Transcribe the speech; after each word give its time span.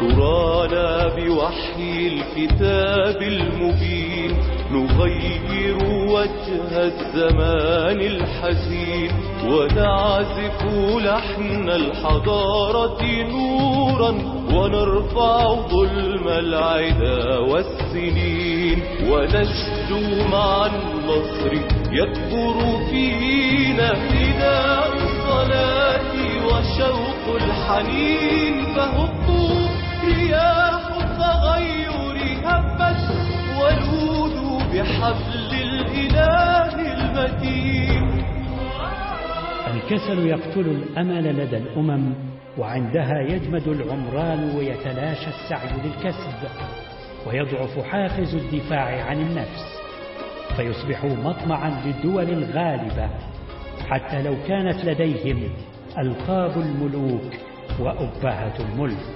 ترانا 0.00 1.08
بوحي 1.16 2.08
الكتاب 2.08 3.22
المبين 3.22 4.36
نغير 4.72 5.76
وجه 6.08 6.84
الزمان 6.84 8.00
الحزين. 8.00 9.31
ونعزف 9.44 10.62
لحن 11.04 11.68
الحضارة 11.68 13.02
نورا 13.30 14.10
ونرفع 14.54 15.54
ظلم 15.68 16.28
العدا 16.28 17.38
والسنين 17.38 18.82
ونشدو 19.10 20.28
مع 20.32 20.66
النصر 20.66 21.52
يكبر 21.92 22.56
فينا 22.90 23.92
فداء 23.94 24.92
الصلاة 24.94 26.12
وشوق 26.46 27.36
الحنين 27.42 28.64
فهبوا 28.74 29.68
رياح 30.04 30.82
التغير 31.00 31.92
هبت 32.44 33.02
ولودوا 33.60 34.58
بحبل 34.72 35.50
الإله 35.52 36.74
المتين 36.94 37.51
الكسل 39.82 40.26
يقتل 40.26 40.60
الأمل 40.70 41.36
لدى 41.36 41.56
الأمم 41.56 42.14
وعندها 42.58 43.20
يجمد 43.28 43.68
العمران 43.68 44.56
ويتلاشى 44.56 45.28
السعي 45.28 45.80
للكسب 45.84 46.48
ويضعف 47.26 47.78
حافز 47.78 48.34
الدفاع 48.34 49.04
عن 49.04 49.20
النفس 49.20 49.78
فيصبح 50.56 51.04
مطمعا 51.04 51.86
للدول 51.86 52.30
الغالبة 52.30 53.10
حتى 53.88 54.22
لو 54.22 54.36
كانت 54.48 54.84
لديهم 54.84 55.52
ألقاب 55.98 56.60
الملوك 56.60 57.32
وأبهة 57.80 58.60
الملك. 58.60 59.06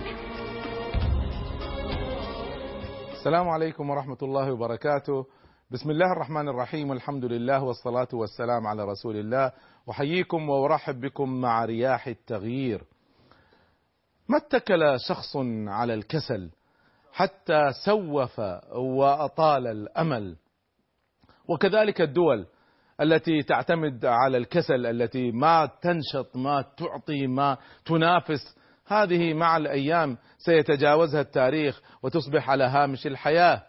السلام 3.13 3.49
عليكم 3.49 3.91
ورحمة 3.91 4.19
الله 4.23 4.53
وبركاته. 4.53 5.27
بسم 5.71 5.91
الله 5.91 6.13
الرحمن 6.13 6.49
الرحيم 6.49 6.91
والحمد 6.91 7.25
لله 7.25 7.65
والصلاة 7.65 8.09
والسلام 8.13 8.67
على 8.67 8.85
رسول 8.85 9.17
الله. 9.17 9.53
وحييكم 9.87 10.49
وأرحب 10.49 11.01
بكم 11.01 11.41
مع 11.41 11.65
رياح 11.65 12.07
التغيير 12.07 12.85
ما 14.29 14.37
اتكل 14.37 14.97
شخص 15.09 15.37
على 15.67 15.95
الكسل 15.95 16.51
حتى 17.13 17.71
سوف 17.85 18.41
وأطال 18.73 19.67
الأمل 19.67 20.37
وكذلك 21.49 22.01
الدول 22.01 22.47
التي 23.01 23.43
تعتمد 23.43 24.05
على 24.05 24.37
الكسل 24.37 24.87
التي 24.87 25.31
ما 25.33 25.67
تنشط 25.83 26.37
ما 26.37 26.65
تعطي 26.77 27.27
ما 27.27 27.57
تنافس 27.85 28.57
هذه 28.87 29.35
مع 29.35 29.57
الأيام 29.57 30.19
سيتجاوزها 30.39 31.21
التاريخ 31.21 31.83
وتصبح 32.03 32.51
على 32.51 32.65
هامش 32.65 33.07
الحياة. 33.07 33.63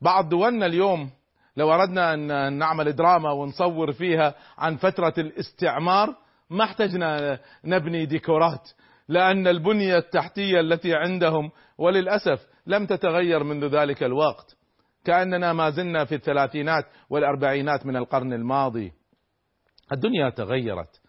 بعض 0.00 0.28
دولنا 0.28 0.66
اليوم 0.66 1.10
لو 1.56 1.72
أردنا 1.72 2.14
أن 2.14 2.52
نعمل 2.52 2.92
دراما 2.92 3.32
ونصور 3.32 3.92
فيها 3.92 4.34
عن 4.58 4.76
فترة 4.76 5.14
الاستعمار 5.18 6.14
ما 6.50 6.64
احتجنا 6.64 7.38
نبني 7.64 8.06
ديكورات 8.06 8.70
لأن 9.08 9.46
البنية 9.46 9.98
التحتية 9.98 10.60
التي 10.60 10.94
عندهم 10.94 11.50
وللأسف 11.78 12.46
لم 12.66 12.86
تتغير 12.86 13.44
منذ 13.44 13.66
ذلك 13.66 14.02
الوقت. 14.02 14.56
كأننا 15.04 15.52
ما 15.52 15.70
زلنا 15.70 16.04
في 16.04 16.14
الثلاثينات 16.14 16.84
والأربعينات 17.10 17.86
من 17.86 17.96
القرن 17.96 18.32
الماضي. 18.32 18.92
الدنيا 19.92 20.30
تغيرت. 20.30 21.00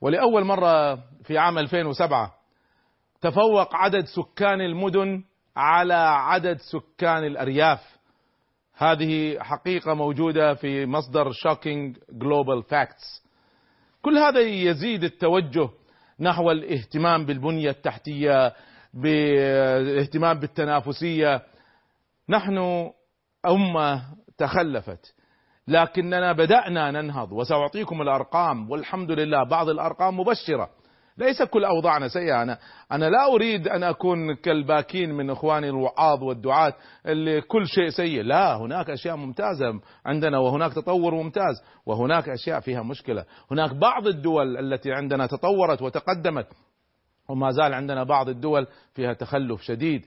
ولأول 0.00 0.44
مرة 0.44 0.94
في 1.24 1.38
عام 1.38 1.58
2007 1.58 2.34
تفوق 3.20 3.76
عدد 3.76 4.04
سكان 4.04 4.60
المدن 4.60 5.24
على 5.56 5.94
عدد 5.94 6.56
سكان 6.56 7.24
الأرياف 7.24 7.97
هذه 8.78 9.38
حقيقة 9.40 9.94
موجودة 9.94 10.54
في 10.54 10.86
مصدر 10.86 11.32
shocking 11.32 11.96
global 12.12 12.62
facts 12.62 13.22
كل 14.02 14.18
هذا 14.18 14.40
يزيد 14.40 15.04
التوجه 15.04 15.68
نحو 16.20 16.50
الاهتمام 16.50 17.26
بالبنية 17.26 17.70
التحتية 17.70 18.54
بالاهتمام 18.94 20.38
بالتنافسية. 20.40 21.42
نحن 22.28 22.90
أمة 23.46 24.02
تخلفت 24.38 25.14
لكننا 25.68 26.32
بدأنا 26.32 26.90
ننهض. 26.90 27.32
وسأعطيكم 27.32 28.02
الأرقام 28.02 28.70
والحمد 28.70 29.10
لله 29.10 29.44
بعض 29.44 29.68
الأرقام 29.68 30.20
مبشرة. 30.20 30.70
ليس 31.18 31.42
كل 31.42 31.64
أوضاعنا 31.64 32.08
سيئة. 32.08 32.42
أنا, 32.42 32.58
أنا 32.92 33.04
لا 33.04 33.34
أريد 33.34 33.68
أن 33.68 33.82
أكون 33.82 34.34
كالباكين 34.34 35.14
من 35.14 35.30
إخواني 35.30 35.68
الوعاظ 35.68 36.22
والدعاة 36.22 36.74
اللي 37.06 37.40
كل 37.40 37.66
شيء 37.66 37.88
سيء. 37.88 38.22
لا 38.22 38.56
هناك 38.56 38.90
أشياء 38.90 39.16
ممتازة 39.16 39.80
عندنا 40.06 40.38
وهناك 40.38 40.74
تطور 40.74 41.14
ممتاز 41.14 41.62
وهناك 41.86 42.28
أشياء 42.28 42.60
فيها 42.60 42.82
مشكلة. 42.82 43.24
هناك 43.50 43.74
بعض 43.74 44.06
الدول 44.06 44.56
التي 44.56 44.92
عندنا 44.92 45.26
تطورت 45.26 45.82
وتقدمت 45.82 46.46
وما 47.28 47.50
زال 47.50 47.74
عندنا 47.74 48.04
بعض 48.04 48.28
الدول 48.28 48.66
فيها 48.94 49.12
تخلف 49.12 49.62
شديد. 49.62 50.06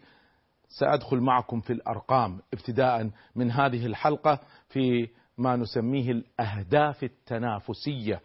سأدخل 0.79 1.17
معكم 1.17 1.59
في 1.59 1.73
الأرقام 1.73 2.39
ابتداء 2.53 3.09
من 3.35 3.51
هذه 3.51 3.85
الحلقة 3.85 4.39
في 4.69 5.07
ما 5.37 5.55
نسميه 5.55 6.11
الأهداف 6.11 7.03
التنافسية. 7.03 8.21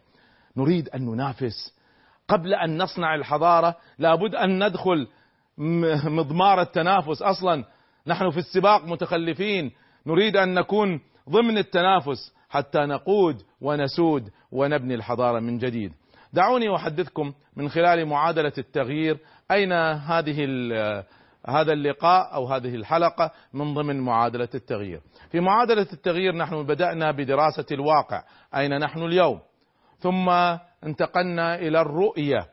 نريد 0.56 0.88
أن 0.88 1.04
ننافس 1.04 1.75
قبل 2.28 2.54
أن 2.54 2.82
نصنع 2.82 3.14
الحضارة 3.14 3.76
لابد 3.98 4.34
أن 4.34 4.66
ندخل 4.66 5.08
مضمار 6.04 6.60
التنافس 6.60 7.22
أصلا 7.22 7.64
نحن 8.06 8.30
في 8.30 8.38
السباق 8.38 8.84
متخلفين 8.84 9.72
نريد 10.06 10.36
أن 10.36 10.54
نكون 10.54 11.00
ضمن 11.30 11.58
التنافس 11.58 12.32
حتى 12.48 12.78
نقود 12.78 13.42
ونسود 13.60 14.30
ونبني 14.52 14.94
الحضارة 14.94 15.40
من 15.40 15.58
جديد 15.58 15.92
دعوني 16.32 16.74
أحدثكم 16.74 17.32
من 17.56 17.68
خلال 17.68 18.06
معادلة 18.06 18.52
التغيير 18.58 19.18
أين 19.50 19.72
هذه 19.72 20.44
هذا 21.48 21.72
اللقاء 21.72 22.34
أو 22.34 22.46
هذه 22.46 22.74
الحلقة 22.74 23.30
من 23.52 23.74
ضمن 23.74 24.00
معادلة 24.00 24.48
التغيير. 24.54 25.00
في 25.30 25.40
معادلة 25.40 25.86
التغيير 25.92 26.36
نحن 26.36 26.62
بدأنا 26.62 27.10
بدراسة 27.10 27.66
الواقع، 27.72 28.22
أين 28.56 28.78
نحن 28.78 29.02
اليوم؟ 29.02 29.40
ثم 29.98 30.28
انتقلنا 30.84 31.54
إلى 31.54 31.80
الرؤية. 31.80 32.46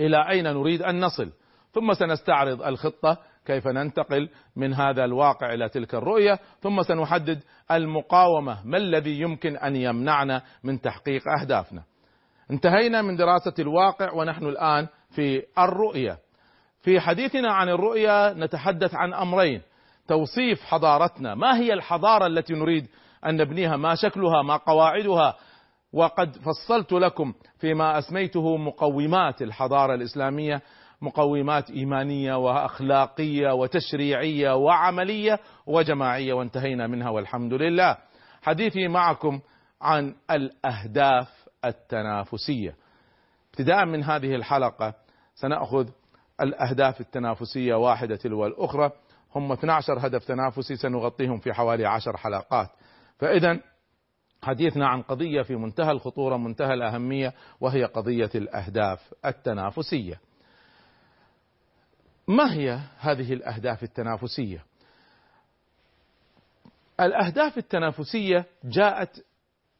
إلى 0.00 0.28
أين 0.30 0.44
نريد 0.44 0.82
أن 0.82 1.00
نصل، 1.00 1.32
ثم 1.72 1.92
سنستعرض 1.92 2.62
الخطة 2.62 3.18
كيف 3.46 3.68
ننتقل 3.68 4.28
من 4.56 4.74
هذا 4.74 5.04
الواقع 5.04 5.54
إلى 5.54 5.68
تلك 5.68 5.94
الرؤية، 5.94 6.38
ثم 6.60 6.82
سنحدد 6.82 7.42
المقاومة، 7.70 8.66
ما 8.66 8.76
الذي 8.76 9.20
يمكن 9.20 9.56
أن 9.56 9.76
يمنعنا 9.76 10.42
من 10.64 10.80
تحقيق 10.80 11.22
أهدافنا. 11.40 11.82
انتهينا 12.50 13.02
من 13.02 13.16
دراسة 13.16 13.54
الواقع 13.58 14.12
ونحن 14.12 14.46
الآن 14.46 14.88
في 15.10 15.42
الرؤية. 15.58 16.18
في 16.80 17.00
حديثنا 17.00 17.52
عن 17.52 17.68
الرؤيا 17.68 18.32
نتحدث 18.32 18.94
عن 18.94 19.14
أمرين. 19.14 19.62
توصيف 20.08 20.64
حضارتنا 20.64 21.34
ما 21.34 21.56
هي 21.56 21.72
الحضارة 21.72 22.26
التي 22.26 22.54
نريد 22.54 22.86
أن 23.26 23.36
نبنيها؟ 23.36 23.76
ما 23.76 23.94
شكلها؟ 23.94 24.42
ما 24.42 24.56
قواعدها؟ 24.56 25.36
وقد 25.92 26.36
فصلت 26.36 26.92
لكم 26.92 27.32
فيما 27.58 27.98
أسميته 27.98 28.56
مقومات 28.56 29.42
الحضارة 29.42 29.94
الإسلامية 29.94 30.62
مقومات 31.02 31.70
إيمانية 31.70 32.34
وأخلاقية 32.34 33.52
وتشريعية 33.54 34.56
وعملية 34.56 35.38
وجماعية 35.66 36.32
وانتهينا 36.32 36.86
منها 36.86 37.10
والحمد 37.10 37.52
لله. 37.52 37.96
حديثي 38.42 38.88
معكم 38.88 39.40
عن 39.82 40.14
الأهداف 40.30 41.48
التنافسية. 41.64 42.74
ابتداء 43.50 43.86
من 43.86 44.04
هذه 44.04 44.34
الحلقة 44.34 44.94
سنأخذ 45.34 45.88
الأهداف 46.40 47.00
التنافسية 47.00 47.74
واحدة 47.74 48.16
تلو 48.16 48.46
الأخرى. 48.46 48.90
هم 49.34 49.52
12 49.52 50.06
هدف 50.06 50.24
تنافسي 50.24 50.76
سنغطيهم 50.76 51.38
في 51.38 51.52
حوالي 51.52 51.86
10 51.86 52.16
حلقات. 52.16 52.68
فإذا 53.18 53.60
حديثنا 54.42 54.88
عن 54.88 55.02
قضية 55.02 55.42
في 55.42 55.56
منتهى 55.56 55.90
الخطورة 55.90 56.36
منتهى 56.36 56.74
الأهمية 56.74 57.34
وهي 57.60 57.84
قضية 57.84 58.30
الأهداف 58.34 59.14
التنافسية. 59.24 60.20
ما 62.28 62.52
هي 62.52 62.80
هذه 62.98 63.32
الأهداف 63.32 63.82
التنافسية؟ 63.82 64.64
الأهداف 67.00 67.58
التنافسية 67.58 68.44
جاءت 68.64 69.24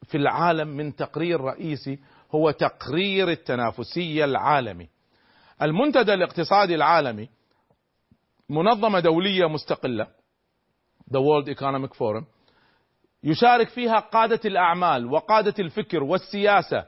في 0.05 0.17
العالم 0.17 0.69
من 0.69 0.97
تقرير 0.97 1.41
رئيسي 1.41 1.99
هو 2.35 2.51
تقرير 2.51 3.31
التنافسية 3.31 4.25
العالمي. 4.25 4.89
المنتدى 5.62 6.15
الاقتصادي 6.15 6.75
العالمي 6.75 7.29
منظمة 8.49 9.01
دولية 9.01 9.47
مستقلة 9.47 10.07
The 11.11 11.19
World 11.19 11.49
Economic 11.49 11.93
Forum 11.95 12.25
يشارك 13.25 13.69
فيها 13.69 13.99
قادة 13.99 14.40
الأعمال 14.44 15.06
وقادة 15.06 15.55
الفكر 15.58 16.02
والسياسة 16.02 16.84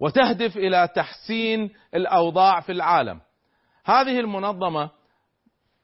وتهدف 0.00 0.56
إلى 0.56 0.88
تحسين 0.94 1.70
الأوضاع 1.94 2.60
في 2.60 2.72
العالم. 2.72 3.20
هذه 3.84 4.20
المنظمة 4.20 4.90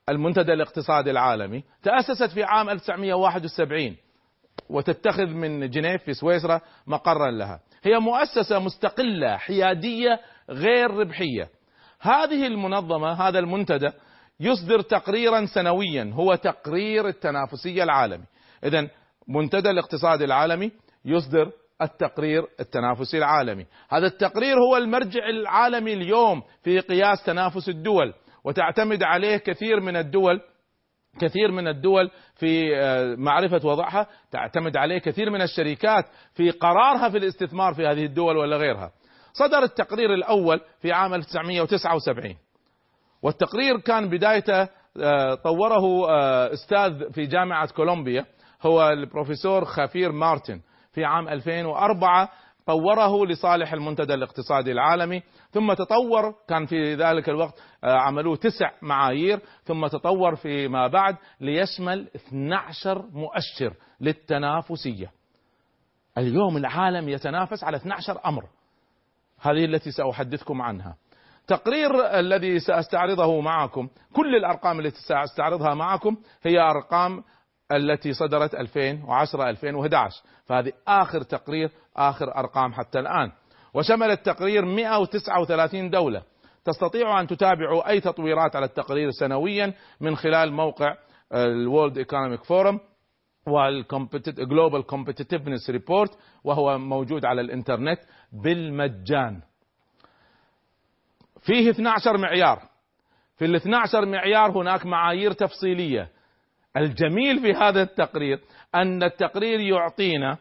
المنتدى 0.08 0.52
الاقتصادي 0.52 1.10
العالمي 1.10 1.64
تأسست 1.82 2.34
في 2.34 2.44
عام 2.44 2.70
1971 2.70 3.96
وتتخذ 4.70 5.26
من 5.26 5.70
جنيف 5.70 6.02
في 6.02 6.14
سويسرا 6.14 6.60
مقرا 6.86 7.30
لها. 7.30 7.60
هي 7.82 7.98
مؤسسة 7.98 8.58
مستقلة 8.58 9.36
حيادية 9.36 10.20
غير 10.50 10.90
ربحية. 10.90 11.48
هذه 12.00 12.46
المنظمة 12.46 13.28
هذا 13.28 13.38
المنتدى 13.38 13.88
يصدر 14.40 14.80
تقريرا 14.80 15.46
سنويا 15.46 16.10
هو 16.14 16.34
تقرير 16.34 17.08
التنافسية 17.08 17.82
العالمي. 17.82 18.24
إذا 18.64 18.88
منتدى 19.28 19.70
الاقتصاد 19.70 20.22
العالمي 20.22 20.72
يصدر 21.04 21.50
التقرير 21.82 22.46
التنافسي 22.60 23.18
العالمي. 23.18 23.66
هذا 23.90 24.06
التقرير 24.06 24.56
هو 24.58 24.76
المرجع 24.76 25.28
العالمي 25.28 25.92
اليوم 25.92 26.42
في 26.62 26.80
قياس 26.80 27.24
تنافس 27.24 27.68
الدول 27.68 28.14
وتعتمد 28.44 29.02
عليه 29.02 29.36
كثير 29.36 29.80
من 29.80 29.96
الدول 29.96 30.40
كثير 31.20 31.52
من 31.52 31.68
الدول 31.68 32.10
في 32.34 32.76
آه، 32.76 33.14
معرفة 33.14 33.68
وضعها 33.68 34.06
تعتمد 34.30 34.76
عليه 34.76 34.98
كثير 34.98 35.30
من 35.30 35.42
الشركات 35.42 36.04
في 36.34 36.50
قرارها 36.50 37.08
في 37.08 37.18
الاستثمار 37.18 37.74
في 37.74 37.86
هذه 37.86 38.04
الدول 38.04 38.36
ولا 38.36 38.56
غيرها. 38.56 38.92
صدر 39.32 39.62
التقرير 39.62 40.14
الأول 40.14 40.60
في 40.80 40.92
عام 40.92 41.14
1979 41.14 42.36
والتقرير 43.22 43.80
كان 43.80 44.08
بدايته 44.08 44.68
آه، 45.02 45.34
طوره 45.34 46.10
آه، 46.10 46.52
أستاذ 46.52 47.12
في 47.12 47.26
جامعة 47.26 47.72
كولومبيا. 47.72 48.26
هو 48.62 48.88
البروفيسور 48.88 49.64
خفير 49.64 50.12
مارتن 50.12 50.60
في 50.92 51.04
عام 51.04 51.28
2004 51.28 52.28
طوره 52.66 53.26
لصالح 53.26 53.72
المنتدى 53.72 54.14
الاقتصادي 54.14 54.72
العالمي 54.72 55.22
ثم 55.50 55.72
تطور 55.72 56.34
كان 56.48 56.66
في 56.66 56.94
ذلك 56.94 57.28
الوقت 57.28 57.62
آه، 57.84 57.98
عملوه 57.98 58.36
تسع 58.36 58.70
معايير 58.82 59.40
ثم 59.64 59.86
تطور 59.86 60.34
فيما 60.34 60.86
بعد 60.86 61.16
ليشمل 61.40 62.08
12 62.16 63.04
مؤشر 63.12 63.74
للتنافسية. 64.00 65.10
اليوم 66.18 66.56
العالم 66.56 67.08
يتنافس 67.08 67.64
على 67.64 67.76
12 67.76 68.20
أمر. 68.26 68.44
هذه 69.40 69.64
التي 69.64 69.90
سأحدثكم 69.90 70.62
عنها. 70.62 70.96
تقرير 71.46 72.18
الذي 72.18 72.60
سأستعرضه 72.60 73.40
معكم 73.40 73.88
كل 74.12 74.36
الأرقام 74.36 74.80
التي 74.80 75.00
سأستعرضها 75.08 75.74
معكم 75.74 76.16
هي 76.42 76.60
أرقام 76.60 77.22
التي 77.72 78.12
صدرت 78.12 78.54
2010 78.54 79.50
2011 79.50 80.22
فهذه 80.44 80.72
آخر 80.88 81.22
تقرير 81.22 81.70
آخر 81.96 82.36
أرقام 82.36 82.72
حتى 82.72 82.98
الآن. 82.98 83.32
وشمل 83.74 84.10
التقرير 84.10 84.64
139 84.64 85.90
دولة. 85.90 86.22
تستطيع 86.64 87.20
أن 87.20 87.26
تتابعوا 87.26 87.90
أي 87.90 88.00
تطويرات 88.00 88.56
على 88.56 88.64
التقرير 88.64 89.10
سنويا 89.10 89.74
من 90.00 90.16
خلال 90.16 90.52
موقع 90.52 90.94
ال 91.34 91.45
World 91.45 91.98
Economic 91.98 92.44
Forum 92.44 92.80
وال 93.46 93.81
Global 93.81 94.84
Competitiveness 94.86 95.70
Report 95.70 96.18
وهو 96.44 96.78
موجود 96.78 97.24
على 97.24 97.40
الإنترنت 97.40 97.98
بالمجان. 98.32 99.40
فيه 101.40 101.70
12 101.70 102.16
معيار. 102.16 102.62
في 103.36 103.44
ال 103.44 103.54
12 103.54 104.06
معيار 104.06 104.50
هناك 104.50 104.86
معايير 104.86 105.32
تفصيلية. 105.32 106.17
الجميل 106.78 107.40
في 107.40 107.52
هذا 107.52 107.82
التقرير 107.82 108.40
أن 108.74 109.02
التقرير 109.02 109.60
يعطينا 109.60 110.38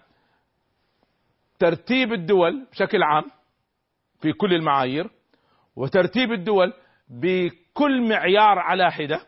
ترتيب 1.59 2.13
الدول 2.13 2.67
بشكل 2.71 3.03
عام 3.03 3.23
في 4.21 4.33
كل 4.33 4.53
المعايير 4.53 5.09
وترتيب 5.75 6.31
الدول 6.31 6.73
بكل 7.09 8.09
معيار 8.09 8.59
على 8.59 8.91
حدة 8.91 9.19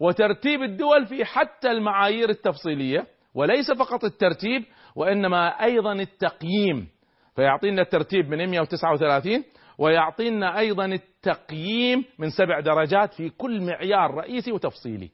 وترتيب 0.00 0.62
الدول 0.62 1.06
في 1.06 1.24
حتى 1.24 1.70
المعايير 1.70 2.28
التفصيلية 2.28 3.06
وليس 3.34 3.72
فقط 3.78 4.04
الترتيب 4.04 4.64
وإنما 4.96 5.48
أيضا 5.48 5.92
التقييم. 5.92 6.88
فيعطينا 7.36 7.82
الترتيب 7.82 8.28
من 8.28 8.50
139 8.50 9.44
ويعطينا 9.78 10.58
أيضا 10.58 10.84
التقييم 10.84 12.04
من 12.18 12.30
سبع 12.30 12.60
درجات 12.60 13.14
في 13.14 13.30
كل 13.30 13.62
معيار 13.62 14.14
رئيسي 14.14 14.52
وتفصيلي. 14.52 15.10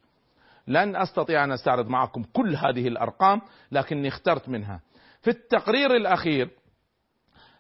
لن 0.67 0.97
أستطيع 0.97 1.45
أن 1.45 1.53
أستعرض 1.53 1.89
معكم 1.89 2.23
كل 2.33 2.57
هذه 2.57 2.89
الأرقام 2.89 3.41
لكني 3.73 4.09
اخترت 4.09 4.49
منها. 4.49 4.81
في 5.23 5.31
التقرير 5.31 5.97
الأخير 5.97 6.51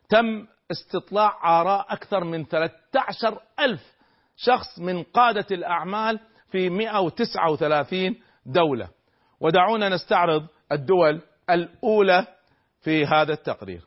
تم 0.09 0.47
استطلاع 0.71 1.61
آراء 1.61 1.87
أكثر 1.89 2.25
من 2.25 2.45
13 2.45 3.41
ألف 3.61 3.95
شخص 4.37 4.79
من 4.79 5.03
قادة 5.03 5.47
الأعمال 5.51 6.21
في 6.51 6.71
139 6.71 8.17
دولة. 8.47 8.89
ودعونا 9.41 9.89
نستعرض 9.89 10.47
الدول 10.73 11.21
الأولى 11.51 12.27
في 12.81 13.06
هذا 13.06 13.33
التقرير. 13.33 13.83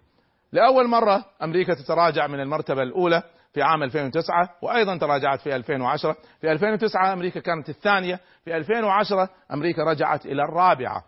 لأول 0.52 0.88
مرة 0.88 1.26
أمريكا 1.44 1.74
تتراجع 1.74 2.28
من 2.28 2.40
المرتبة 2.40 2.84
الأولى 2.84 3.24
في 3.54 3.62
عام 3.62 3.84
2009 3.84 4.50
وأيضا 4.62 4.98
تراجعت 4.98 5.42
في 5.42 5.56
2010 5.56 6.16
في 6.42 6.52
2009 6.52 7.14
أمريكا 7.14 7.40
كانت 7.40 7.70
الثانية 7.70 8.20
في 8.46 8.58
2010 8.58 9.30
أمريكا 9.54 9.84
رجعت 9.84 10.26
إلى 10.26 10.44
الرابعة. 10.44 11.04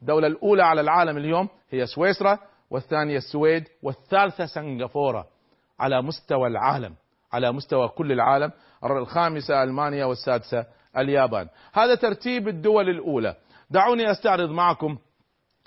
الدولة 0.00 0.26
الأولى 0.26 0.62
على 0.62 0.80
العالم 0.80 1.16
اليوم 1.16 1.48
هي 1.70 1.86
سويسرا 1.86 2.38
والثانية 2.70 3.16
السويد 3.16 3.64
والثالثة 3.82 4.46
سنغافورة. 4.46 5.26
على 5.80 6.02
مستوى 6.02 6.48
العالم 6.48 6.94
على 7.32 7.52
مستوى 7.52 7.88
كل 7.88 8.12
العالم 8.12 8.52
الخامسة 8.84 9.62
ألمانيا 9.62 10.04
والسادسة 10.04 10.66
اليابان. 10.98 11.48
هذا 11.72 11.94
ترتيب 11.94 12.48
الدول 12.48 12.88
الأولى. 12.88 13.36
دعوني 13.70 14.10
أستعرض 14.10 14.50
معكم 14.50 14.98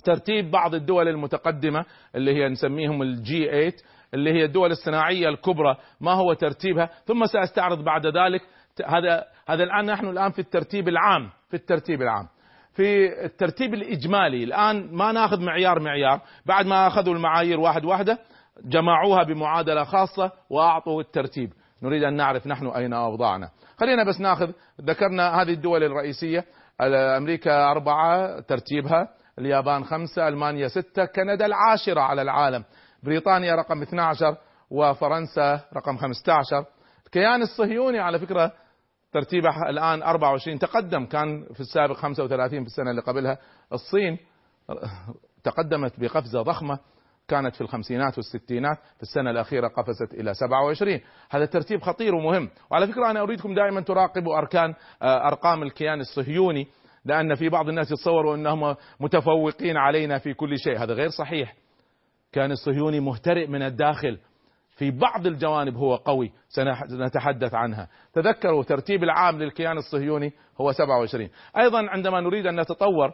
ترتيب 0.04 0.52
بعض 0.52 0.76
الدول 0.76 1.08
المتقدمة 1.08 1.86
اللي 2.16 2.36
هي 2.36 2.50
نسميهم 2.50 3.02
الجي 3.02 3.46
8 3.46 3.74
اللي 4.14 4.34
هي 4.34 4.46
الدول 4.46 4.72
الصناعية 4.72 5.30
الكبرى 5.30 5.78
ما 6.02 6.12
هو 6.12 6.34
ترتيبها؟ 6.34 6.90
ثم 7.06 7.26
سأستعرض 7.26 7.84
بعد 7.84 8.06
ذلك 8.06 8.42
هذا 8.86 9.24
هذا 9.48 9.64
الآن 9.64 9.86
نحن 9.86 10.08
الآن 10.08 10.32
في 10.32 10.40
الترتيب 10.40 10.88
العام 10.88 11.30
في 11.50 11.54
الترتيب 11.54 12.02
العام. 12.02 12.28
في 12.74 13.08
الترتيب 13.26 13.74
الإجمالي 13.74 14.44
الآن 14.44 14.96
ما 14.96 15.12
ناخذ 15.12 15.42
معيار 15.42 15.80
معيار. 15.80 16.22
بعد 16.46 16.66
ما 16.66 16.88
أخذوا 16.88 17.14
المعايير 17.14 17.60
واحد 17.60 17.86
واحدة 17.86 18.20
جمعوها 18.66 19.24
بمعادلة 19.24 19.84
خاصة 19.84 20.32
وأعطوا 20.50 21.02
الترتيب. 21.02 21.54
نريد 21.84 22.04
أن 22.04 22.14
نعرف 22.14 22.48
نحن 22.48 22.68
أين 22.68 22.94
أوضاعنا. 22.94 23.50
خلينا 23.80 24.04
بس 24.04 24.22
ناخذ 24.22 24.52
ذكرنا 24.82 25.42
هذه 25.42 25.54
الدول 25.54 25.84
الرئيسية. 25.84 26.46
أمريكا 27.18 27.72
أربعة 27.72 28.40
ترتيبها. 28.40 29.08
اليابان 29.40 29.84
خمسة 29.84 30.28
ألمانيا 30.28 30.68
ستة 30.68 31.06
كندا 31.06 31.46
العاشرة 31.46 32.02
على 32.02 32.22
العالم. 32.22 32.64
بريطانيا 33.08 33.56
رقم 33.56 33.82
12 33.82 34.38
وفرنسا 34.70 35.62
رقم 35.74 35.98
15 35.98 36.66
الكيان 37.06 37.42
الصهيوني 37.42 38.00
على 38.00 38.20
فكرة 38.20 38.52
ترتيبه 39.12 39.70
الآن 39.70 40.04
24 40.04 40.60
تقدم 40.60 41.06
كان 41.06 41.46
في 41.54 41.60
السابق 41.60 41.96
35 41.96 42.60
في 42.60 42.66
السنة 42.66 42.92
اللي 42.92 43.02
قبلها. 43.02 43.38
الصين 43.74 44.18
تقدمت 45.44 46.00
بقفزة 46.00 46.42
ضخمة 46.42 46.80
كانت 47.28 47.56
في 47.56 47.62
الخمسينات 47.62 48.18
والستينات 48.18 48.78
في 48.98 49.04
السنة 49.04 49.32
الأخيرة 49.32 49.68
قفزت 49.68 50.14
إلى 50.14 50.34
27 50.34 51.00
هذا 51.30 51.46
ترتيب 51.46 51.82
خطير 51.82 52.16
ومهم. 52.16 52.50
وعلى 52.72 52.88
فكرة 52.88 53.12
أنا 53.12 53.22
أريدكم 53.22 53.56
دائما 53.56 53.82
تراقبوا 53.82 54.38
أركان 54.38 54.74
آه، 55.02 55.28
أرقام 55.28 55.64
الكيان 55.64 56.00
الصهيوني 56.00 56.68
لأن 57.06 57.36
في 57.36 57.50
بعض 57.50 57.70
الناس 57.70 57.92
يتصوروا 57.92 58.36
أنهم 58.36 58.76
متفوقين 59.00 59.78
علينا 59.78 60.18
في 60.18 60.34
كل 60.34 60.60
شيء. 60.60 60.84
هذا 60.84 60.94
غير 60.94 61.10
صحيح. 61.10 61.67
كان 62.32 62.52
الصهيوني 62.52 63.00
مهترئ 63.00 63.48
من 63.48 63.62
الداخل. 63.62 64.20
في 64.78 64.92
بعض 64.92 65.28
الجوانب 65.28 65.76
هو 65.76 65.96
قوي 65.96 66.32
سنتحدث 66.88 67.54
عنها. 67.54 67.88
تذكروا 68.14 68.64
ترتيب 68.64 69.04
العام 69.04 69.40
للكيان 69.40 69.78
الصهيوني 69.78 70.34
هو 70.62 70.72
27 70.72 71.30
أيضا 71.58 71.90
عندما 71.90 72.22
نريد 72.22 72.48
أن 72.48 72.60
نتطور 72.60 73.14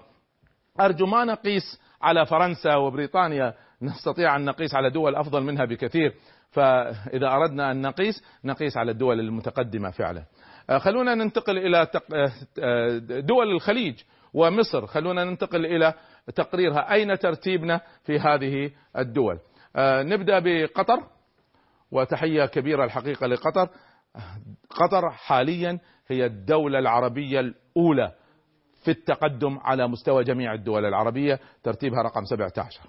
أرجو 0.81 1.05
ما 1.05 1.25
نقيس 1.25 1.81
على 2.01 2.25
فرنسا 2.25 2.75
وبريطانيا. 2.75 3.53
نستطيع 3.81 4.35
أن 4.35 4.45
نقيس 4.45 4.75
على 4.75 4.89
دول 4.89 5.15
أفضل 5.15 5.43
منها 5.43 5.65
بكثير. 5.65 6.13
فإذا 6.51 7.27
أردنا 7.27 7.71
أن 7.71 7.81
نقيس 7.81 8.23
نقيس 8.45 8.77
على 8.77 8.91
الدول 8.91 9.19
المتقدمة 9.19 9.89
فعلا. 9.89 10.23
آه، 10.69 10.77
خلونا 10.77 11.15
ننتقل 11.15 11.57
إلى 11.57 11.87
آه، 12.59 12.97
دول 13.19 13.51
الخليج. 13.51 13.95
ومصر. 14.33 14.87
خلونا 14.87 15.23
ننتقل 15.23 15.65
إلى 15.65 15.93
تقريرها. 16.35 16.93
أين 16.93 17.19
ترتيبنا 17.19 17.81
في 18.03 18.19
هذه 18.19 18.71
الدول؟ 18.97 19.39
آه، 19.75 20.03
نبدأ 20.03 20.39
بقطر 20.39 21.03
وتحية 21.91 22.45
كبيرة 22.45 22.85
الحقيقة 22.85 23.27
لقطر. 23.27 23.69
قطر 24.69 25.09
حاليا 25.09 25.79
هي 26.07 26.25
الدولة 26.25 26.79
العربية 26.79 27.39
الأولى 27.39 28.11
في 28.83 28.91
التقدم 28.91 29.59
على 29.59 29.87
مستوى 29.87 30.23
جميع 30.23 30.53
الدول 30.53 30.85
العربية. 30.85 31.39
ترتيبها 31.63 32.01
رقم 32.01 32.25
17 32.25 32.81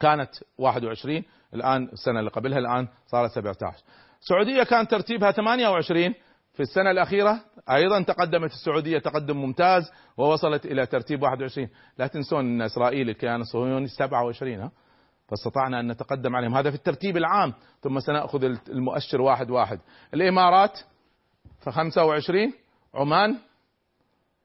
كانت 0.00 0.30
21 0.58 1.24
الآن 1.54 1.88
السنة 1.92 2.18
اللي 2.20 2.30
قبلها 2.30 2.58
الآن 2.58 2.88
صارت 3.06 3.30
17 3.30 3.82
السعودية 4.20 4.62
كان 4.62 4.88
ترتيبها 4.88 5.30
28 5.30 6.14
في 6.56 6.62
السنة 6.62 6.90
الأخيرة 6.90 7.40
أيضا 7.70 8.02
تقدمت 8.02 8.50
السعودية 8.50 8.98
تقدم 8.98 9.36
ممتاز 9.36 9.90
ووصلت 10.16 10.66
إلى 10.66 10.86
ترتيب 10.86 11.22
21 11.22 11.68
لا 11.98 12.06
تنسون 12.06 12.40
أن 12.40 12.62
إسرائيل 12.62 13.10
الكيان 13.10 13.40
الصهيوني 13.40 13.86
27 13.86 14.60
ها؟ 14.60 14.70
فاستطعنا 15.28 15.80
أن 15.80 15.90
نتقدم 15.90 16.36
عليهم. 16.36 16.54
هذا 16.54 16.70
في 16.70 16.76
الترتيب 16.76 17.16
العام 17.16 17.54
ثم 17.82 18.00
سنأخذ 18.00 18.44
المؤشر 18.68 19.20
واحد 19.20 19.50
واحد. 19.50 19.80
الإمارات 20.14 20.78
في 21.64 21.70
25 21.70 22.52
عمان. 22.94 23.36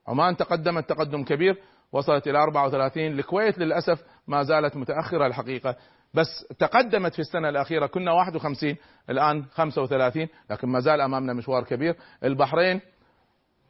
عمان 0.08 0.38
تقدمت 0.38 0.90
تقدم 0.90 1.24
كبير 1.24 1.58
وصلت 1.92 2.28
إلى 2.28 2.38
34 2.38 3.12
الكويت 3.20 3.60
للأسف 3.60 4.04
ما 4.28 4.44
زالت 4.44 4.76
متأخرة 4.76 5.28
الحقيقة. 5.28 5.76
بس 6.14 6.46
تقدمت 6.60 7.14
في 7.14 7.20
السنة 7.20 7.50
الأخيرة 7.50 7.86
كنا 7.86 8.12
51 8.12 8.76
الآن 9.10 9.46
35 9.46 10.28
لكن 10.50 10.70
ما 10.70 10.80
زال 10.80 11.02
أمامنا 11.02 11.34
مشوار 11.34 11.64
كبير. 11.64 11.96
البحرين 12.24 12.82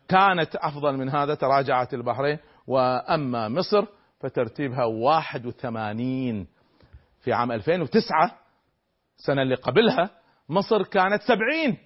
كانت 0.07 0.55
أفضل 0.55 0.98
من 0.98 1.10
هذا 1.10 1.36
تراجعت 1.36 1.93
البحرين. 1.93 2.38
وأما 2.67 3.48
مصر 3.48 3.86
فترتيبها 4.19 4.86
81 4.86 6.48
في 7.21 7.33
عام 7.33 7.51
2009 7.51 8.38
السنة 9.17 9.41
اللي 9.41 9.55
قبلها 9.55 10.10
مصر 10.50 10.83
كانت 10.83 11.21
70 11.21 11.77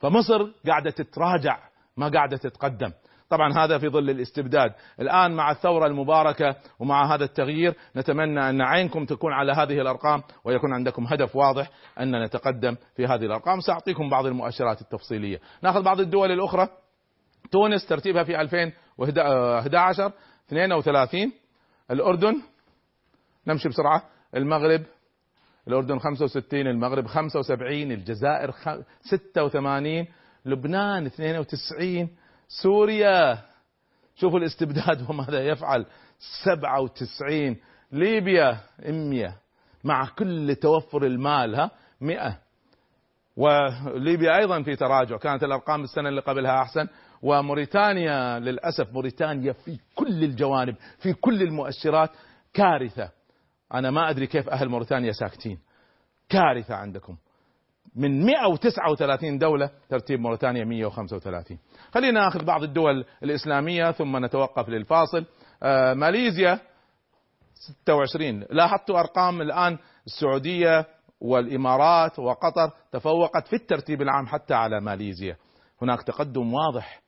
فمصر 0.00 0.52
قاعدة 0.66 0.90
تتراجع 0.90 1.58
ما 1.96 2.08
قاعدة 2.08 2.36
تتقدم. 2.36 2.92
طبعا 3.30 3.52
هذا 3.64 3.78
في 3.78 3.88
ظل 3.88 4.10
الاستبداد. 4.10 4.72
الآن 5.00 5.32
مع 5.32 5.50
الثورة 5.50 5.86
المباركة 5.86 6.56
ومع 6.78 7.14
هذا 7.14 7.24
التغيير 7.24 7.74
نتمنى 7.96 8.50
أن 8.50 8.62
عينكم 8.62 9.04
تكون 9.04 9.32
على 9.32 9.52
هذه 9.52 9.80
الأرقام 9.80 10.22
ويكون 10.44 10.74
عندكم 10.74 11.04
هدف 11.04 11.36
واضح 11.36 11.70
أن 12.00 12.24
نتقدم 12.24 12.76
في 12.96 13.06
هذه 13.06 13.24
الأرقام. 13.26 13.60
سأعطيكم 13.60 14.10
بعض 14.10 14.26
المؤشرات 14.26 14.80
التفصيلية. 14.80 15.40
نأخذ 15.62 15.82
بعض 15.82 16.00
الدول 16.00 16.32
الأخرى. 16.32 16.68
تونس 17.52 17.86
ترتيبها 17.86 18.24
في 18.24 18.40
2011 18.40 20.12
32 20.48 21.32
الأردن 21.90 22.42
نمشي 23.46 23.68
بسرعة. 23.68 24.02
المغرب 24.36 24.82
الأردن 25.68 25.98
65 25.98 26.66
المغرب 26.66 27.06
75 27.06 27.92
الجزائر 27.92 28.50
86 29.00 30.06
لبنان 30.44 31.06
92 31.06 32.08
سوريا. 32.50 33.38
شوفوا 34.16 34.38
الاستبداد 34.38 35.04
وماذا 35.10 35.46
يفعل. 35.46 35.86
97 36.44 37.56
ليبيا 37.92 38.60
100 38.88 39.34
مع 39.84 40.08
كل 40.18 40.56
توفر 40.56 41.06
المال 41.06 41.54
ها 41.54 41.70
100 42.00 42.38
وليبيا 43.36 44.38
أيضا 44.38 44.62
في 44.62 44.76
تراجع. 44.76 45.16
كانت 45.16 45.42
الأرقام 45.42 45.82
السنة 45.82 46.08
اللي 46.08 46.20
قبلها 46.20 46.62
أحسن. 46.62 46.88
وموريتانيا 47.22 48.38
للأسف 48.38 48.92
موريتانيا 48.92 49.52
في 49.52 49.78
كل 49.94 50.24
الجوانب 50.24 50.76
في 50.98 51.12
كل 51.12 51.42
المؤشرات 51.42 52.10
كارثة. 52.54 53.10
أنا 53.74 53.90
ما 53.90 54.10
أدري 54.10 54.26
كيف 54.26 54.48
أهل 54.48 54.68
موريتانيا 54.68 55.12
ساكتين. 55.12 55.58
كارثة 56.28 56.74
عندكم. 56.74 57.16
من 57.96 58.26
139 58.26 59.38
دولة 59.38 59.70
ترتيب 59.88 60.20
موريتانيا 60.20 60.64
135 60.64 61.58
خلينا 61.92 62.20
ناخذ 62.20 62.44
بعض 62.44 62.62
الدول 62.62 63.04
الإسلامية 63.22 63.90
ثم 63.90 64.24
نتوقف 64.24 64.68
للفاصل. 64.68 65.24
آه 65.62 65.94
ماليزيا 65.94 66.60
26 67.84 68.44
لاحظتوا 68.50 69.00
أرقام 69.00 69.40
الآن 69.40 69.78
السعودية 70.06 70.86
والإمارات 71.20 72.18
وقطر 72.18 72.70
تفوقت 72.92 73.46
في 73.46 73.56
الترتيب 73.56 74.02
العام 74.02 74.26
حتى 74.26 74.54
على 74.54 74.80
ماليزيا. 74.80 75.36
هناك 75.82 76.02
تقدم 76.02 76.54
واضح. 76.54 77.02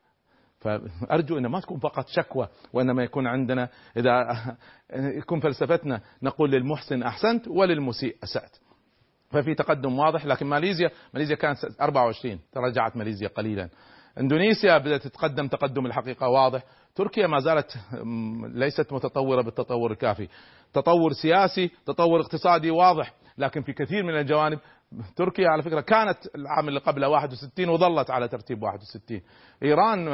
فأرجو 0.58 1.38
أن 1.38 1.46
ما 1.46 1.60
تكون 1.60 1.78
فقط 1.78 2.08
شكوى 2.08 2.48
وإنما 2.72 3.02
يكون 3.02 3.26
عندنا 3.26 3.68
إذا 3.96 4.26
يكون 4.94 5.40
فلسفتنا 5.40 6.00
نقول 6.22 6.50
للمحسن 6.50 7.02
أحسنت 7.02 7.48
وللمسيء 7.48 8.16
أسأت. 8.24 8.56
ففي 9.32 9.54
تقدم 9.54 9.98
واضح 9.98 10.26
لكن 10.26 10.46
ماليزيا 10.46 10.90
ماليزيا 11.14 11.36
كانت 11.36 11.58
24 11.80 12.38
تراجعت 12.52 12.96
ماليزيا 12.96 13.28
قليلا. 13.28 13.68
إندونيسيا 14.20 14.78
بدأت 14.78 15.02
تتقدم 15.02 15.48
تقدم 15.48 15.86
الحقيقة 15.86 16.28
واضح. 16.28 16.62
تركيا 16.94 17.26
ما 17.26 17.40
زالت 17.40 17.78
ليست 18.54 18.92
متطورة 18.92 19.42
بالتطور 19.42 19.90
الكافي. 19.90 20.28
تطور 20.72 21.12
سياسي 21.12 21.70
تطور 21.86 22.20
اقتصادي 22.20 22.70
واضح 22.70 23.12
لكن 23.38 23.62
في 23.62 23.72
كثير 23.72 24.02
من 24.02 24.18
الجوانب 24.18 24.58
تركيا 25.16 25.48
على 25.48 25.62
فكرة 25.62 25.80
كانت 25.80 26.18
العام 26.36 26.68
اللي 26.68 26.80
قبله 26.80 27.08
61 27.08 27.68
وظلت 27.68 28.10
على 28.10 28.28
ترتيب 28.28 28.62
61 28.62 29.20
إيران 29.62 30.04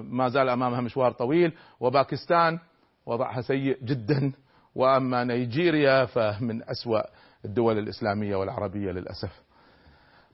ما 0.00 0.28
زال 0.28 0.48
أمامها 0.48 0.80
مشوار 0.80 1.12
طويل 1.12 1.52
وباكستان 1.80 2.58
وضعها 3.06 3.40
سيء 3.40 3.78
جدا. 3.84 4.32
وأما 4.74 5.24
نيجيريا 5.24 6.04
فمن 6.04 6.62
أسوأ 6.62 7.00
الدول 7.44 7.78
الإسلامية 7.78 8.36
والعربية 8.36 8.90
للأسف. 8.92 9.42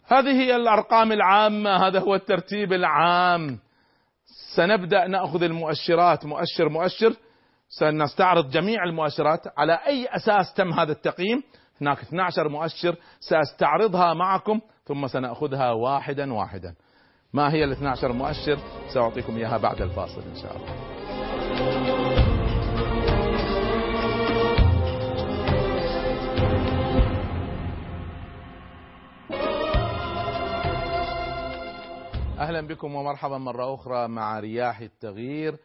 هذه 0.07 0.41
هي 0.41 0.57
الأرقام 0.57 1.13
العامة، 1.13 1.87
هذا 1.87 2.01
هو 2.01 2.15
الترتيب 2.15 2.73
العام. 2.73 3.59
سنبدأ 4.57 5.07
نأخذ 5.07 5.43
المؤشرات 5.43 6.27
مؤشر 6.27 6.69
مؤشر. 6.69 7.15
سنستعرض 7.69 8.51
جميع 8.51 8.85
المؤشرات. 8.85 9.41
على 9.59 9.79
أي 9.87 10.07
أساس 10.07 10.55
تم 10.55 10.73
هذا 10.73 10.93
التقييم؟ 10.93 11.43
هناك 11.81 11.99
12 11.99 12.49
مؤشر 12.49 12.97
سأستعرضها 13.21 14.15
معكم 14.15 14.61
ثم 14.85 15.07
سنأخذها 15.07 15.71
واحدا 15.73 16.33
واحدا. 16.35 16.75
ما 17.33 17.53
هي 17.53 17.65
ال 17.65 17.73
12 17.73 18.13
مؤشر؟ 18.13 18.59
سأعطيكم 18.95 19.37
إياها 19.37 19.59
بعد 19.59 19.83
الفاصل 19.83 20.23
إن 20.23 20.43
شاء 20.43 20.57
الله. 20.57 21.00
أهلا 32.41 32.61
بكم 32.61 32.95
ومرحبا 32.95 33.39
مرة 33.39 33.75
أخرى 33.75 34.09
مع 34.09 34.41
رياح 34.41 34.81
التغيير. 34.81 35.57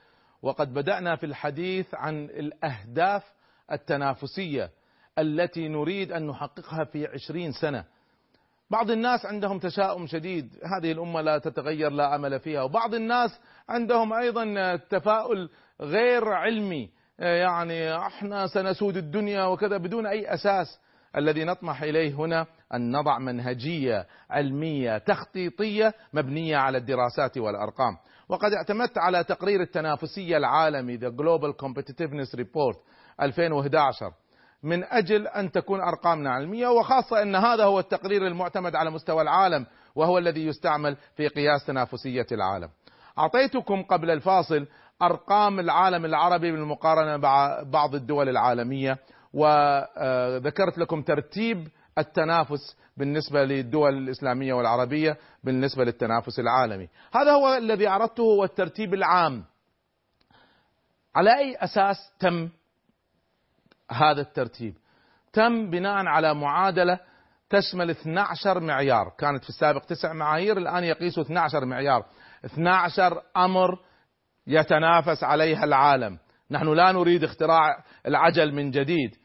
وقد 0.42 0.74
بدأنا 0.74 1.16
في 1.16 1.26
الحديث 1.26 1.96
عن 1.96 2.24
الأهداف 2.24 3.24
التنافسية 3.72 4.70
التي 5.20 5.68
نريد 5.68 6.12
أن 6.12 6.28
نحققها 6.28 6.84
في 6.84 7.08
عشرين 7.08 7.52
سنة. 7.52 7.84
بعض 8.70 8.92
الناس 8.92 9.26
عندهم 9.26 9.60
تشاؤم 9.60 10.08
شديد 10.08 10.50
هذه 10.64 10.92
الأمة 10.92 11.22
لا 11.22 11.38
تتغير 11.38 11.92
لا 11.92 12.16
أمل 12.16 12.40
فيها. 12.40 12.62
وبعض 12.62 12.94
الناس 12.94 13.40
عندهم 13.70 14.14
أيضا 14.14 14.76
تفاؤل 14.76 15.50
غير 15.82 16.30
علمي 16.30 16.90
يعني 17.20 17.98
إحنا 17.98 18.48
سنسود 18.48 18.98
الدنيا 18.98 19.44
وكذا 19.44 19.78
بدون 19.78 20.06
أي 20.06 20.34
أساس. 20.34 20.80
الذي 21.18 21.44
نطمح 21.44 21.84
إليه 21.84 22.14
هنا 22.14 22.46
أن 22.74 22.92
نضع 22.92 23.20
منهجية 23.20 24.08
علمية 24.30 24.98
تخطيطية 24.98 25.94
مبنية 26.14 26.58
على 26.58 26.78
الدراسات 26.78 27.38
والأرقام 27.38 27.98
وقد 28.30 28.54
اعتمدت 28.54 28.98
على 28.98 29.24
تقرير 29.24 29.62
التنافسية 29.62 30.38
العالمي 30.38 30.98
The 30.98 31.12
Global 31.12 31.66
Competitiveness 31.66 32.40
Report 32.40 32.78
2011 33.22 34.12
من 34.64 34.84
أجل 34.84 35.28
أن 35.28 35.52
تكون 35.52 35.80
أرقامنا 35.82 36.30
علمية 36.32 36.68
وخاصة 36.68 37.22
إن 37.22 37.36
هذا 37.36 37.64
هو 37.64 37.80
التقرير 37.80 38.28
المعتمد 38.28 38.76
على 38.76 38.92
مستوى 38.92 39.22
العالم 39.22 39.66
وهو 39.96 40.18
الذي 40.18 40.46
يستعمل 40.46 40.98
في 41.16 41.28
قياس 41.28 41.66
تنافسية 41.66 42.26
العالم. 42.32 42.70
أعطيتكم 43.20 43.84
قبل 43.84 44.12
الفاصل 44.12 44.68
أرقام 45.02 45.60
العالم 45.60 46.06
العربي 46.06 46.52
بالمقارنة 46.52 47.18
مع 47.18 47.64
بعض 47.66 47.96
الدول 47.96 48.30
العالمية 48.30 48.98
وذكرت 49.34 50.78
لكم 50.78 51.02
ترتيب 51.02 51.68
التنافس 51.98 52.78
بالنسبة 52.98 53.44
للدول 53.44 53.98
الإسلامية 53.98 54.54
والعربية 54.54 55.18
بالنسبة 55.44 55.84
للتنافس 55.84 56.40
العالمي. 56.40 56.90
هذا 57.14 57.32
هو 57.32 57.56
الذي 57.56 57.88
عرضته 57.88 58.22
هو 58.22 58.44
الترتيب 58.44 58.94
العام. 58.94 59.44
على 61.16 61.38
أي 61.38 61.56
أساس 61.56 61.98
تم 62.20 62.50
هذا 63.92 64.22
الترتيب؟ 64.22 64.76
تم 65.34 65.70
بناء 65.70 66.06
على 66.06 66.34
معادلة 66.34 67.00
تشمل 67.50 67.90
12 67.90 68.60
معيار، 68.60 69.14
كانت 69.18 69.44
في 69.44 69.50
السابق 69.50 69.82
تسع 69.82 70.14
معايير 70.14 70.58
الآن 70.58 70.84
يقيسوا 70.84 71.24
12 71.24 71.66
معيار، 71.66 72.06
12 72.46 73.22
أمر 73.38 73.80
يتنافس 74.48 75.24
عليها 75.24 75.64
العالم، 75.64 76.20
نحن 76.52 76.74
لا 76.74 76.92
نريد 76.92 77.24
اختراع 77.24 77.84
العجل 78.08 78.54
من 78.54 78.72
جديد، 78.72 79.16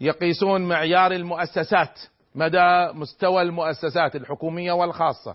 يقيسون 0.00 0.68
معيار 0.68 1.12
المؤسسات 1.12 2.00
مدى 2.34 2.92
مستوى 2.94 3.42
المؤسسات 3.42 4.16
الحكومية 4.16 4.72
والخاصة. 4.72 5.34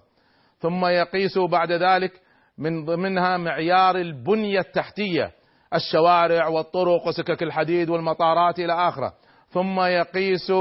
ثم 0.60 0.86
يقيس 0.86 1.38
بعد 1.38 1.72
ذلك 1.72 2.22
من 2.58 2.86
ضمنها 2.86 3.38
معيار 3.38 3.96
البنية 3.96 4.60
التحتية 4.60 5.32
الشوارع 5.74 6.48
والطرق 6.48 7.08
وسكك 7.08 7.44
الحديد 7.44 7.90
والمطارات 7.90 8.60
إلى 8.60 8.74
آخره. 8.74 9.14
ثم 9.50 9.80
يقيس 9.80 10.52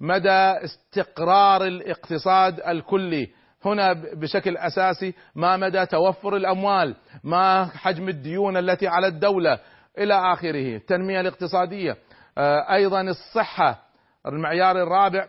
مدى 0.00 0.52
استقرار 0.64 1.64
الاقتصاد 1.64 2.60
الكلي. 2.60 3.28
هنا 3.64 3.92
بشكل 3.92 4.56
أساسي 4.56 5.14
ما 5.34 5.56
مدى 5.56 5.86
توفر 5.86 6.36
الأموال 6.36 6.96
ما 7.24 7.64
حجم 7.64 8.08
الديون 8.08 8.56
التي 8.56 8.88
على 8.88 9.06
الدولة 9.06 9.58
إلى 9.98 10.32
آخره 10.32 10.76
التنمية 10.76 11.20
الاقتصادية. 11.20 11.96
أيضا 12.70 13.00
الصحة. 13.00 13.82
المعيار 14.26 14.82
الرابع 14.82 15.28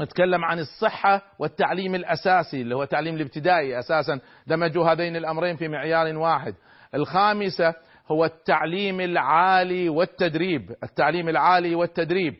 نتكلم 0.00 0.44
عن 0.44 0.58
الصحة 0.58 1.22
والتعليم 1.38 1.94
الأساسي 1.94 2.62
اللي 2.62 2.74
هو 2.74 2.82
التعليم 2.82 3.14
الابتدائي 3.14 3.78
أساسا. 3.78 4.20
دمجوا 4.46 4.92
هذين 4.92 5.16
الأمرين 5.16 5.56
في 5.56 5.68
معيار 5.68 6.16
واحد. 6.16 6.54
الخامسة 6.94 7.74
هو 8.08 8.24
التعليم 8.24 9.00
العالي 9.00 9.88
والتدريب 9.88 10.70
التعليم 10.82 11.28
العالي 11.28 11.74
والتدريب. 11.74 12.34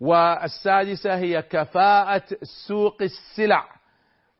والسادسة 0.00 1.14
هي 1.14 1.42
كفاءة 1.42 2.22
سوق 2.68 3.02
السلع 3.02 3.64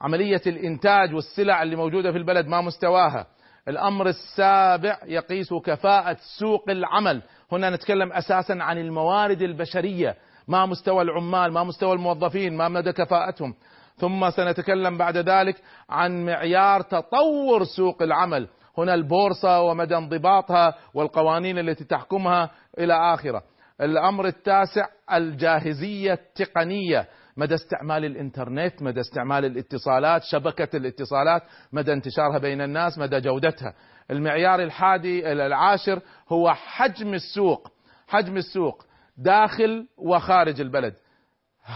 عملية 0.00 0.42
الإنتاج 0.47 1.14
والسلع 1.14 1.62
اللي 1.62 1.76
موجودة 1.76 2.12
في 2.12 2.18
البلد 2.18 2.47
ما 2.47 2.61
مستواها. 2.61 3.26
الأمر 3.69 4.07
السابع 4.09 4.99
يقيس 5.07 5.55
كفاءة 5.55 6.17
سوق 6.38 6.71
العمل. 6.71 7.23
هنا 7.52 7.71
نتكلم 7.71 8.12
أساسا 8.12 8.52
عن 8.52 8.79
الموارد 8.79 9.43
البشرية. 9.43 10.17
ما 10.49 10.67
مستوى 10.67 11.02
العمال 11.02 11.52
ما 11.52 11.64
مستوى 11.64 11.93
الموظفين 11.93 12.57
ما 12.57 12.69
مدى 12.69 12.93
كفاءتهم. 12.93 13.55
ثم 13.97 14.31
سنتكلم 14.31 14.99
بعد 14.99 15.17
ذلك 15.17 15.62
عن 15.90 16.26
معيار 16.26 16.81
تطور 16.81 17.64
سوق 17.76 18.02
العمل. 18.02 18.49
هنا 18.79 18.95
البورصة 18.95 19.61
ومدى 19.61 19.97
انضباطها 19.97 20.75
والقوانين 20.95 21.59
التي 21.59 21.85
تحكمها 21.85 22.50
إلى 22.79 23.14
آخرة. 23.14 23.43
الأمر 23.81 24.26
التاسع 24.26 24.87
الجاهزية 25.12 26.12
التقنية. 26.12 27.09
مدى 27.37 27.54
استعمال 27.54 28.04
الإنترنت 28.04 28.82
مدى 28.82 29.00
استعمال 29.00 29.44
الاتصالات 29.44 30.22
شبكة 30.22 30.76
الاتصالات 30.76 31.42
مدى 31.72 31.92
انتشارها 31.92 32.38
بين 32.38 32.60
الناس 32.60 32.99
مدى 32.99 33.20
جودتها. 33.20 33.75
المعيار 34.10 34.62
الحادي 34.62 35.32
العاشر 35.32 36.00
هو 36.28 36.54
حجم 36.54 37.14
السوق 37.14 37.72
حجم 38.08 38.37
السوق 38.37 38.84
داخل 39.16 39.87
وخارج 39.99 40.60
البلد. 40.60 40.94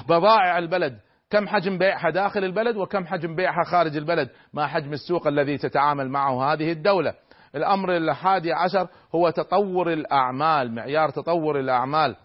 بضائع 0.09 0.59
البلد. 0.59 0.99
كم 1.31 1.49
حجم 1.49 1.79
بيعها 1.79 2.11
داخل 2.11 2.45
البلد 2.45 2.77
وكم 2.77 3.07
حجم 3.07 3.37
بيعها 3.37 3.65
خارج 3.65 3.97
البلد؟ 3.97 4.31
ما 4.53 4.67
حجم 4.67 4.93
السوق 4.93 5.27
الذي 5.27 5.59
تتعامل 5.59 6.09
معه 6.09 6.53
هذه 6.53 6.73
الدولة. 6.73 7.15
الأمر 7.55 7.97
الحادي 7.97 8.53
عشر 8.53 8.89
هو 9.15 9.31
تطور 9.31 9.93
الأعمال 9.93 10.75
معيار 10.75 11.11
تطور 11.11 11.61
الأعمال. 11.61 12.17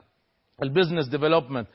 ال 0.64 0.69
business 0.69 1.08
development 1.08 1.68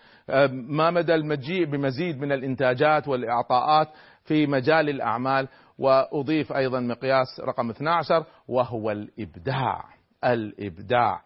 ما 0.50 0.90
مدى 0.90 1.14
المجيء 1.14 1.64
بمزيد 1.64 2.20
من 2.20 2.32
الإنتاجات 2.32 3.08
والإعطاءات 3.08 3.88
في 4.24 4.46
مجال 4.46 4.88
الأعمال 4.88 5.48
وأضيف 5.78 6.52
أيضا 6.52 6.80
مقياس 6.80 7.40
رقم 7.40 7.70
12 7.70 8.24
وهو 8.48 8.90
الإبداع. 8.90 9.84
الإبداع. 10.24 11.22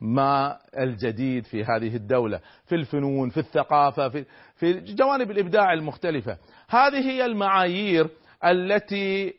ما 0.00 0.58
الجديد 0.78 1.44
في 1.44 1.64
هذه 1.64 1.96
الدولة؟ 1.96 2.40
في 2.66 2.74
الفنون 2.74 3.28
في 3.28 3.40
الثقافة 3.40 4.08
في, 4.08 4.24
في 4.54 4.80
جوانب 4.80 5.30
الإبداع 5.30 5.72
المختلفة. 5.72 6.38
هذه 6.68 7.10
هي 7.10 7.24
المعايير 7.24 8.10
التي 8.44 9.34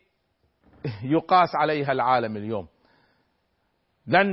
يقاس 1.04 1.56
عليها 1.56 1.92
العالم 1.92 2.38
اليوم. 2.38 2.68
لن 4.08 4.28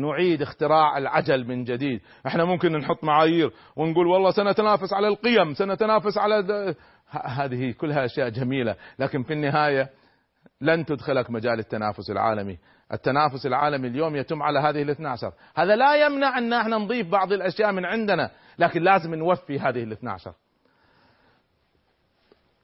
نعيد 0.00 0.42
اختراع 0.42 0.98
العجل 0.98 1.46
من 1.46 1.64
جديد. 1.64 2.00
إحنا 2.26 2.44
ممكن 2.44 2.72
نحط 2.72 3.04
معايير 3.04 3.52
ونقول 3.76 4.06
والله 4.06 4.30
سنتنافس 4.30 4.92
على 4.92 5.08
القيم 5.08 5.54
سنتنافس 5.54 6.18
على 6.18 6.74
هذه 7.10 7.72
كلها 7.72 8.04
أشياء 8.04 8.28
جميلة 8.28 8.76
لكن 8.98 9.22
في 9.22 9.32
النهاية 9.32 9.90
لن 10.60 10.84
تدخلك 10.84 11.30
مجال 11.30 11.58
التنافس 11.58 12.10
العالمي. 12.10 12.58
التنافس 12.92 13.46
العالمي 13.46 13.88
اليوم 13.88 14.16
يتم 14.16 14.42
على 14.42 14.58
هذه 14.58 14.82
الاثنى 14.82 15.08
عشر. 15.08 15.32
هذا 15.56 15.76
لا 15.76 16.06
يمنع 16.06 16.38
أن 16.38 16.52
إحنا 16.52 16.78
نضيف 16.78 17.08
بعض 17.08 17.32
الأشياء 17.32 17.72
من 17.72 17.84
عندنا 17.84 18.30
لكن 18.58 18.82
لازم 18.82 19.14
نوفي 19.14 19.58
هذه 19.58 19.82
الاثنى 19.82 20.10
عشر. 20.10 20.32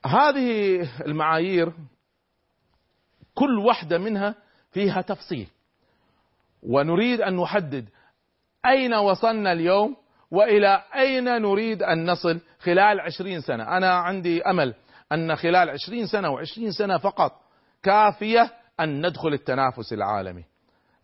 هذه 0.06 0.80
المعايير 1.06 1.72
كل 3.34 3.58
واحدة 3.58 3.98
منها 3.98 4.34
فيها 4.72 5.00
تفصيل. 5.00 5.48
ونريد 6.62 7.20
أن 7.20 7.36
نحدد 7.36 7.88
أين 8.66 8.94
وصلنا 8.94 9.52
اليوم 9.52 9.96
وإلى 10.30 10.82
أين 10.94 11.24
نريد 11.24 11.82
أن 11.82 12.10
نصل 12.10 12.40
خلال 12.60 13.00
عشرين 13.00 13.40
سنة. 13.40 13.76
أنا 13.76 13.94
عندي 13.94 14.42
أمل 14.42 14.74
أن 15.12 15.36
خلال 15.36 15.70
عشرين 15.70 16.06
سنة 16.06 16.30
وعشرين 16.30 16.72
سنة 16.72 16.98
فقط 16.98 17.32
كافية 17.82 18.52
أن 18.80 19.06
ندخل 19.06 19.28
التنافس 19.28 19.92
العالمي. 19.92 20.44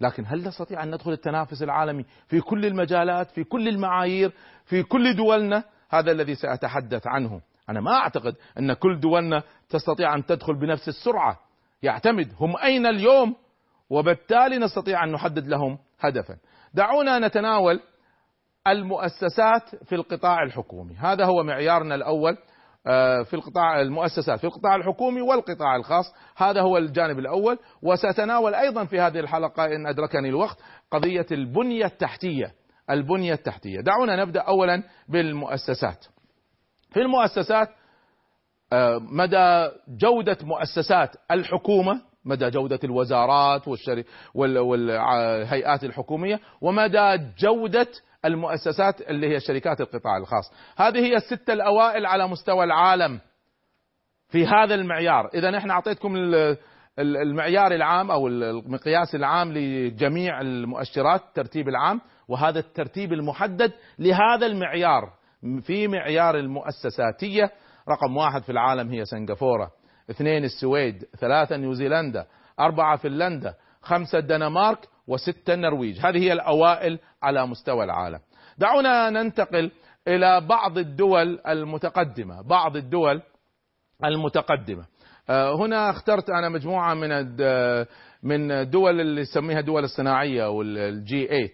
لكن 0.01 0.25
هل 0.27 0.49
نستطيع 0.49 0.83
أن 0.83 0.95
ندخل 0.95 1.13
التنافس 1.13 1.63
العالمي 1.63 2.05
في 2.29 2.41
كل 2.41 2.67
المجالات 2.67 3.31
في 3.31 3.45
كل 3.45 3.69
المعايير 3.69 4.33
في 4.65 4.83
كل 4.83 5.17
دولنا؟ 5.17 5.65
هذا 5.91 6.13
الذي 6.13 6.35
سأتحدث 6.35 7.07
عنه. 7.07 7.41
أنا 7.69 7.81
ما 7.81 7.93
أعتقد 7.93 8.35
أن 8.59 8.73
كل 8.73 9.01
دولنا 9.01 9.43
تستطيع 9.69 10.15
أن 10.15 10.27
تدخل 10.27 10.55
بنفس 10.55 10.89
السرعة. 10.89 11.39
يعتمد 11.83 12.33
هم 12.41 12.57
أين 12.57 12.87
اليوم 12.87 13.37
وبالتالي 13.91 14.59
نستطيع 14.59 15.05
أن 15.05 15.13
نحدد 15.13 15.47
لهم 15.47 15.79
هدفا. 16.01 16.37
دعونا 16.75 17.19
نتناول 17.19 17.81
المؤسسات 18.67 19.85
في 19.85 19.95
القطاع 19.95 20.43
الحكومي. 20.43 20.95
هذا 20.95 21.25
هو 21.25 21.43
معيارنا 21.43 21.95
الأول 21.95 22.39
آه، 22.89 23.23
في 23.23 23.35
القطاع 23.35 23.81
المؤسسات 23.81 24.39
في 24.39 24.45
القطاع 24.45 24.77
الحكومي 24.77 25.21
والقطاع 25.21 25.77
الخاص. 25.77 26.15
هذا 26.37 26.61
هو 26.61 26.79
الجانب 26.79 27.19
الأول. 27.19 27.59
وسأتناول 27.83 28.55
أيضا 28.55 28.85
في 28.85 29.01
هذه 29.01 29.21
الحلقة 29.21 29.65
إن 29.65 29.87
أدركني 29.87 30.29
الوقت 30.29 30.59
قضية 30.91 31.27
البنية 31.33 31.85
التحتية. 31.85 32.53
البنية 32.91 33.33
التحتية. 33.33 33.81
دعونا 33.81 34.25
نبدأ 34.25 34.41
أولا 34.41 34.83
بالمؤسسات. 35.09 36.07
في 36.91 37.01
المؤسسات 37.01 37.69
آه، 38.73 38.99
مدى 38.99 39.71
جودة 39.89 40.39
مؤسسات 40.43 41.17
الحكومة 41.31 42.03
مدى 42.27 42.51
جودة 42.51 42.81
الوزارات 42.85 43.63
والهيئات 44.35 45.85
الحكومية 45.85 46.41
ومدى 46.61 47.19
جودة 47.39 47.87
المؤسسات 48.25 49.01
اللي 49.01 49.35
هي 49.35 49.41
شركات 49.41 49.81
القطاع 49.81 50.17
الخاص. 50.17 50.53
هذه 50.77 50.99
هي 50.99 51.17
الستة 51.17 51.53
الأوائل 51.53 52.07
على 52.07 52.29
مستوى 52.29 52.65
العالم 52.65 53.21
في 54.29 54.47
هذا 54.47 54.75
المعيار. 54.75 55.31
إذا 55.35 55.59
إحنا 55.59 55.75
أعطيتكم 55.75 56.17
المعيار 56.99 57.73
العام 57.73 58.11
أو 58.11 58.29
المقياس 58.29 59.15
العام 59.15 59.53
لجميع 59.53 60.41
المؤشرات 60.41 61.21
الترتيب 61.29 61.69
العام 61.69 62.01
وهذا 62.29 62.59
الترتيب 62.59 63.13
المحدد 63.13 63.73
لهذا 63.99 64.47
المعيار. 64.47 65.13
في 65.63 65.89
معيار 65.89 66.39
المؤسساتية 66.39 67.51
رقم 67.89 68.17
واحد 68.17 68.43
في 68.43 68.53
العالم 68.53 68.89
هي 68.89 69.05
سنغافورة. 69.05 69.71
اثنين 70.11 70.45
السويد 70.45 71.05
ثلاثة 71.19 71.57
نيوزيلندا 71.57 72.27
أربعة 72.61 72.97
فنلندا 72.97 73.55
خمسة 73.83 74.19
الدنمارك 74.19 74.79
وستة 75.09 75.55
النرويج. 75.55 76.07
هذه 76.07 76.19
هي 76.19 76.33
الأوائل 76.33 76.99
على 77.23 77.47
مستوى 77.47 77.85
العالم. 77.85 78.19
دعونا 78.59 79.11
ننتقل 79.11 79.71
إلى 80.09 80.41
بعض 80.41 80.79
الدول 80.79 81.39
المتقدمة 81.49 82.43
بعض 82.43 82.77
الدول 82.77 83.23
المتقدمة. 84.05 84.85
آه، 85.31 85.57
هنا 85.57 85.91
اخترت 85.91 86.31
أنا 86.31 86.49
مجموعة 86.49 86.95
من 86.95 87.11
من 88.23 88.51
الدول 88.53 89.01
اللي 89.01 89.21
نسميها 89.21 89.61
دول 89.61 89.85
الصناعية 89.85 90.51
والجي 90.51 91.51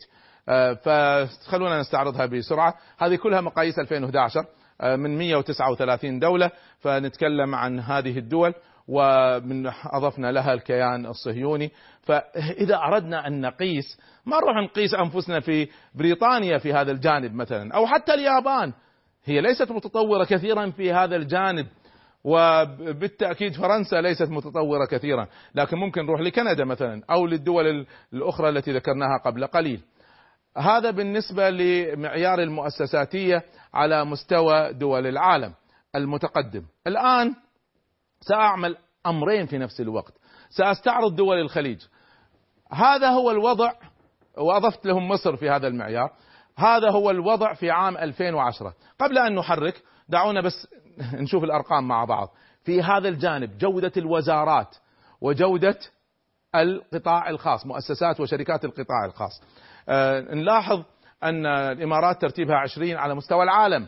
8 0.47 0.75
فخلونا 0.75 1.81
نستعرضها 1.81 2.27
بسرعة. 2.27 2.75
هذه 2.99 3.17
كلها 3.17 3.41
مقاييس 3.41 3.79
2011 3.79 4.41
آه، 4.41 4.62
من 4.83 5.18
139 5.18 6.18
دولة 6.18 6.51
فنتكلم 6.81 7.55
عن 7.55 7.81
هذه 7.81 8.18
الدول 8.18 8.55
ومن 8.88 9.66
أضفنا 9.92 10.33
لها 10.33 10.53
الكيان 10.53 11.07
الصهيوني. 11.07 11.71
فإذا 12.03 12.77
أردنا 12.77 13.27
أن 13.27 13.40
نقيس 13.40 13.99
ما 14.27 14.37
نروح 14.37 14.57
نقيس 14.71 14.95
أنفسنا 14.95 15.40
في 15.40 15.68
بريطانيا 15.95 16.59
في 16.59 16.73
هذا 16.73 16.92
الجانب 16.92 17.35
مثلا 17.35 17.75
أو 17.75 17.87
حتى 17.87 18.14
اليابان. 18.14 18.73
هي 19.25 19.40
ليست 19.40 19.73
متطورة 19.73 20.25
كثيرا 20.25 20.71
في 20.71 20.92
هذا 20.92 21.16
الجانب 21.16 21.66
وبالتأكيد 22.25 23.53
فرنسا 23.53 24.01
ليست 24.01 24.29
متطورة 24.31 24.87
كثيرا. 24.90 25.27
لكن 25.55 25.77
ممكن 25.77 26.03
نروح 26.07 26.21
لكندا 26.21 26.64
مثلا 26.64 27.03
أو 27.11 27.27
للدول 27.27 27.87
الأخرى 28.12 28.49
التي 28.49 28.73
ذكرناها 28.73 29.18
قبل 29.25 29.47
قليل. 29.47 29.81
هذا 30.59 30.91
بالنسبة 30.91 31.51
لمعيار 31.51 32.43
المؤسساتية 32.43 33.43
على 33.75 34.05
مستوى 34.05 34.73
دول 34.73 35.07
العالم 35.07 35.55
المتقدم. 35.95 36.62
الآن 36.87 37.35
سأعمل 38.21 38.77
أمرين 39.07 39.47
في 39.47 39.59
نفس 39.59 39.81
الوقت. 39.81 40.12
سأستعرض 40.51 41.17
دول 41.17 41.41
الخليج. 41.41 41.81
هذا 42.73 43.09
هو 43.09 43.31
الوضع 43.31 43.73
وأضفت 44.38 44.87
لهم 44.87 45.09
مصر 45.09 45.37
في 45.37 45.51
هذا 45.51 45.67
المعيار. 45.67 46.12
هذا 46.57 46.91
هو 46.91 47.11
الوضع 47.11 47.55
في 47.55 47.71
عام 47.71 47.97
2010 47.97 48.75
قبل 48.99 49.19
أن 49.19 49.35
نحرك 49.35 49.83
دعونا 50.09 50.41
بس 50.41 50.69
نشوف 51.12 51.45
الأرقام 51.45 51.88
مع 51.88 52.05
بعض. 52.05 52.29
في 52.65 52.83
هذا 52.83 53.09
الجانب 53.09 53.59
جودة 53.59 53.93
الوزارات 53.97 54.77
وجودة 55.21 55.79
القطاع 56.55 57.31
الخاص 57.31 57.67
مؤسسات 57.67 58.21
وشركات 58.21 58.65
القطاع 58.65 59.05
الخاص. 59.05 59.43
نلاحظ 60.35 60.83
أن 61.23 61.47
الإمارات 61.47 62.21
ترتيبها 62.21 62.57
20 62.57 62.97
على 62.97 63.14
مستوى 63.14 63.42
العالم. 63.42 63.87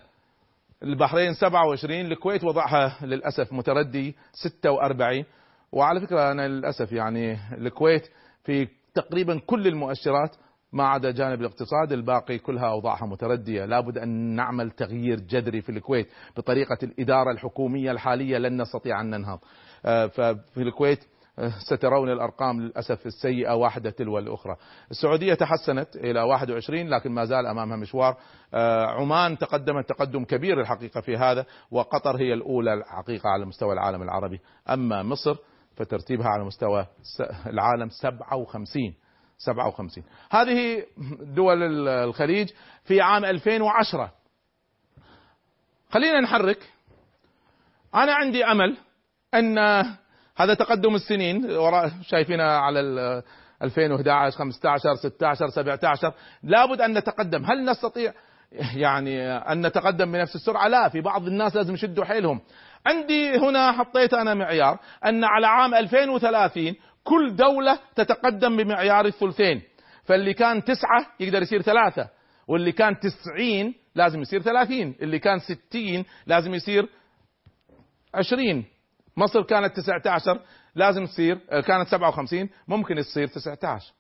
البحرين 0.82 1.34
27 1.34 2.00
الكويت 2.00 2.44
وضعها 2.44 2.98
للأسف 3.02 3.52
متردي 3.52 4.16
46 4.32 5.24
وعلى 5.72 6.00
فكرة 6.00 6.32
أنا 6.32 6.48
للأسف 6.48 6.92
يعني 6.92 7.38
الكويت 7.58 8.08
في 8.44 8.68
تقريبا 8.94 9.40
كل 9.46 9.66
المؤشرات 9.66 10.36
ما 10.72 10.84
عدا 10.88 11.10
جانب 11.10 11.40
الاقتصاد 11.40 11.92
الباقي 11.92 12.38
كلها 12.38 12.68
أوضاعها 12.68 13.06
متردية. 13.06 13.64
لابد 13.64 13.98
أن 13.98 14.08
نعمل 14.08 14.70
تغيير 14.70 15.20
جذري 15.20 15.60
في 15.60 15.68
الكويت 15.68 16.08
بطريقة 16.36 16.78
الإدارة 16.82 17.30
الحكومية 17.30 17.90
الحالية 17.90 18.38
لن 18.38 18.62
نستطيع 18.62 19.00
أن 19.00 19.10
ننهض. 19.10 19.38
آه، 19.86 20.06
ففي 20.06 20.62
الكويت 20.62 20.98
آه، 20.98 21.13
سترون 21.58 22.10
الأرقام 22.10 22.60
للأسف 22.60 23.06
السيئة 23.06 23.54
واحدة 23.54 23.90
تلو 23.90 24.18
الأخرى. 24.18 24.56
السعودية 24.90 25.34
تحسنت 25.34 25.96
إلى 25.96 26.20
21 26.20 26.88
لكن 26.88 27.12
ما 27.12 27.24
زال 27.24 27.46
أمامها 27.46 27.76
مشوار. 27.76 28.16
آه، 28.54 28.86
عمان 28.86 29.38
تقدمت 29.38 29.88
تقدم 29.88 30.24
كبير 30.24 30.60
الحقيقة 30.60 31.00
في 31.00 31.16
هذا 31.16 31.46
وقطر 31.70 32.16
هي 32.16 32.34
الأولى 32.34 32.74
الحقيقة 32.74 33.28
على 33.28 33.46
مستوى 33.46 33.72
العالم 33.72 34.02
العربي. 34.02 34.40
أما 34.70 35.02
مصر 35.02 35.36
فترتيبها 35.76 36.28
على 36.28 36.44
مستوى 36.44 36.86
العالم 37.46 37.88
57 37.88 38.94
57 39.38 40.04
هذه 40.30 40.86
دول 41.20 41.88
الخليج 41.88 42.50
في 42.84 43.00
عام 43.00 43.24
2010 43.24 44.12
خلينا 45.90 46.20
نحرك. 46.20 46.58
أنا 47.94 48.14
عندي 48.14 48.44
أمل 48.44 48.76
أن 49.34 49.58
هذا 50.36 50.54
تقدم 50.54 50.94
السنين. 50.94 51.50
وراء 51.50 51.90
شايفينها 52.02 52.58
على 52.58 52.80
2011 53.62 54.36
15 54.36 54.94
16 54.94 55.48
17 55.48 56.12
لابد 56.42 56.80
أن 56.80 56.98
نتقدم. 56.98 57.44
هل 57.44 57.64
نستطيع 57.64 58.12
يعني 58.76 59.32
أن 59.32 59.66
نتقدم 59.66 60.12
بنفس 60.12 60.34
السرعة؟ 60.34 60.68
لا 60.68 60.88
في 60.88 61.00
بعض 61.00 61.26
الناس 61.26 61.56
لازم 61.56 61.74
يشدوا 61.74 62.04
حيلهم. 62.04 62.40
عندي 62.86 63.38
هنا 63.38 63.72
حطيت 63.72 64.14
أنا 64.14 64.34
معيار 64.34 64.78
أن 65.06 65.24
على 65.24 65.46
عام 65.46 65.74
2030 65.74 66.74
كل 67.04 67.36
دولة 67.36 67.78
تتقدم 67.96 68.56
بمعيار 68.56 69.06
الثلثين. 69.06 69.62
فاللي 70.04 70.34
كان 70.34 70.64
تسعة 70.64 71.06
يقدر 71.20 71.42
يصير 71.42 71.62
ثلاثة. 71.62 72.08
واللي 72.48 72.72
كان 72.72 72.96
تسعين 73.00 73.74
لازم 73.94 74.20
يصير 74.20 74.42
ثلاثين. 74.42 74.96
اللي 75.02 75.18
كان 75.18 75.38
ستين 75.38 76.04
لازم 76.26 76.54
يصير 76.54 76.88
عشرين. 78.14 78.64
مصر 79.16 79.42
كانت 79.42 79.76
تسعة 79.76 80.02
عشر 80.06 80.40
لازم 80.74 81.04
تصير 81.04 81.36
كانت 81.60 81.88
سبعة 81.88 82.08
وخمسين 82.08 82.50
ممكن 82.68 82.96
تصير 82.96 83.26
تسعة 83.26 83.58
عشر 83.64 83.92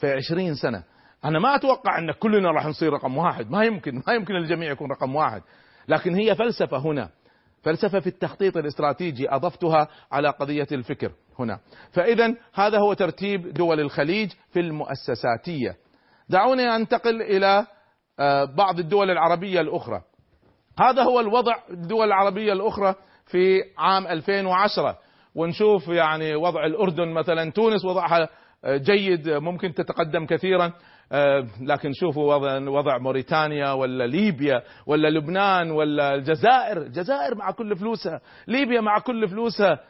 في 0.00 0.12
عشرين 0.12 0.54
سنة. 0.54 0.84
أنا 1.24 1.38
ما 1.38 1.54
أتوقع 1.54 1.98
أن 1.98 2.12
كلنا 2.12 2.50
راح 2.50 2.66
نصير 2.66 2.92
رقم 2.92 3.16
واحد. 3.16 3.50
ما 3.50 3.64
يمكن 3.64 4.02
ما 4.06 4.12
يمكن 4.14 4.36
الجميع 4.36 4.70
يكون 4.70 4.90
رقم 4.90 5.14
واحد. 5.14 5.42
لكن 5.88 6.14
هي 6.14 6.34
فلسفة 6.34 6.78
هنا. 6.78 7.10
فلسفة 7.62 8.00
في 8.00 8.06
التخطيط 8.06 8.56
الاستراتيجي 8.56 9.30
أضفتها 9.30 9.88
على 10.12 10.28
قضية 10.28 10.66
الفكر 10.72 11.12
هنا. 11.38 11.60
فإذا 11.92 12.34
هذا 12.54 12.78
هو 12.78 12.92
ترتيب 12.92 13.52
دول 13.52 13.80
الخليج 13.80 14.32
في 14.52 14.60
المؤسساتية. 14.60 15.76
دعوني 16.28 16.76
أنتقل 16.76 17.22
إلى 17.22 17.66
آه، 18.18 18.44
بعض 18.44 18.78
الدول 18.78 19.10
العربية 19.10 19.60
الأخرى. 19.60 20.02
هذا 20.80 21.02
هو 21.02 21.20
الوضع 21.20 21.54
الدول 21.70 22.06
العربية 22.06 22.52
الأخرى 22.52 22.94
في 23.30 23.62
عام 23.78 24.06
2010 24.06 24.98
ونشوف 25.34 25.88
يعني 25.88 26.34
وضع 26.34 26.66
الأردن 26.66 27.08
مثلا. 27.08 27.50
تونس 27.50 27.84
وضعها 27.84 28.28
جيد 28.66 29.28
ممكن 29.28 29.74
تتقدم 29.74 30.26
كثيرا. 30.26 30.72
آه، 31.12 31.46
لكن 31.60 31.92
شوفوا 31.92 32.34
وضع, 32.34 32.58
وضع 32.58 32.98
موريتانيا 32.98 33.72
ولا 33.72 34.06
ليبيا 34.06 34.62
ولا 34.86 35.08
لبنان 35.08 35.70
ولا 35.70 36.14
الجزائر. 36.14 36.82
الجزائر 36.82 37.34
مع 37.34 37.50
كل 37.50 37.76
فلوسها. 37.76 38.20
ليبيا 38.48 38.80
مع 38.80 38.98
كل 38.98 39.28
فلوسها. 39.28 39.80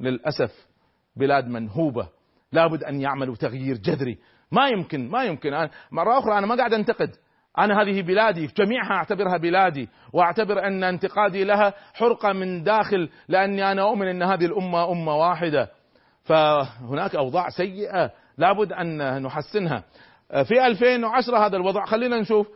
للأسف 0.00 0.68
بلاد 1.16 1.48
منهوبة. 1.48 2.08
لابد 2.52 2.84
أن 2.84 3.00
يعملوا 3.00 3.34
تغيير 3.34 3.76
جذري. 3.76 4.18
ما 4.52 4.68
يمكن 4.68 5.08
ما 5.08 5.24
يمكن. 5.24 5.54
أنا 5.54 5.70
مرة 5.90 6.18
أخرى 6.18 6.38
أنا 6.38 6.46
ما 6.46 6.56
قاعد 6.56 6.72
أنتقد. 6.72 7.16
أنا 7.58 7.82
هذه 7.82 8.02
بلادي 8.02 8.46
جميعها 8.46 8.92
أعتبرها 8.92 9.36
بلادي 9.36 9.88
وأعتبر 10.12 10.66
أن 10.66 10.84
انتقادي 10.84 11.44
لها 11.44 11.74
حرقة 11.94 12.32
من 12.32 12.62
داخل 12.62 13.08
لأني 13.28 13.72
أنا 13.72 13.82
أؤمن 13.82 14.08
أن 14.08 14.22
هذه 14.22 14.44
الأمة 14.44 14.92
أمة 14.92 15.16
واحدة. 15.16 15.70
فهناك 16.24 17.16
أوضاع 17.16 17.48
سيئة 17.48 18.10
لابد 18.38 18.72
أن 18.72 19.22
نحسنها. 19.22 19.84
في 20.28 20.66
2010 20.66 21.46
هذا 21.46 21.56
الوضع 21.56 21.84
خلينا 21.84 22.20
نشوف 22.20 22.48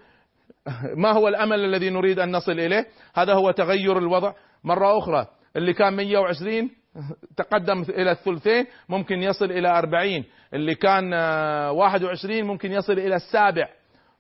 ما 0.97 1.13
هو 1.13 1.29
الأمل 1.29 1.65
الذي 1.65 1.91
نريد 1.91 2.19
أن 2.19 2.33
نصل 2.33 2.53
إليه. 2.53 2.87
هذا 3.15 3.35
هو 3.35 3.51
تغير 3.51 3.99
الوضع. 3.99 4.33
مرة 4.65 4.99
أخرى 4.99 5.27
اللي 5.57 5.73
كان 5.73 5.97
120 5.97 6.71
تقدم 7.37 7.83
إلى 7.83 8.11
الثلثين 8.11 8.67
ممكن 8.89 9.23
يصل 9.23 9.45
إلى 9.45 9.79
40 9.79 10.25
اللي 10.55 10.75
كان 10.75 11.15
21 11.71 12.45
ممكن 12.45 12.73
يصل 12.73 12.93
إلى 12.93 13.15
السابع. 13.15 13.69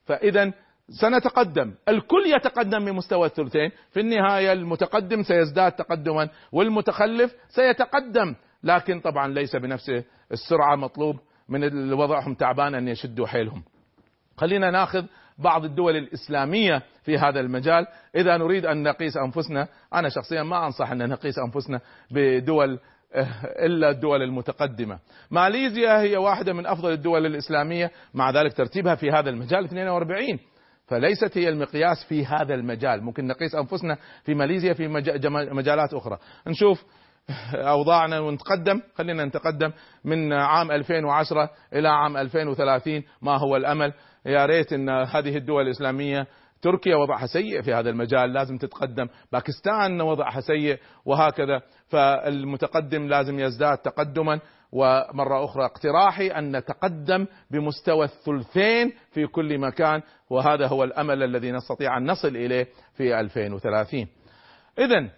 فإذا 0.04 0.52
سنتقدم. 0.90 1.74
الكل 1.88 2.26
يتقدم 2.26 2.84
بمستوى 2.84 3.26
الثلثين. 3.26 3.70
في 3.90 4.00
النهاية 4.00 4.52
المتقدم 4.52 5.22
سيزداد 5.22 5.72
تقدما 5.72 6.28
والمتخلف 6.52 7.34
سيتقدم. 7.48 8.34
لكن 8.62 9.00
طبعا 9.00 9.28
ليس 9.28 9.56
بنفس 9.56 9.90
السرعة 10.32 10.76
مطلوب. 10.76 11.16
من 11.48 11.92
وضعهم 11.92 12.34
تعبان 12.34 12.74
أن 12.74 12.88
يشدوا 12.88 13.26
حيلهم. 13.26 13.62
خلينا 14.36 14.70
ناخذ 14.70 15.04
بعض 15.38 15.64
الدول 15.64 15.96
الإسلامية 15.96 16.82
في 17.02 17.18
هذا 17.18 17.40
المجال. 17.40 17.86
إذا 18.16 18.36
نريد 18.36 18.66
أن 18.66 18.82
نقيس 18.82 19.16
أنفسنا 19.16 19.68
أنا 19.94 20.08
شخصيا 20.08 20.42
ما 20.42 20.66
أنصح 20.66 20.90
أن 20.90 21.08
نقيس 21.08 21.34
أنفسنا 21.38 21.80
بدول 22.10 22.78
آه، 23.14 23.26
إلا 23.66 23.90
الدول 23.90 24.22
المتقدمة. 24.22 24.98
ماليزيا 25.30 26.00
هي 26.00 26.16
واحدة 26.16 26.52
من 26.52 26.66
أفضل 26.66 26.92
الدول 26.92 27.26
الإسلامية. 27.26 27.90
مع 28.14 28.30
ذلك 28.30 28.52
ترتيبها 28.52 28.94
في 28.94 29.10
هذا 29.10 29.30
المجال 29.30 29.64
42 29.64 30.38
فليست 30.88 31.38
هي 31.38 31.48
المقياس 31.48 32.04
في 32.08 32.26
هذا 32.26 32.54
المجال، 32.54 33.02
ممكن 33.02 33.26
نقيس 33.26 33.54
أنفسنا 33.54 33.96
في 34.24 34.34
ماليزيا 34.34 34.72
في 34.72 34.88
مجالات 35.52 35.94
أخرى. 35.94 36.18
نشوف 36.46 36.84
أوضاعنا 37.54 38.20
ونتقدم. 38.20 38.82
خلينا 38.94 39.24
نتقدم 39.24 39.72
من 40.04 40.32
عام 40.32 40.70
2010 40.70 41.50
إلى 41.72 41.88
عام 41.88 42.16
2030 42.16 43.02
ما 43.22 43.36
هو 43.36 43.56
الأمل؟ 43.56 43.92
يا 44.26 44.46
ريت 44.46 44.72
إن 44.72 44.88
هذه 44.90 45.36
الدول 45.36 45.62
الإسلامية 45.62 46.26
تركيا 46.62 46.96
وضعها 46.96 47.26
سيء 47.26 47.62
في 47.62 47.74
هذا 47.74 47.90
المجال 47.90 48.32
لازم 48.32 48.58
تتقدم. 48.58 49.08
باكستان 49.32 50.00
وضعها 50.00 50.40
سيء 50.40 50.78
وهكذا. 51.04 51.62
فالمتقدم 51.88 53.08
لازم 53.08 53.38
يزداد 53.38 53.78
تقدما. 53.78 54.40
ومرة 54.72 55.44
أخرى 55.44 55.64
اقتراحي 55.64 56.28
أن 56.28 56.56
نتقدم 56.56 57.26
بمستوى 57.50 58.04
الثلثين 58.04 58.92
في 59.12 59.26
كل 59.26 59.58
مكان 59.58 60.02
وهذا 60.30 60.66
هو 60.66 60.84
الأمل 60.84 61.22
الذي 61.22 61.52
نستطيع 61.52 61.96
أن 61.96 62.10
نصل 62.10 62.36
إليه 62.36 62.66
في 62.94 63.20
2030 63.20 64.06
إذا 64.78 65.10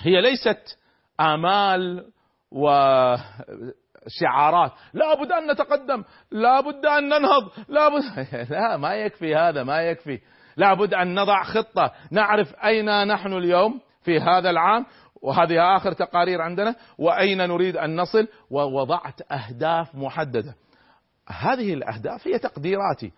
هي 0.00 0.20
ليست 0.20 0.78
آمال 1.20 2.06
وشعارات 2.50 3.22
لابد 4.92 5.32
أن 5.32 5.50
نتقدم 5.50 6.04
لابد 6.30 6.86
أن 6.86 7.08
ننهض 7.08 7.50
لابد 7.68 8.02
لا 8.52 8.76
ما 8.76 8.94
يكفي 8.94 9.36
هذا 9.36 9.62
ما 9.62 9.82
يكفي. 9.82 10.20
لابد 10.56 10.94
أن 10.94 11.14
نضع 11.14 11.42
خطة 11.42 11.92
نعرف 12.10 12.54
أين 12.54 13.06
نحن 13.06 13.32
اليوم 13.32 13.80
في 14.02 14.20
هذا 14.20 14.50
العام 14.50 14.86
وهذه 15.22 15.76
آخر 15.76 15.92
تقارير 15.92 16.40
عندنا. 16.40 16.74
وأين 16.98 17.38
نريد 17.38 17.76
أن 17.76 17.96
نصل؟ 17.96 18.28
ووضعت 18.50 19.32
أهداف 19.32 19.94
محددة. 19.94 20.54
هذه 21.28 21.74
الأهداف 21.74 22.28
هي 22.28 22.38
تقديراتي. 22.38 23.12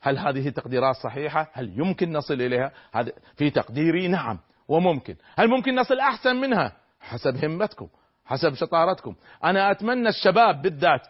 هل 0.00 0.18
هذه 0.18 0.48
التقديرات 0.48 0.96
صحيحة؟ 0.96 1.50
هل 1.52 1.78
يمكن 1.78 2.12
نصل 2.12 2.34
إليها؟ 2.34 2.72
هذا 2.92 3.12
في 3.36 3.50
تقديري 3.50 4.08
نعم 4.08 4.38
وممكن. 4.68 5.16
هل 5.38 5.48
ممكن 5.48 5.74
نصل 5.74 5.98
أحسن 5.98 6.36
منها؟ 6.36 6.72
حسب 7.00 7.44
همتكم 7.44 7.88
حسب 8.24 8.54
شطارتكم. 8.54 9.14
أنا 9.44 9.70
أتمنى 9.70 10.08
الشباب 10.08 10.62
بالذات 10.62 11.00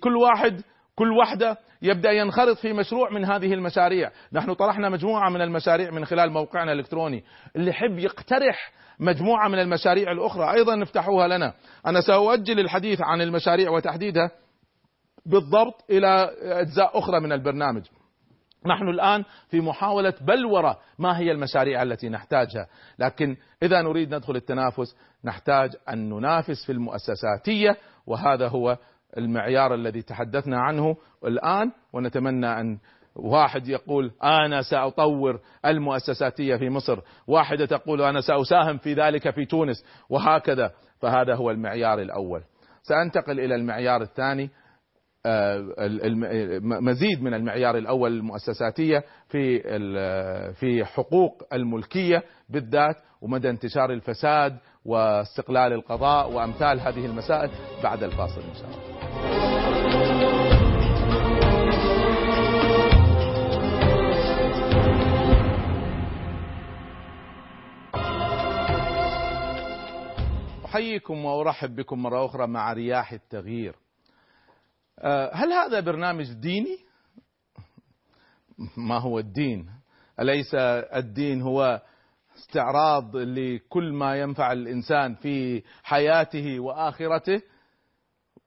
كل 0.00 0.16
واحد 0.16 0.62
كل 1.00 1.12
واحدة 1.12 1.58
يبدأ 1.82 2.10
ينخرط 2.10 2.58
في 2.58 2.72
مشروع 2.72 3.10
من 3.10 3.24
هذه 3.24 3.54
المشاريع. 3.54 4.10
نحن 4.32 4.54
طرحنا 4.54 4.88
مجموعة 4.88 5.30
من 5.30 5.40
المشاريع 5.40 5.90
من 5.90 6.04
خلال 6.04 6.30
موقعنا 6.32 6.72
الإلكتروني. 6.72 7.24
اللي 7.56 7.70
يحب 7.70 7.98
يقترح 7.98 8.72
مجموعة 8.98 9.48
من 9.48 9.58
المشاريع 9.58 10.12
الأخرى 10.12 10.52
أيضا 10.52 10.76
نفتحوها 10.76 11.28
لنا. 11.28 11.54
أنا 11.86 12.00
سأؤجل 12.00 12.60
الحديث 12.60 13.00
عن 13.00 13.20
المشاريع 13.20 13.70
وتحديدها 13.70 14.30
بالضبط 15.26 15.84
إلى 15.90 16.30
أجزاء 16.42 16.98
أخرى 16.98 17.20
من 17.20 17.32
البرنامج. 17.32 17.82
نحن 18.66 18.88
الآن 18.88 19.24
في 19.48 19.60
محاولة 19.60 20.14
بلورة 20.20 20.78
ما 20.98 21.18
هي 21.18 21.32
المشاريع 21.32 21.82
التي 21.82 22.08
نحتاجها. 22.08 22.66
لكن 22.98 23.36
إذا 23.62 23.82
نريد 23.82 24.14
ندخل 24.14 24.36
التنافس 24.36 24.96
نحتاج 25.24 25.70
أن 25.88 26.08
ننافس 26.08 26.66
في 26.66 26.72
المؤسساتية 26.72 27.76
وهذا 28.06 28.48
هو 28.48 28.76
المعيار 29.18 29.74
الذي 29.74 30.02
تحدثنا 30.02 30.60
عنه 30.60 30.96
الآن 31.24 31.72
ونتمنى 31.92 32.46
أن 32.60 32.78
واحد 33.16 33.68
يقول 33.68 34.10
أنا 34.22 34.62
سأطور 34.62 35.40
المؤسساتية 35.66 36.56
في 36.56 36.70
مصر 36.70 37.00
واحدة 37.26 37.66
تقول 37.66 38.02
أنا 38.02 38.20
سأساهم 38.20 38.78
في 38.78 38.94
ذلك 38.94 39.30
في 39.30 39.44
تونس 39.44 39.84
وهكذا. 40.08 40.70
فهذا 41.00 41.34
هو 41.34 41.50
المعيار 41.50 41.98
الأول. 42.00 42.42
سأنتقل 42.82 43.40
إلى 43.40 43.54
المعيار 43.54 44.02
الثاني 44.02 44.50
آه، 45.26 45.64
مزيد 46.62 47.22
من 47.22 47.34
المعيار 47.34 47.78
الأول 47.78 48.12
المؤسساتية 48.12 49.04
في 49.28 49.58
في 50.52 50.84
حقوق 50.84 51.42
الملكية 51.52 52.22
بالذات 52.48 52.96
ومدى 53.20 53.50
انتشار 53.50 53.92
الفساد 53.92 54.58
واستقلال 54.84 55.72
القضاء 55.72 56.30
وأمثال 56.32 56.80
هذه 56.80 57.06
المسائل 57.06 57.50
بعد 57.82 58.02
الفاصل 58.02 58.40
إن 58.40 58.54
شاء 58.54 58.64
الله. 58.64 58.90
أحييكم 70.64 71.24
وأرحب 71.24 71.76
بكم 71.76 72.02
مرة 72.02 72.26
أخرى 72.26 72.46
مع 72.46 72.72
رياح 72.72 73.12
التغيير. 73.12 73.74
آه، 74.98 75.30
هل 75.34 75.52
هذا 75.52 75.80
برنامج 75.80 76.32
ديني؟ 76.32 76.78
ما 78.76 78.98
هو 78.98 79.18
الدين؟ 79.18 79.70
أليس 80.20 80.54
الدين 80.54 81.42
هو 81.42 81.82
استعراض 82.36 83.16
لكل 83.16 83.92
ما 83.92 84.20
ينفع 84.20 84.52
الإنسان 84.52 85.14
في 85.14 85.62
حياته 85.82 86.60
وآخرته؟ 86.60 87.42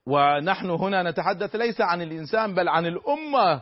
ونحن 0.08 0.70
هنا 0.70 1.04
نتحدث 1.04 1.56
ليس 1.56 1.82
عن 1.82 2.02
الإنسان 2.02 2.54
بل 2.54 2.70
عن 2.70 2.86
الأمة 2.86 3.62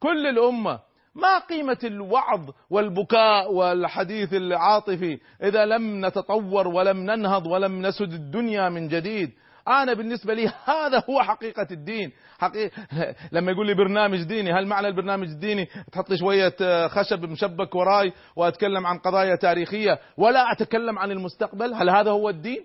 كل 0.00 0.26
الأمة. 0.26 0.80
ما 1.14 1.38
قيمة 1.38 1.78
الوعظ 1.84 2.50
والبكاء 2.70 3.52
والحديث 3.52 4.34
العاطفي؟ 4.34 5.18
إذا 5.42 5.64
لم 5.64 6.06
نتطور 6.06 6.68
ولم 6.68 6.96
ننهض 6.96 7.46
ولم 7.46 7.86
نسد 7.86 8.12
الدنيا 8.12 8.68
من 8.68 8.88
جديد. 8.88 9.32
أنا 9.68 9.94
بالنسبة 9.94 10.34
لي 10.34 10.52
هذا 10.64 11.02
هو 11.10 11.22
حقيقة 11.22 11.66
الدين. 11.70 12.12
حقيقة 12.38 12.72
لما 13.32 13.52
يقول 13.52 13.66
لي 13.66 13.74
برنامج 13.74 14.22
ديني 14.22 14.52
هل 14.52 14.66
معنى 14.66 14.88
البرنامج 14.88 15.28
الديني؟ 15.28 15.68
تحط 15.92 16.10
لي 16.10 16.16
شوية 16.16 16.54
آه، 16.62 16.88
خشب 16.88 17.24
مشبك 17.24 17.74
وراي 17.74 18.12
وأتكلم 18.36 18.86
عن 18.86 18.98
قضايا 18.98 19.36
تاريخية 19.36 19.98
ولا 20.16 20.52
أتكلم 20.52 20.98
عن 20.98 21.10
المستقبل؟ 21.10 21.74
هل 21.74 21.90
هذا 21.90 22.10
هو 22.10 22.28
الدين؟ 22.28 22.64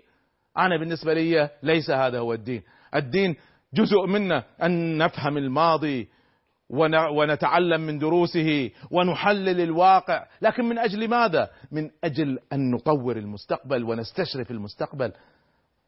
أنا 0.58 0.76
بالنسبة 0.78 1.14
لي 1.14 1.50
ليس 1.62 1.90
هذا 1.90 2.18
هو 2.18 2.32
الدين. 2.32 2.62
الدين 2.94 3.36
جزء 3.74 4.06
منا 4.06 4.44
أن 4.62 4.98
نفهم 4.98 5.36
الماضي 5.36 6.08
ونتعلم 7.10 7.80
من 7.80 7.98
دروسه 7.98 8.70
ونحلل 8.90 9.60
الواقع. 9.60 10.26
لكن 10.42 10.64
من 10.64 10.78
أجل 10.78 11.08
ماذا؟ 11.08 11.50
من 11.72 11.90
أجل 12.04 12.38
أن 12.52 12.70
نطور 12.70 13.16
المستقبل 13.16 13.84
ونستشرف 13.84 14.50
المستقبل. 14.50 15.12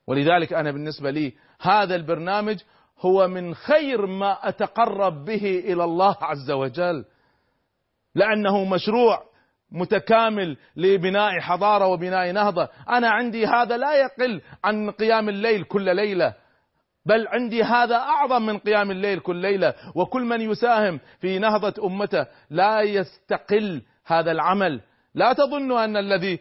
ولذلك 0.08 0.52
أنا 0.52 0.70
بالنسبة 0.70 1.10
لي 1.10 1.32
هذا 1.60 1.96
البرنامج 1.96 2.56
هو 3.00 3.28
من 3.28 3.54
خير 3.54 4.06
ما 4.06 4.48
أتقرب 4.48 5.24
به 5.24 5.62
إلى 5.64 5.84
الله 5.84 6.16
عز 6.20 6.50
وجل 6.50 7.04
لأنه 8.14 8.64
مشروع 8.64 9.22
متكامل 9.72 10.56
لبناء 10.76 11.40
حضارة 11.40 11.86
وبناء 11.86 12.32
نهضة. 12.32 12.68
أنا 12.88 13.10
عندي 13.10 13.46
هذا 13.46 13.76
لا 13.76 13.94
يقل 13.94 14.42
عن 14.64 14.90
قيام 14.90 15.28
الليل 15.28 15.64
كل 15.64 15.96
ليلة 15.96 16.34
بل 17.06 17.28
عندي 17.28 17.62
هذا 17.62 17.96
أعظم 17.96 18.46
من 18.46 18.58
قيام 18.58 18.90
الليل 18.90 19.20
كل 19.20 19.36
ليلة. 19.36 19.74
وكل 19.94 20.22
من 20.22 20.40
يساهم 20.40 21.00
في 21.20 21.38
نهضة 21.38 21.86
أمته 21.86 22.26
لا 22.50 22.80
يستقل 22.80 23.82
هذا 24.06 24.32
العمل. 24.32 24.80
لا 25.18 25.32
تظنوا 25.32 25.84
أن 25.84 25.96
الذي 25.96 26.38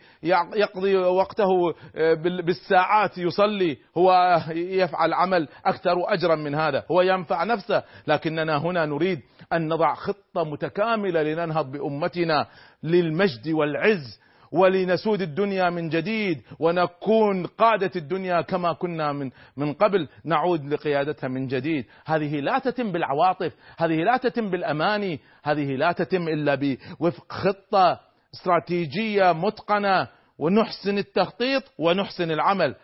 يقضي 0.56 0.96
وقته 0.96 1.74
آه، 1.96 2.14
بالساعات 2.14 3.18
يصلي 3.18 3.78
هو 3.98 4.40
يفعل 4.52 5.14
عمل 5.14 5.48
أكثر 5.66 6.14
أجرا 6.14 6.36
من 6.36 6.56
هذا 6.56 6.84
هو 6.92 7.02
ينفع 7.02 7.44
نفسه. 7.44 7.84
لكننا 8.08 8.58
هنا 8.58 8.86
نريد 8.86 9.20
أن 9.54 9.68
نضع 9.68 9.94
خطة 9.94 10.44
متكاملة 10.44 11.24
لننهض 11.24 11.72
بأمتنا 11.72 12.48
للمجد 12.84 13.48
والعز 13.48 14.20
ولنسود 14.52 15.22
الدنيا 15.22 15.70
من 15.70 15.90
جديد 15.90 16.42
ونكون 16.60 17.46
قادة 17.46 17.92
الدنيا 17.96 18.42
كما 18.42 18.74
كنا 18.74 19.12
من 19.12 19.32
من 19.58 19.74
قبل 19.74 20.08
نعود 20.26 20.74
لقيادتها 20.74 21.28
من 21.28 21.48
جديد، 21.48 21.86
هذه 22.06 22.40
لا 22.40 22.60
تتم 22.60 22.92
بالعواطف، 22.92 23.54
هذه 23.78 24.04
لا 24.04 24.18
تتم 24.18 24.50
بالأماني، 24.50 25.20
هذه 25.44 25.76
لا 25.76 25.92
تتم 25.92 26.28
إلا 26.28 26.56
بوفق 26.56 27.32
خطة 27.32 28.07
استراتيجية 28.38 29.32
متقنة 29.32 30.08
ونحسن 30.40 30.98
التخطيط 30.98 31.64
ونحسن 31.80 32.32
العمل. 32.32 32.76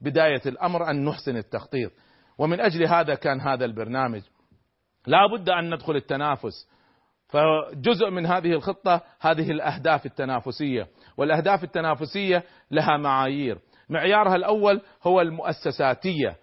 بداية 0.00 0.40
الأمر 0.46 0.90
أن 0.90 1.04
نحسن 1.04 1.36
التخطيط. 1.36 1.92
ومن 2.38 2.60
أجل 2.60 2.86
هذا 2.86 3.14
كان 3.14 3.40
هذا 3.40 3.64
البرنامج. 3.64 4.22
لا 5.06 5.26
بد 5.26 5.50
أن 5.50 5.74
ندخل 5.74 5.96
التنافس. 5.96 6.68
فجزء 7.28 8.10
من 8.10 8.26
هذه 8.26 8.52
الخطة 8.52 9.00
هذه 9.20 9.50
الأهداف 9.50 10.06
التنافسية. 10.06 10.86
والأهداف 11.16 11.64
التنافسية 11.64 12.44
لها 12.70 12.96
معايير. 12.96 13.58
معيارها 13.88 14.36
الأول 14.36 14.80
هو 15.02 15.20
المؤسساتية. 15.20 16.36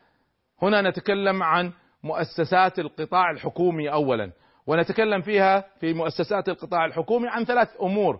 هنا 0.61 0.81
نتكلم 0.81 1.43
عن 1.43 1.73
مؤسسات 2.03 2.79
القطاع 2.79 3.31
الحكومي 3.31 3.91
أولا. 3.91 4.31
ونتكلم 4.67 5.21
فيها 5.21 5.65
في 5.79 5.93
مؤسسات 5.93 6.49
القطاع 6.49 6.85
الحكومي 6.85 7.27
عن 7.29 7.45
ثلاث 7.45 7.69
أمور. 7.81 8.19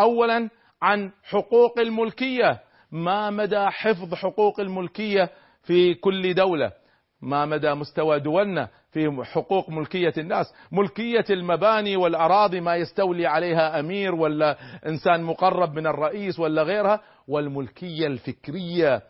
اولا 0.00 0.50
عن 0.82 1.12
حقوق 1.24 1.78
الملكية. 1.78 2.60
ما 2.92 3.30
مدى 3.30 3.66
حفظ 3.66 4.14
حقوق 4.14 4.60
الملكية 4.60 5.30
في 5.62 5.94
كل 5.94 6.34
دولة؟ 6.34 6.72
ما 7.22 7.46
مدى 7.46 7.74
مستوى 7.74 8.20
دولنا 8.20 8.68
في 8.92 9.22
حقوق 9.24 9.70
ملكية 9.70 10.12
الناس؟ 10.18 10.46
ملكية 10.72 11.24
المباني 11.30 11.96
والأراضي 11.96 12.60
ما 12.60 12.76
يستولي 12.76 13.26
عليها 13.26 13.80
أمير 13.80 14.14
ولا 14.14 14.56
إنسان 14.86 15.22
مقرب 15.22 15.74
من 15.74 15.86
الرئيس 15.86 16.38
ولا 16.38 16.62
غيرها؟ 16.62 17.00
والملكية 17.28 18.06
الفكرية 18.06 19.02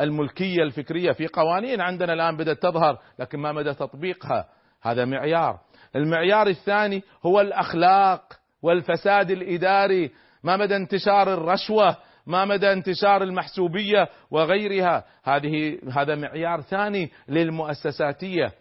الملكية 0.00 0.62
الفكرية 0.62 1.12
في 1.12 1.26
قوانين 1.26 1.80
عندنا 1.80 2.12
الآن 2.12 2.36
بدأت 2.36 2.62
تظهر 2.62 2.98
لكن 3.18 3.38
ما 3.38 3.52
مدى 3.52 3.74
تطبيقها؟ 3.74 4.48
هذا 4.82 5.04
معيار. 5.04 5.58
المعيار 5.96 6.46
الثاني 6.46 7.02
هو 7.26 7.40
الأخلاق 7.40 8.22
والفساد 8.62 9.30
الإداري. 9.30 10.10
ما 10.44 10.56
مدى 10.56 10.76
انتشار 10.76 11.34
الرشوة؟ 11.34 11.96
ما 12.26 12.44
مدى 12.44 12.72
انتشار 12.72 13.22
المحسوبية 13.22 14.08
وغيرها؟ 14.30 15.04
هذه 15.24 15.78
هذا 15.92 16.14
معيار 16.14 16.60
ثاني 16.60 17.10
للمؤسساتية 17.28 18.52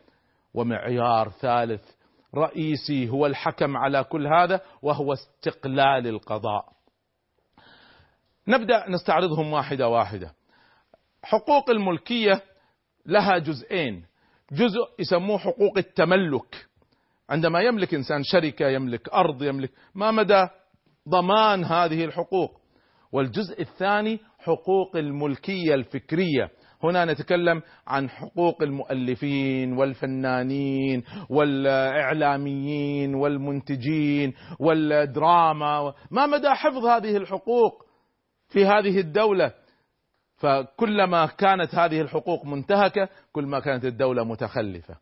ومعيار 0.54 1.30
ثالث 1.30 1.82
رئيسي 2.36 3.10
هو 3.10 3.26
الحكم 3.26 3.78
على 3.78 4.04
كل 4.04 4.28
هذا 4.28 4.62
وهو 4.82 5.14
استقلال 5.14 6.08
القضاء. 6.08 6.66
نبدأ 8.48 8.90
نستعرضهم 8.90 9.54
واحدة 9.54 9.88
واحدة. 9.88 10.34
حقوق 11.24 11.70
الملكية 11.70 12.42
لها 13.06 13.38
جزئين. 13.38 14.06
جزء 14.52 14.88
يسموه 15.00 15.38
حقوق 15.38 15.78
التملك. 15.78 16.68
عندما 17.30 17.62
يملك 17.62 17.94
إنسان 17.94 18.24
شركة 18.24 18.68
يملك 18.68 19.10
أرض 19.10 19.44
يملك 19.44 19.72
ما 19.96 20.12
مدى 20.12 20.48
ضمان 21.10 21.64
هذه 21.64 22.06
الحقوق. 22.06 22.52
والجزء 23.12 23.62
الثاني 23.62 24.20
حقوق 24.40 24.96
الملكية 24.96 25.74
الفكرية. 25.74 26.50
هنا 26.84 27.06
نتكلم 27.06 27.62
عن 27.88 28.10
حقوق 28.10 28.64
المؤلفين 28.64 29.74
والفنانين 29.74 31.04
والإعلاميين 31.30 33.16
والمنتجين 33.16 34.34
والدراما. 34.60 35.94
ما 36.12 36.26
مدى 36.26 36.50
حفظ 36.50 36.86
هذه 36.86 37.18
الحقوق 37.18 37.86
في 38.50 38.66
هذه 38.66 39.00
الدولة؟ 39.00 39.54
فكلما 40.38 41.26
كانت 41.26 41.76
هذه 41.76 42.02
الحقوق 42.02 42.46
منتهكة 42.46 43.10
كل 43.32 43.46
ما 43.46 43.60
كانت 43.60 43.86
الدولة 43.86 44.24
متخلفة. 44.24 44.96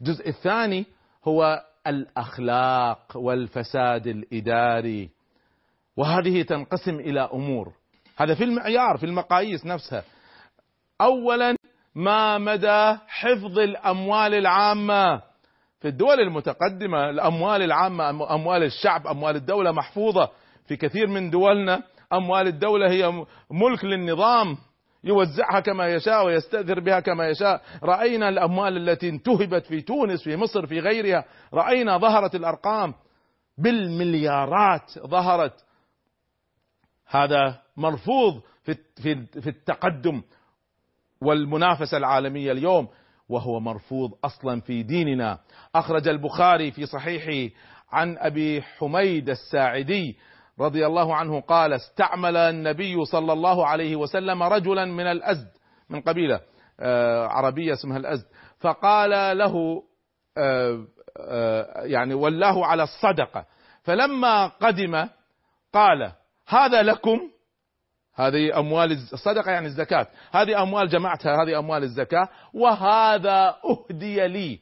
الجزء 0.00 0.28
الثاني 0.28 0.86
هو 1.24 1.64
الأخلاق 1.86 3.16
والفساد 3.16 4.06
الإداري. 4.06 5.10
وهذه 6.00 6.42
تنقسم 6.42 6.94
إلى 6.94 7.20
أمور. 7.20 7.72
هذا 8.16 8.34
في 8.34 8.44
المعيار 8.44 8.96
في 8.96 9.06
المقاييس 9.06 9.66
نفسها. 9.66 10.02
اولا 11.00 11.56
ما 11.94 12.38
مدى 12.38 12.98
حفظ 13.08 13.58
الأموال 13.58 14.34
العامة؟ 14.34 15.22
في 15.80 15.88
الدول 15.88 16.20
المتقدمة 16.20 17.10
الأموال 17.10 17.62
العامة 17.62 18.34
أموال 18.34 18.62
الشعب 18.62 19.06
أموال 19.06 19.36
الدولة 19.36 19.72
محفوظة. 19.72 20.28
في 20.66 20.76
كثير 20.76 21.06
من 21.06 21.30
دولنا 21.30 21.82
أموال 22.12 22.46
الدولة 22.46 22.90
هي 22.90 23.24
ملك 23.50 23.84
للنظام 23.84 24.56
يوزعها 25.04 25.60
كما 25.60 25.88
يشاء 25.88 26.26
ويستأثر 26.26 26.80
بها 26.80 27.00
كما 27.00 27.28
يشاء. 27.28 27.62
رأينا 27.82 28.28
الأموال 28.28 28.88
التي 28.88 29.08
انتهبت 29.08 29.66
في 29.66 29.80
تونس 29.80 30.24
في 30.24 30.36
مصر 30.36 30.66
في 30.66 30.80
غيرها. 30.80 31.24
رأينا 31.54 31.98
ظهرت 31.98 32.34
الأرقام. 32.34 32.94
بالمليارات 33.58 34.98
ظهرت. 34.98 35.69
هذا 37.10 37.62
مرفوض 37.76 38.40
في 38.64 38.74
في 39.40 39.48
التقدم 39.48 40.22
والمنافسة 41.22 41.96
العالمية 41.96 42.52
اليوم 42.52 42.88
وهو 43.28 43.60
مرفوض 43.60 44.10
أصلا 44.24 44.60
في 44.60 44.82
ديننا. 44.82 45.38
أخرج 45.74 46.08
البخاري 46.08 46.70
في 46.70 46.86
صحيحه 46.86 47.54
عن 47.92 48.18
أبي 48.18 48.62
حميد 48.62 49.28
الساعدي 49.28 50.16
رضي 50.60 50.86
الله 50.86 51.14
عنه 51.14 51.40
قال 51.40 51.72
استعمل 51.72 52.36
النبي 52.36 53.04
صلى 53.04 53.32
الله 53.32 53.66
عليه 53.66 53.96
وسلم 53.96 54.42
رجلا 54.42 54.84
من 54.84 55.06
الأزد 55.06 55.50
من 55.90 56.00
قبيلة 56.00 56.40
آه، 56.80 57.26
عربية 57.26 57.72
اسمها 57.72 57.96
الأزد. 57.96 58.26
فقال 58.58 59.38
له 59.38 59.82
آه، 60.38 60.84
آه، 61.20 61.82
يعني 61.84 62.14
ولاه 62.14 62.66
على 62.66 62.82
الصدقة. 62.82 63.46
فلما 63.82 64.46
قدم 64.46 65.08
قال 65.72 66.12
هذا 66.50 66.82
لكم. 66.82 67.20
هذه 68.14 68.58
أموال 68.58 68.92
الصدقه 69.12 69.50
يعني 69.50 69.66
الزكاة. 69.66 70.06
هذه 70.32 70.62
أموال 70.62 70.88
جمعتها 70.88 71.36
هذه 71.42 71.58
أموال 71.58 71.82
الزكاة 71.82 72.28
وهذا 72.54 73.54
أهدي 73.64 74.28
لي. 74.28 74.60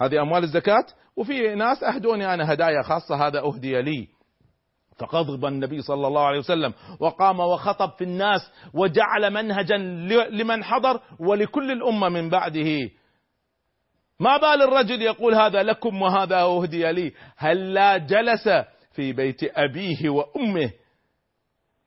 هذه 0.00 0.22
أموال 0.22 0.42
الزكاة 0.42 0.86
وفي 1.16 1.54
ناس 1.54 1.82
أهدوني 1.82 2.34
أنا 2.34 2.52
هدايا 2.52 2.82
خاصة 2.82 3.26
هذا 3.26 3.40
أهدي 3.40 3.82
لي. 3.82 4.08
فغضب 4.98 5.44
النبي 5.44 5.82
صلى 5.82 6.06
الله 6.06 6.26
عليه 6.26 6.38
وسلم 6.38 6.74
وقام 7.00 7.40
وخطب 7.40 7.90
في 7.98 8.04
الناس 8.04 8.40
وجعل 8.74 9.30
منهجا 9.30 9.76
لمن 10.30 10.64
حضر 10.64 11.00
ولكل 11.20 11.70
الأمة 11.70 12.08
من 12.08 12.30
بعده. 12.30 12.90
ما 14.20 14.36
بال 14.36 14.62
الرجل 14.62 15.02
يقول 15.02 15.34
هذا 15.34 15.62
لكم 15.62 16.02
وهذا 16.02 16.40
أهدي 16.40 16.92
لي. 16.92 17.12
هل 17.36 17.74
لا 17.74 17.96
جلس 17.96 18.48
في 18.94 19.12
بيت 19.12 19.40
أبيه 19.44 20.10
وأمه 20.10 20.70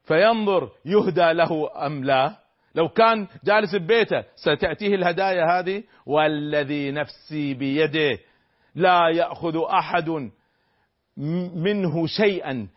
فينظر 0.04 0.70
يهدى 0.86 1.34
له 1.34 1.70
أم 1.86 2.04
لا؟ 2.04 2.36
لو 2.76 2.90
كان 2.90 3.28
جالس 3.44 3.76
ببيته 3.76 4.24
ستأتيه 4.36 4.96
الهدايا 4.96 5.60
هذه؟ 5.60 5.84
والذي 6.06 6.92
نفسي 6.92 7.54
بيده 7.54 8.20
لا 8.76 9.10
يأخذ 9.10 9.58
أحد 9.70 10.30
منه 11.56 12.08
شيئا 12.08 12.68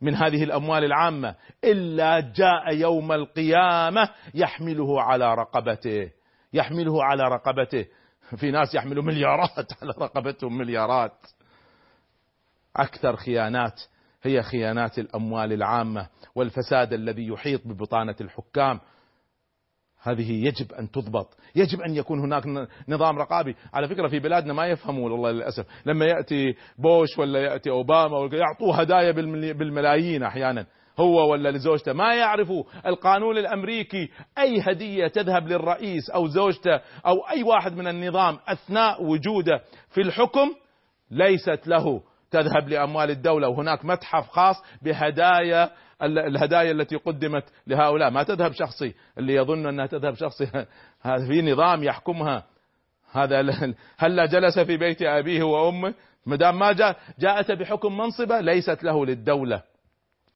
من 0.00 0.14
هذه 0.14 0.44
الأموال 0.44 0.84
العامة 0.84 1.34
إلا 1.64 2.20
جاء 2.20 2.74
يوم 2.74 3.12
القيامة 3.12 4.08
يحمله 4.34 5.02
على 5.02 5.34
رقبته 5.34 6.10
يحمله 6.52 7.04
على 7.04 7.22
رقبته. 7.22 7.86
في 8.36 8.50
ناس 8.50 8.74
يحملوا 8.74 9.02
مليارات 9.02 9.72
على 9.82 9.92
رقبتهم 9.98 10.58
مليارات. 10.58 11.16
أكثر 12.76 13.16
خيانات 13.16 13.80
هي 14.22 14.42
خيانات 14.42 14.98
الأموال 14.98 15.52
العامة 15.52 16.08
والفساد 16.34 16.92
الذي 16.92 17.26
يحيط 17.26 17.66
ببطانة 17.66 18.16
الحكام. 18.20 18.80
هذه 20.02 20.46
يجب 20.46 20.72
أن 20.72 20.90
تضبط، 20.90 21.36
يجب 21.54 21.80
أن 21.80 21.96
يكون 21.96 22.20
هناك 22.20 22.68
نظام 22.88 23.18
رقابي، 23.18 23.56
على 23.74 23.88
فكرة 23.88 24.08
في 24.08 24.18
بلادنا 24.18 24.52
ما 24.52 24.66
يفهمون 24.66 25.12
والله 25.12 25.30
للأسف، 25.30 25.66
لما 25.86 26.06
يأتي 26.06 26.54
بوش 26.78 27.18
ولا 27.18 27.38
يأتي 27.38 27.70
أوباما 27.70 28.30
يعطوه 28.32 28.80
هدايا 28.80 29.10
بالملايين 29.52 30.22
أحيانا، 30.22 30.66
هو 30.98 31.30
ولا 31.32 31.48
لزوجته. 31.50 31.92
ما 31.92 32.14
يعرفوا 32.14 32.64
القانون 32.86 33.38
الأمريكي 33.38 34.10
أي 34.38 34.60
هدية 34.60 35.06
تذهب 35.06 35.48
للرئيس 35.48 36.10
أو 36.10 36.26
زوجته 36.26 36.80
أو 37.06 37.16
أي 37.30 37.42
واحد 37.42 37.72
من 37.72 37.88
النظام 37.88 38.38
أثناء 38.46 39.04
وجوده 39.04 39.62
في 39.90 40.00
الحكم 40.00 40.54
ليست 41.10 41.66
له. 41.66 42.02
تذهب 42.32 42.68
لأموال 42.68 43.10
الدولة 43.10 43.48
وهناك 43.48 43.84
متحف 43.84 44.28
خاص 44.28 44.56
بهدايا 44.82 45.70
الهدايا 46.02 46.70
التي 46.70 46.96
قدمت 46.96 47.44
لهؤلاء. 47.66 48.10
ما 48.10 48.22
تذهب 48.22 48.52
شخصي 48.52 48.94
اللي 49.18 49.34
يظن 49.34 49.66
أنها 49.66 49.86
تذهب 49.86 50.14
شخصي 50.14 50.44
هذا 51.02 51.26
في 51.28 51.42
نظام 51.42 51.82
يحكمها. 51.82 52.44
هذا 53.12 53.40
هلا 53.98 54.26
جلس 54.26 54.58
في 54.58 54.76
بيت 54.76 55.02
أبيه 55.02 55.42
وأمه؟ 55.42 55.94
ما 56.26 56.36
دام 56.36 56.58
ما 56.58 56.72
جاء 56.72 56.96
جاءت 57.18 57.52
بحكم 57.52 57.96
منصبة 57.96 58.40
ليست 58.40 58.84
له 58.84 59.06
للدولة. 59.06 59.62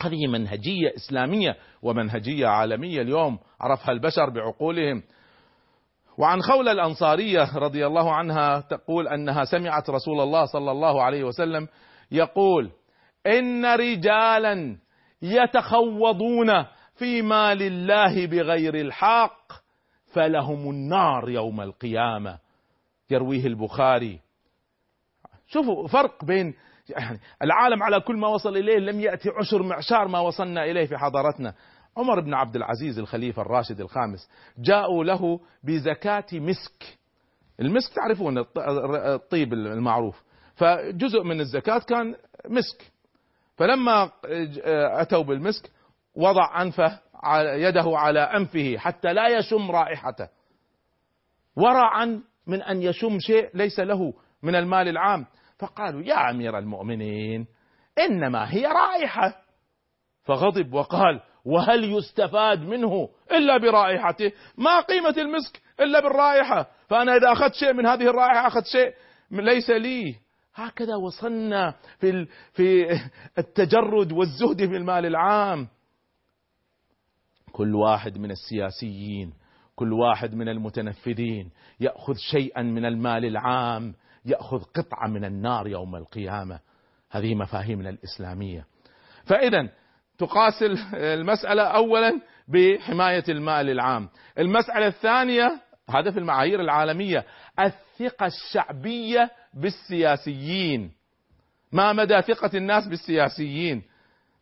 هذه 0.02 0.26
منهجية 0.26 0.94
إسلامية 0.96 1.56
ومنهجية 1.82 2.46
عالمية 2.46 3.02
اليوم 3.02 3.38
عرفها 3.60 3.92
البشر 3.92 4.30
بعقولهم. 4.30 5.02
وعن 6.18 6.42
خولة 6.42 6.72
الأنصارية 6.72 7.56
رضي 7.56 7.86
الله 7.86 8.14
عنها 8.14 8.60
تقول 8.60 9.08
أنها 9.08 9.44
سمعت 9.44 9.90
رسول 9.90 10.20
الله 10.20 10.44
صلى 10.44 10.70
الله 10.70 11.02
عليه 11.02 11.24
وسلم 11.24 11.68
يقول 12.10 12.70
إن 13.26 13.66
رجالا 13.66 14.76
يتخوضون 15.22 16.64
في 16.94 17.22
مال 17.22 17.62
الله 17.62 18.26
بغير 18.26 18.74
الحق 18.74 19.52
فلهم 20.12 20.70
النار 20.70 21.30
يوم 21.30 21.60
القيامة. 21.60 22.38
يرويه 23.10 23.46
البخاري. 23.46 24.20
شوفوا 25.46 25.88
فرق 25.88 26.24
بين 26.24 26.54
يعني 26.88 27.20
العالم 27.42 27.82
على 27.82 28.00
كل 28.00 28.16
ما 28.16 28.28
وصل 28.28 28.56
إليه 28.56 28.78
لم 28.78 29.00
يأتي 29.00 29.28
عشر 29.28 29.62
معشار 29.62 30.08
ما 30.08 30.18
وصلنا 30.20 30.64
إليه 30.64 30.86
في 30.86 30.96
حضارتنا. 30.98 31.54
عمر 31.96 32.20
بن 32.20 32.34
عبد 32.34 32.56
العزيز 32.56 32.98
الخليفة 32.98 33.42
الراشد 33.42 33.80
الخامس 33.80 34.30
جاءوا 34.58 35.04
له 35.04 35.40
بزكاة 35.64 36.26
مسك. 36.32 36.98
المسك 37.60 37.94
تعرفون 37.94 38.44
الطيب 39.06 39.52
المعروف. 39.52 40.22
فجزء 40.54 41.22
من 41.22 41.40
الزكاة 41.40 41.78
كان 41.78 42.14
مسك. 42.48 42.92
فلما 43.56 44.10
أتوا 45.00 45.22
بالمسك 45.22 45.70
وضع 46.14 46.62
أنفه 46.62 47.00
يده 47.54 47.84
على 47.86 48.20
أنفه 48.20 48.76
حتى 48.78 49.12
لا 49.12 49.38
يشم 49.38 49.70
رائحته. 49.70 50.28
ورعا 51.56 52.22
من 52.46 52.62
أن 52.62 52.82
يشم 52.82 53.18
شيء 53.18 53.50
ليس 53.54 53.80
له 53.80 54.14
من 54.42 54.54
المال 54.54 54.88
العام. 54.88 55.26
فقالوا 55.58 56.02
يا 56.02 56.30
أمير 56.30 56.58
المؤمنين 56.58 57.46
إنما 57.98 58.54
هي 58.54 58.66
رائحة. 58.66 59.42
فغضب 60.24 60.74
وقال 60.74 61.20
وهل 61.46 61.84
يستفاد 61.84 62.60
منه 62.60 63.08
إلا 63.32 63.56
برائحته؟ 63.56 64.32
ما 64.58 64.80
قيمة 64.80 65.14
المسك 65.18 65.60
إلا 65.80 66.00
بالرائحة. 66.00 66.70
فأنا 66.88 67.16
إذا 67.16 67.32
أخذت 67.32 67.54
شيء 67.54 67.72
من 67.72 67.86
هذه 67.86 68.10
الرائحة 68.10 68.46
أخذت 68.46 68.66
شيء 68.66 68.94
ليس 69.30 69.70
لي. 69.70 70.14
هكذا 70.54 70.96
وصلنا 70.96 71.74
في 71.98 72.26
في 72.52 72.86
التجرد 73.38 74.12
والزهد 74.12 74.56
في 74.56 74.76
المال 74.76 75.06
العام. 75.06 75.68
كل 77.52 77.74
واحد 77.74 78.18
من 78.18 78.30
السياسيين 78.30 79.32
كل 79.76 79.92
واحد 79.92 80.34
من 80.34 80.48
المتنفذين 80.48 81.50
يأخذ 81.80 82.14
شيئا 82.30 82.62
من 82.62 82.84
المال 82.84 83.24
العام 83.24 83.94
يأخذ 84.24 84.62
قطعة 84.62 85.08
من 85.08 85.24
النار 85.24 85.68
يوم 85.68 85.96
القيامة. 85.96 86.60
هذه 87.10 87.34
مفاهيمنا 87.34 87.90
الإسلامية. 87.90 88.66
فاذا 89.24 89.68
تقاس 90.18 90.62
المسألة 90.94 91.62
أولا 91.62 92.20
بحماية 92.48 93.24
المال 93.28 93.70
العام. 93.70 94.08
المسألة 94.38 94.86
الثانية 94.86 95.60
هذا 95.90 96.10
في 96.10 96.18
المعايير 96.18 96.60
العالمية 96.60 97.24
الثقة 97.60 98.26
الشعبية 98.26 99.30
بالسياسيين. 99.54 100.92
ما 101.72 101.92
مدى 101.92 102.22
ثقة 102.22 102.50
الناس 102.54 102.88
بالسياسيين؟ 102.88 103.82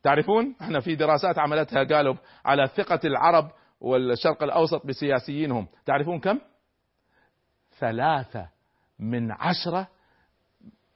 تعرفون 0.02 0.54
إحنا 0.60 0.80
في 0.80 0.94
دراسات 0.94 1.38
عملتها 1.38 1.84
قالوا 1.84 2.14
على 2.44 2.68
ثقة 2.68 3.00
العرب 3.04 3.50
والشرق 3.80 4.42
الأوسط 4.42 4.86
بسياسيينهم. 4.86 5.66
تعرفون 5.86 6.20
كم؟ 6.20 6.38
ثلاثة 7.78 8.48
من 8.98 9.32
عشرة 9.32 9.88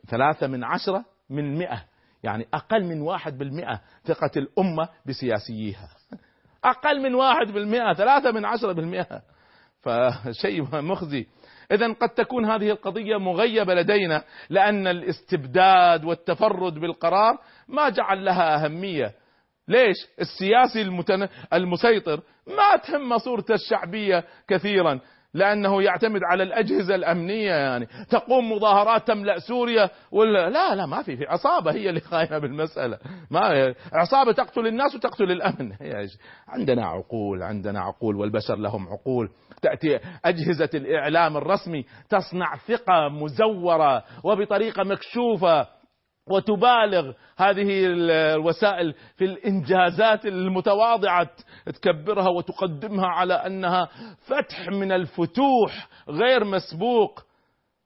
ثلاثة 0.09 0.47
من 0.47 0.65
عشرة 0.65 1.05
من 1.31 1.59
مئة. 1.59 1.85
يعني 2.23 2.47
أقل 2.55 2.85
من 2.85 3.01
واحد 3.01 3.39
بالمئة 3.39 3.81
ثقة 4.05 4.31
الأمة 4.37 4.89
بسياسييها 5.07 5.89
أقل 6.65 7.03
من 7.03 7.15
واحد 7.15 7.47
بالمئة 7.47 7.93
ثلاثة 7.93 8.31
من 8.33 8.45
عشرة 8.45 8.73
بالمئة. 8.73 9.23
فشيء 9.83 10.63
مخزي. 10.81 11.27
إذا 11.73 11.93
قد 11.93 12.09
تكون 12.09 12.45
هذه 12.45 12.71
القضية 12.71 13.17
مغيبة 13.17 13.75
لدينا 13.75 14.25
لأن 14.51 14.87
الاستبداد 14.87 16.05
والتفرد 16.05 16.75
بالقرار 16.75 17.39
ما 17.69 17.89
جعل 17.89 18.25
لها 18.25 18.65
أهمية. 18.65 19.15
ليش؟ 19.69 19.97
السياسي 20.21 20.83
المتن... 20.83 21.29
المسيطر 21.53 22.21
ما 22.47 22.77
تهم 22.77 23.19
صورته 23.19 23.55
الشعبية 23.55 24.25
كثيرا. 24.49 25.01
لأنه 25.35 25.83
يعتمد 25.83 26.21
على 26.25 26.43
الأجهزة 26.43 26.95
الأمنية 26.95 27.53
يعني. 27.53 27.89
تقوم 28.11 28.53
مظاهرات 28.53 29.07
تملأ 29.07 29.39
سوريا 29.39 29.91
ولا 30.13 30.51
لا 30.51 30.75
لا 30.75 30.87
ما 30.87 31.03
في 31.03 31.17
في 31.17 31.27
عصابة 31.27 31.73
هي 31.73 31.89
اللي 31.89 32.01
قايمة 32.01 32.39
بالمسألة. 32.39 32.99
ما 33.31 33.75
عصابة 33.93 34.33
تقتل 34.33 34.67
الناس 34.67 34.95
وتقتل 34.95 35.31
الأمن. 35.31 35.73
عندنا 36.49 36.87
عقول 36.87 37.43
عندنا 37.43 37.81
عقول 37.81 38.17
والبشر 38.17 38.57
لهم 38.57 38.89
عقول. 38.89 39.31
تأتي 39.63 39.99
أجهزة 40.25 40.71
الإعلام 40.75 41.37
الرسمي 41.37 41.85
تصنع 42.09 42.57
ثقة 42.57 43.09
مزورة 43.09 44.05
وبطريقة 44.25 44.85
مكشوفة. 44.85 45.78
وتبالغ 46.31 47.13
هذه 47.37 47.87
الوسائل 47.87 48.95
في 49.17 49.25
الإنجازات 49.25 50.27
المتواضعة 50.27 51.31
تكبرها 51.67 52.29
وتقدمها 52.29 53.07
على 53.07 53.35
أنها 53.35 53.89
فتح 54.27 54.69
من 54.69 54.93
الفتوح 54.93 55.89
غير 56.09 56.45
مسبوق. 56.45 57.25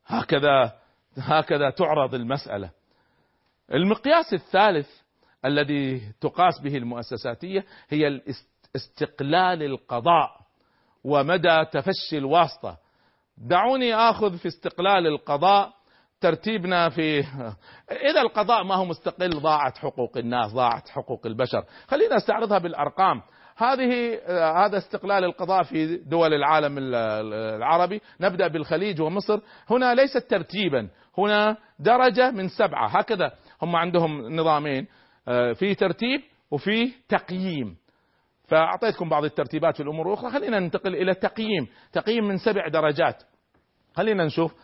هكذا 0.07 0.73
هكذا 1.17 1.71
تعرض 1.71 2.15
المسألة. 2.15 2.71
المقياس 3.75 4.33
الثالث 4.33 4.89
الذي 5.45 6.13
تقاس 6.21 6.61
به 6.61 6.77
المؤسساتية 6.77 7.65
هي 7.89 8.21
استقلال 8.77 9.63
القضاء 9.63 10.31
ومدى 11.05 11.65
تفشي 11.73 12.19
الواسطة. 12.19 12.79
دعوني 13.39 13.95
آخذ 13.95 14.39
في 14.39 14.49
استقلال 14.49 15.07
القضاء 15.07 15.73
ترتيبنا 16.23 16.89
في 16.89 17.21
إذا 17.91 18.21
القضاء 18.23 18.65
ما 18.65 18.75
هو 18.75 18.85
مستقل 18.85 19.31
ضاعت 19.31 19.79
حقوق 19.79 20.19
الناس 20.19 20.53
ضاعت 20.53 20.89
حقوق 20.89 21.27
البشر. 21.27 21.65
خلينا 21.89 22.17
نستعرضها 22.17 22.59
بالأرقام. 22.59 23.23
هذه 23.57 24.21
هذا 24.65 24.79
استقلال 24.79 25.25
القضاء 25.25 25.63
في 25.63 25.97
دول 25.97 26.35
العالم 26.35 26.79
العربي. 26.79 28.01
نبدأ 28.21 28.49
بالخليج 28.49 29.01
ومصر. 29.01 29.41
هنا 29.71 29.95
ليست 29.95 30.31
ترتيبا. 30.31 30.89
هنا 31.19 31.57
درجة 31.79 32.31
من 32.31 32.49
سبعة. 32.49 32.89
هكذا 32.89 33.33
هم 33.63 33.77
عندهم 33.77 34.37
نظامين. 34.37 34.87
في 35.55 35.75
ترتيب 35.75 36.21
وفي 36.51 36.93
تقييم. 37.09 37.77
فأعطيتكم 38.49 39.09
بعض 39.09 39.25
الترتيبات 39.25 39.77
في 39.77 39.83
الأمور 39.83 40.09
الأخرى. 40.09 40.31
خلينا 40.31 40.59
ننتقل 40.59 40.95
إلى 40.95 41.15
تقييم. 41.15 41.69
تقييم 41.93 42.25
من 42.25 42.39
سبع 42.39 42.69
درجات. 42.69 43.23
خلينا 43.97 44.25
نشوف. 44.25 44.55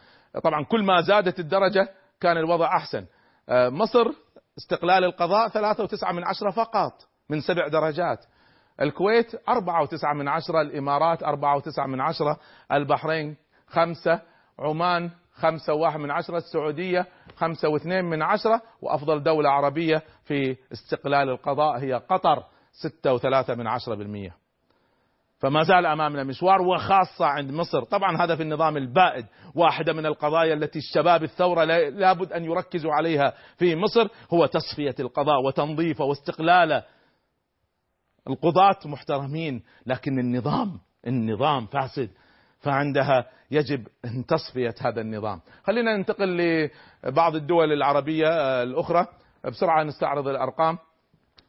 طبعا 0.45 0.64
كل 0.64 0.84
ما 0.84 1.01
زادت 1.01 1.41
الدرجة 1.41 1.89
كان 2.20 2.36
الوضع 2.36 2.76
أحسن. 2.76 3.07
مصر 3.51 4.07
استقلال 4.59 5.05
القضاء 5.05 5.49
ثلاثة 5.49 5.82
وتسعة 5.82 6.12
من 6.12 6.24
عشرة 6.24 6.51
فقط 6.51 6.93
من 7.30 7.41
سبع 7.41 7.68
درجات. 7.68 8.24
الكويت 8.82 9.49
أربعة 9.49 9.82
وتسعة 9.82 10.12
من 10.12 10.28
عشرة 10.28 10.61
الإمارات 10.61 11.22
أربعة 11.22 11.57
وتسعة 11.57 11.86
من 11.86 12.01
عشرة 12.01 12.39
البحرين 12.72 13.36
خمسة 13.66 14.20
عمان 14.59 15.11
خمسة 15.34 15.74
وواحد 15.74 16.01
من 16.01 16.11
عشرة 16.11 16.36
السعودية 16.36 17.07
خمسة 17.36 17.68
واثنين 17.68 18.05
من 18.05 18.22
عشرة 18.22 18.62
وأفضل 18.82 19.22
دولة 19.22 19.51
عربية 19.51 20.03
في 20.24 20.57
استقلال 20.72 21.28
القضاء 21.28 21.78
هي 21.78 21.95
قطر 21.95 22.45
ستة 22.72 23.12
وثلاثة 23.12 23.55
من 23.55 23.66
عشرة 23.66 23.95
بالمية. 23.95 24.36
فما 25.39 25.62
زال 25.62 25.86
أمامنا 25.86 26.24
مشوار 26.24 26.62
وخاصة 26.62 27.26
عند 27.26 27.51
مصر، 27.51 27.84
طبعا 27.84 28.24
هذا 28.24 28.36
في 28.36 28.43
النظام 28.43 28.76
البائد، 28.76 29.26
واحدة 29.55 29.93
من 29.93 30.07
القضايا 30.07 30.55
التي 30.55 30.78
الشباب 30.78 31.22
الثورة 31.22 31.64
لابد 31.64 32.32
أن 32.32 32.45
يركزوا 32.45 32.93
عليها 32.93 33.32
في 33.57 33.76
مصر 33.76 34.09
هو 34.32 34.47
تصفية 34.47 34.95
القضاء 35.01 35.43
وتنظيفه 35.47 36.05
واستقلاله. 36.05 36.82
القضاة 38.28 38.78
محترمين 38.84 39.62
لكن 39.86 40.18
النظام 40.18 40.80
النظام 41.07 41.66
فاسد 41.66 42.11
فعندها 42.61 43.26
يجب 43.51 43.86
أن 44.05 44.26
تصفية 44.26 44.74
هذا 44.80 45.01
النظام. 45.01 45.41
خلينا 45.64 45.97
ننتقل 45.97 46.36
لبعض 47.05 47.34
الدول 47.34 47.72
العربية 47.72 48.62
الأخرى 48.62 49.07
بسرعة 49.45 49.82
نستعرض 49.82 50.28
الأرقام. 50.28 50.78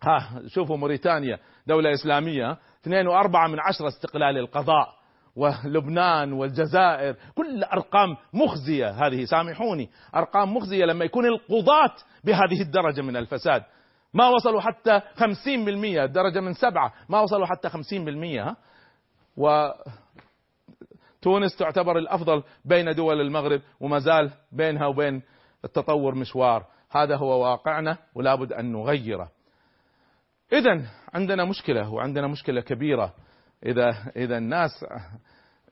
ها 0.04 0.42
شوفوا 0.48 0.78
موريتانيا 0.78 1.40
دولة 1.68 1.94
إسلامية 1.94 2.58
اثنين 2.82 3.08
وأربعة 3.08 3.48
من 3.48 3.60
عشرة 3.60 3.88
استقلال 3.88 4.38
القضاء 4.38 5.00
ولبنان 5.36 6.34
والجزائر. 6.34 7.16
كل 7.36 7.64
أرقام 7.64 8.18
مخزية. 8.34 8.90
هذه 8.90 9.26
سامحوني. 9.26 9.90
أرقام 10.16 10.58
مخزية 10.58 10.86
لما 10.86 11.06
يكون 11.06 11.26
القضاة 11.26 11.96
بهذه 12.24 12.62
الدرجة 12.62 13.02
من 13.02 13.18
الفساد. 13.18 13.64
ما 14.14 14.30
وصلوا 14.30 14.62
حتى 14.62 15.02
خمسين 15.16 15.66
بالمية. 15.66 16.06
درجة 16.06 16.40
من 16.40 16.54
سبعة. 16.54 16.94
ما 17.10 17.20
وصلوا 17.20 17.46
حتى 17.46 17.70
خمسين 17.70 18.06
بالمية. 18.06 18.56
و 19.38 19.70
تونس 21.22 21.56
تعتبر 21.58 21.98
الأفضل 21.98 22.44
بين 22.66 22.96
دول 22.96 23.22
المغرب 23.22 23.62
وما 23.80 24.00
زال 24.00 24.32
بينها 24.52 24.88
وبين 24.88 25.22
التطور 25.66 26.16
مشوار. 26.16 26.66
هذا 26.92 27.16
هو 27.16 27.44
واقعنا. 27.44 27.98
ولا 28.16 28.36
بد 28.36 28.54
أن 28.54 28.72
نغيره. 28.72 29.30
إذا 30.54 30.86
عندنا 31.14 31.46
مشكلة 31.46 31.90
وعندنا 31.90 32.28
مشكلة 32.28 32.62
كبيرة. 32.62 33.14
إذا 33.66 34.12
إذا 34.16 34.38
الناس 34.38 34.86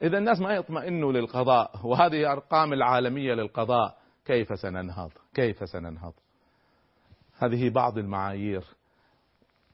إذا 0.02 0.18
الناس 0.18 0.40
ما 0.40 0.54
يطمئنوا 0.54 1.12
للقضاء 1.12 1.72
وهذه 1.84 2.32
أرقام 2.32 2.74
العالمية 2.74 3.34
للقضاء. 3.34 3.98
كيف 4.26 4.60
سننهض؟ 4.60 5.12
كيف 5.34 5.70
سننهض؟ 5.70 6.14
هذه 7.40 7.70
بعض 7.70 7.98
المعايير. 7.98 8.64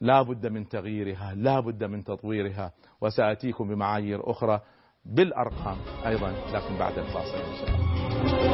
لا 0.02 0.22
بد 0.22 0.48
من 0.48 0.70
تغييرها 0.70 1.34
لا 1.36 1.60
بد 1.60 1.84
من 1.84 2.04
تطويرها. 2.04 2.72
وسآتيكم 3.02 3.68
بمعايير 3.68 4.32
أخرى 4.32 4.62
بالأرقام 5.06 5.78
أيضا 6.06 6.32
لكن 6.54 6.78
بعد 6.78 6.98
الفاصل 6.98 7.38
إن 7.38 7.56
شاء 7.56 7.70
الله. 7.70 8.53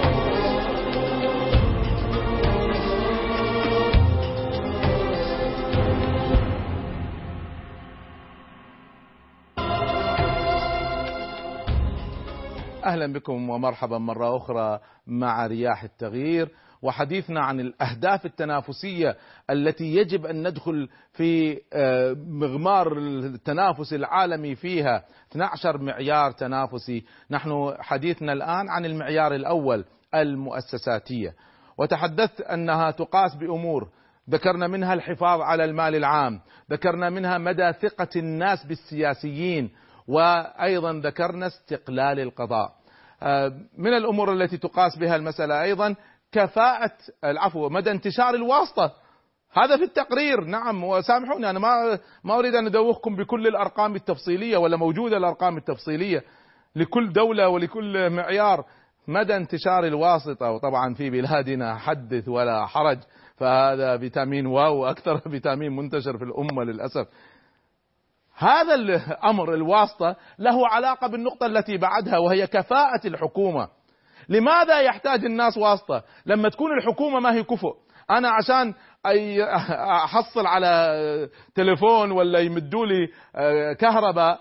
أهلا 12.86 13.14
بكم 13.14 13.50
ومرحبا 13.50 13.98
مرة 13.98 14.38
أخرى 14.38 14.80
مع 15.08 15.48
رياح 15.48 15.84
التغيير 15.84 16.50
وحديثنا 16.82 17.42
عن 17.42 17.60
الأهداف 17.60 18.26
التنافسية 18.26 19.18
التي 19.50 19.96
يجب 19.96 20.26
أن 20.26 20.48
ندخل 20.48 20.90
في 21.14 21.60
مغمار 22.28 22.98
التنافس 22.98 23.94
العالمي 23.94 24.56
فيها. 24.56 25.04
12 25.32 25.78
معيار 25.78 26.32
تنافسي. 26.32 27.04
نحن 27.32 27.74
حديثنا 27.80 28.34
الآن 28.34 28.70
عن 28.70 28.86
المعيار 28.86 29.36
الأول 29.36 29.86
المؤسساتية. 30.16 31.36
وتحدثت 31.78 32.42
أنها 32.42 32.92
تقاس 32.92 33.36
بأمور. 33.36 33.90
ذكرنا 34.30 34.68
منها 34.68 34.94
الحفاظ 34.94 35.42
على 35.42 35.66
المال 35.66 35.96
العام. 35.96 36.42
ذكرنا 36.72 37.10
منها 37.10 37.38
مدى 37.38 37.74
ثقة 37.74 38.10
الناس 38.16 38.66
بالسياسيين. 38.66 39.70
وأيضا 40.10 40.93
ذكرنا 40.93 41.47
استقلال 41.47 42.20
القضاء. 42.20 42.72
من 43.78 43.93
الأمور 43.93 44.34
التي 44.34 44.57
تقاس 44.57 44.97
بها 44.97 45.16
المسألة 45.16 45.62
أيضا 45.62 45.95
كفاءة 46.32 46.91
العفو 47.24 47.70
مدى 47.70 47.91
انتشار 47.91 48.34
الواسطة. 48.36 48.91
هذا 49.53 49.78
في 49.78 49.84
التقرير. 49.84 50.43
نعم 50.43 50.84
وسامحوني 50.84 51.49
أنا 51.49 51.60
ما 51.60 51.99
ما 52.24 52.39
أريد 52.39 52.55
أن 52.55 52.66
أدوخكم 52.66 53.16
بكل 53.16 53.47
الأرقام 53.47 53.95
التفصيلية 53.95 54.57
ولا 54.57 54.78
موجودة 54.78 55.18
الأرقام 55.18 55.57
التفصيلية. 55.57 56.24
لكل 56.76 57.14
دولة 57.14 57.49
ولكل 57.49 58.10
معيار 58.10 58.66
مدى 59.07 59.36
انتشار 59.36 59.84
الواسطة. 59.84 60.51
وطبعا 60.51 60.93
في 60.93 61.10
بلادنا 61.10 61.76
حدث 61.76 62.28
ولا 62.28 62.66
حرج. 62.66 62.97
فهذا 63.38 63.97
فيتامين 63.97 64.45
واو 64.45 64.86
أكثر 64.86 65.18
فيتامين 65.18 65.76
منتشر 65.76 66.18
في 66.18 66.24
الأمة 66.24 66.64
للأسف. 66.64 67.07
هذا 68.40 68.76
الامر 68.76 69.54
الواسطة 69.54 70.16
له 70.40 70.68
علاقة 70.68 71.08
بالنقطة 71.08 71.46
التي 71.46 71.78
بعدها 71.78 72.18
وهي 72.18 72.48
كفاءة 72.48 73.08
الحكومة. 73.08 73.68
لماذا 74.30 74.80
يحتاج 74.80 75.26
الناس 75.26 75.58
واسطة؟ 75.58 76.04
لما 76.26 76.50
تكون 76.50 76.78
الحكومة 76.78 77.20
ما 77.20 77.34
هي 77.34 77.44
كفؤ. 77.44 77.74
أنا 78.10 78.30
عشان 78.30 78.74
أحصل 80.06 80.46
على 80.48 80.98
تليفون 81.56 82.12
ولا 82.12 82.40
يمدوا 82.40 82.86
لي 82.86 83.08
كهرباء 83.76 84.40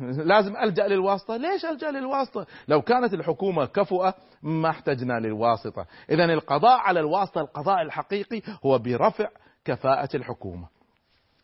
لازم 0.00 0.56
ألجأ 0.56 0.86
للواسطة. 0.86 1.36
ليش 1.36 1.64
ألجأ 1.64 1.90
للواسطة؟ 1.90 2.46
لو 2.68 2.82
كانت 2.82 3.14
الحكومة 3.14 3.64
كفؤة 3.64 4.14
ما 4.42 4.70
احتجنا 4.70 5.20
للواسطة. 5.20 5.86
اذا 6.10 6.24
القضاء 6.24 6.78
على 6.78 7.00
الواسطة 7.00 7.40
القضاء 7.40 7.82
الحقيقي 7.82 8.42
هو 8.66 8.78
برفع 8.78 9.28
كفاءة 9.64 10.16
الحكومة. 10.16 10.75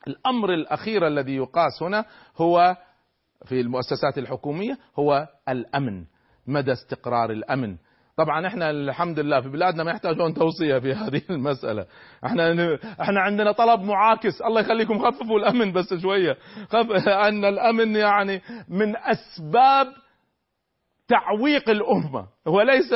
الأمر 0.09 0.55
الأخير 0.55 1.07
الذي 1.07 1.37
يقاس 1.37 1.83
هنا 1.83 2.05
هو 2.37 2.77
في 3.45 3.61
المؤسسات 3.61 4.19
الحكومية 4.19 4.79
هو 4.99 5.29
الأمن 5.49 6.05
مدى 6.47 6.73
استقرار 6.73 7.31
الأمن. 7.31 7.77
طبعا 8.17 8.47
إحنا 8.47 8.71
الحمد 8.71 9.19
لله 9.19 9.41
في 9.41 9.49
بلادنا 9.49 9.85
ما 9.85 9.91
يحتاجون 9.91 10.35
توصية 10.35 10.79
في 10.79 10.93
هذه 11.03 11.23
المسألة. 11.31 11.87
إحنا 12.27 12.79
إحنا 13.01 13.21
عندنا 13.21 13.53
طلب 13.53 13.81
معاكس. 13.81 14.43
الله 14.43 14.61
يخليكم 14.61 14.99
خففوا 14.99 15.39
الأمن 15.39 15.73
بس 15.73 15.95
شوية. 15.95 16.37
خف 16.69 17.09
أن 17.09 17.45
الأمن 17.45 17.97
يعني 17.97 18.43
من 18.69 18.97
أسباب 18.97 19.87
تعويق 21.09 21.71
الأمة. 21.71 22.27
هو 22.49 22.63
ليس 22.63 22.95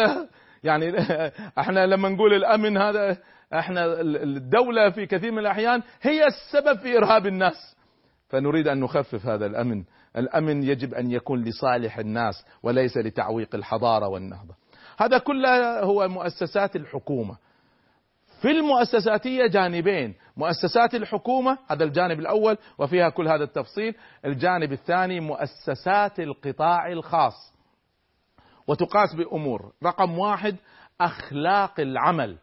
يعني 0.65 0.93
إحنا 1.61 1.87
لما 1.87 2.09
نقول 2.09 2.35
الأمن 2.35 2.77
هذا 2.77 3.19
إحنا 3.55 4.01
الدولة 4.01 4.91
في 4.91 5.07
كثير 5.07 5.33
من 5.33 5.39
الأحيان 5.39 5.83
هي 6.03 6.27
السبب 6.27 6.79
في 6.79 6.97
إرهاب 6.97 7.27
الناس. 7.27 7.77
فنريد 8.29 8.69
أن 8.69 8.81
نخفف 8.81 9.27
هذا 9.27 9.47
الأمن. 9.47 9.85
الأمن 10.17 10.63
يجب 10.63 10.95
أن 10.95 11.11
يكون 11.11 11.45
لصالح 11.45 11.99
الناس 11.99 12.45
وليس 12.63 12.97
لتعويق 12.97 13.55
الحضارة 13.55 14.09
والنهضة. 14.09 14.55
هذا 14.99 15.19
كله 15.19 15.81
هو 15.81 16.09
مؤسسات 16.09 16.77
الحكومة. 16.77 17.37
في 18.43 18.51
المؤسساتية 18.51 19.47
جانبين. 19.47 20.15
مؤسسات 20.37 20.95
الحكومة 20.95 21.59
هذا 21.71 21.85
الجانب 21.85 22.21
الأول 22.21 22.59
وفيها 22.79 23.09
كل 23.09 23.29
هذا 23.29 23.45
التفصيل. 23.45 23.95
الجانب 24.25 24.73
الثاني 24.73 25.21
مؤسسات 25.21 26.21
القطاع 26.21 26.93
الخاص. 26.93 27.55
وتقاس 28.67 29.15
بأمور. 29.15 29.73
رقم 29.85 30.19
واحد 30.19 30.57
أخلاق 31.01 31.81
العمل. 31.81 32.39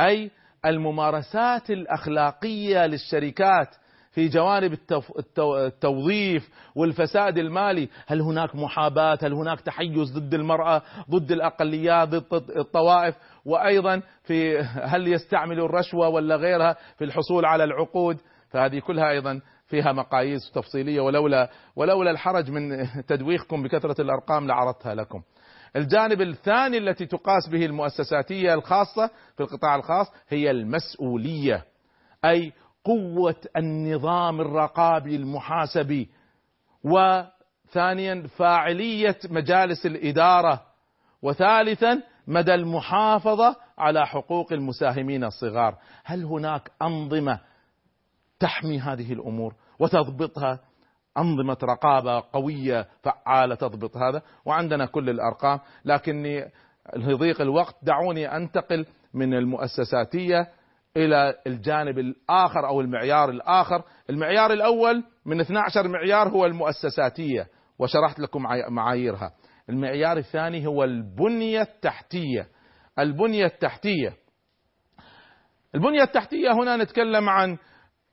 أي 0.00 0.30
الممارسات 0.64 1.70
الأخلاقية 1.70 2.86
للشركات 2.86 3.68
في 4.10 4.28
جوانب 4.28 4.78
التوظيف 5.40 6.48
والفساد 6.74 7.38
المالي. 7.38 7.88
هل 8.06 8.20
هناك 8.20 8.56
محاباة؟ 8.56 9.18
هل 9.22 9.32
هناك 9.32 9.60
تحيز 9.60 10.18
ضد 10.18 10.34
المرأة 10.34 10.82
ضد 11.10 11.32
الأقليات 11.32 12.08
ضد 12.08 12.50
الطوائف؟ 12.56 13.14
وأيضا 13.44 14.02
في 14.22 14.58
هل 14.92 15.12
يستعملوا 15.12 15.66
الرشوة 15.66 16.08
ولا 16.08 16.36
غيرها 16.36 16.76
في 16.98 17.04
الحصول 17.04 17.44
على 17.44 17.64
العقود؟ 17.64 18.16
فهذه 18.50 18.78
كلها 18.78 19.10
أيضا 19.10 19.40
فيها 19.66 19.92
مقاييس 19.92 20.50
تفصيلية 20.54 21.00
ولولا 21.00 21.50
ولولا 21.76 22.10
الحرج 22.10 22.50
من 22.50 22.86
تدويخكم 23.08 23.62
بكثرة 23.62 24.00
الأرقام 24.00 24.46
لعرضتها 24.46 24.94
لكم. 24.94 25.22
الجانب 25.76 26.20
الثاني 26.20 26.78
التي 26.78 27.06
تقاس 27.06 27.48
به 27.48 27.66
المؤسساتية 27.66 28.54
الخاصة 28.54 29.10
في 29.36 29.42
القطاع 29.42 29.76
الخاص 29.76 30.06
هي 30.28 30.50
المسؤولية 30.50 31.64
أي 32.24 32.52
قوة 32.84 33.36
النظام 33.56 34.40
الرقابي 34.40 35.16
المحاسبي 35.16 36.08
وثانيا 36.84 38.26
فاعلية 38.36 39.18
مجالس 39.30 39.86
الإدارة. 39.86 40.62
وثالثا 41.22 42.02
مدى 42.26 42.54
المحافظة 42.54 43.56
على 43.78 44.06
حقوق 44.06 44.52
المساهمين 44.52 45.24
الصغار. 45.24 45.78
هل 46.04 46.24
هناك 46.24 46.70
أنظمة 46.82 47.40
تحمي 48.40 48.80
هذه 48.80 49.12
الأمور 49.12 49.54
وتضبطها 49.78 50.60
أنظمة 51.18 51.56
رقابة 51.62 52.24
قوية 52.32 52.88
فعالة 53.02 53.54
تضبط 53.54 53.96
هذا 53.96 54.22
وعندنا 54.44 54.86
كل 54.86 55.10
الأرقام. 55.10 55.58
لكني 55.84 56.44
لضيق 56.96 57.40
الوقت 57.40 57.76
دعوني 57.82 58.36
أنتقل 58.36 58.86
من 59.14 59.34
المؤسساتية 59.34 60.48
إلى 60.96 61.34
الجانب 61.46 61.98
الآخر 61.98 62.66
أو 62.68 62.80
المعيار 62.80 63.30
الآخر. 63.30 63.82
المعيار 64.10 64.52
الأول 64.52 65.04
من 65.26 65.40
12 65.40 65.88
معيار 65.88 66.28
هو 66.28 66.46
المؤسساتية 66.46 67.46
وشرحت 67.78 68.18
لكم 68.18 68.42
معاييرها. 68.70 69.32
المعيار 69.68 70.16
الثاني 70.16 70.66
هو 70.66 70.84
البنية 70.84 71.62
التحتية. 71.62 72.48
البنية 72.98 73.44
التحتية. 73.46 74.12
البنية 75.74 76.02
التحتية 76.02 76.52
هنا 76.52 76.76
نتكلم 76.76 77.28
عن 77.28 77.58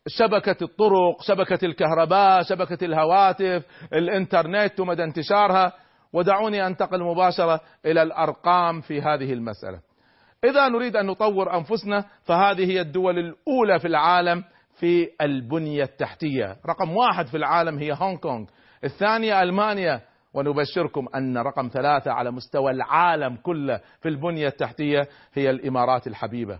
شبكة 0.07 0.57
الطرق، 0.61 1.21
شبكة 1.21 1.65
الكهرباء، 1.65 2.43
شبكة 2.43 2.85
الهواتف، 2.85 3.65
الإنترنت 3.93 4.79
ومدى 4.79 5.03
انتشارها، 5.03 5.73
ودعوني 6.13 6.67
انتقل 6.67 7.03
مباشرة 7.03 7.61
إلى 7.85 8.01
الأرقام 8.01 8.81
في 8.81 9.01
هذه 9.01 9.33
المسألة. 9.33 9.79
إذا 10.43 10.67
نريد 10.67 10.95
أن 10.95 11.05
نطور 11.05 11.57
أنفسنا 11.57 12.05
فهذه 12.23 12.71
هي 12.71 12.81
الدول 12.81 13.19
الأولى 13.19 13.79
في 13.79 13.87
العالم 13.87 14.43
في 14.79 15.09
البنية 15.21 15.83
التحتية. 15.83 16.57
رقم 16.69 16.97
واحد 16.97 17.25
في 17.25 17.37
العالم 17.37 17.77
هي 17.77 17.93
هونغ 17.93 18.17
كونغ. 18.17 18.45
الثانية 18.83 19.41
ألمانيا. 19.41 20.01
ونبشركم 20.33 21.07
أن 21.15 21.37
رقم 21.37 21.69
ثلاثة 21.73 22.11
على 22.11 22.31
مستوى 22.31 22.71
العالم 22.71 23.35
كله 23.35 23.81
في 24.01 24.09
البنية 24.09 24.47
التحتية 24.47 25.07
هي 25.33 25.49
الإمارات 25.49 26.07
الحبيبة. 26.07 26.59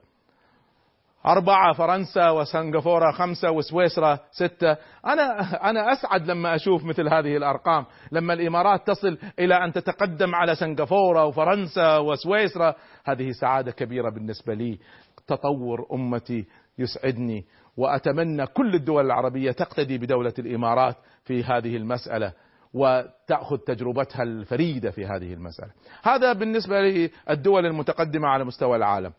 أربعة 1.26 1.74
فرنسا 1.74 2.30
وسنغافورة 2.30 3.12
خمسة 3.12 3.52
وسويسرا 3.52 4.20
ستة. 4.32 4.78
أنا 5.06 5.40
أنا 5.70 5.92
أسعد 5.92 6.28
لما 6.28 6.56
أشوف 6.56 6.84
مثل 6.84 7.08
هذه 7.08 7.38
الأرقام. 7.38 7.86
لما 8.12 8.34
الإمارات 8.34 8.88
تصل 8.88 9.18
إلى 9.40 9.56
أن 9.56 9.72
تتقدم 9.72 10.36
على 10.36 10.56
سنغافورة 10.56 11.26
وفرنسا 11.26 11.98
وسويسرا 11.98 12.76
هذه 13.06 13.32
سعادة 13.32 13.72
كبيرة 13.72 14.10
بالنسبة 14.10 14.54
لي. 14.54 14.80
تطور 15.28 15.86
أمتي 15.94 16.46
يسعدني 16.78 17.46
وأتمنى 17.78 18.46
كل 18.48 18.76
الدول 18.76 19.06
العربية 19.06 19.52
تقتدي 19.52 19.98
بدولة 19.98 20.34
الإمارات 20.40 20.96
في 21.26 21.44
هذه 21.44 21.78
المسألة 21.78 22.34
وتأخذ 22.74 23.58
تجربتها 23.58 24.24
الفريدة 24.24 24.92
في 24.92 25.06
هذه 25.06 25.34
المسألة. 25.34 25.72
هذا 26.04 26.34
بالنسبة 26.34 26.82
للدول 26.82 27.66
المتقدمة 27.66 28.28
على 28.28 28.44
مستوى 28.44 28.78
العالم. 28.78 29.14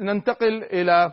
ننتقل 0.00 0.62
إلى 0.62 1.12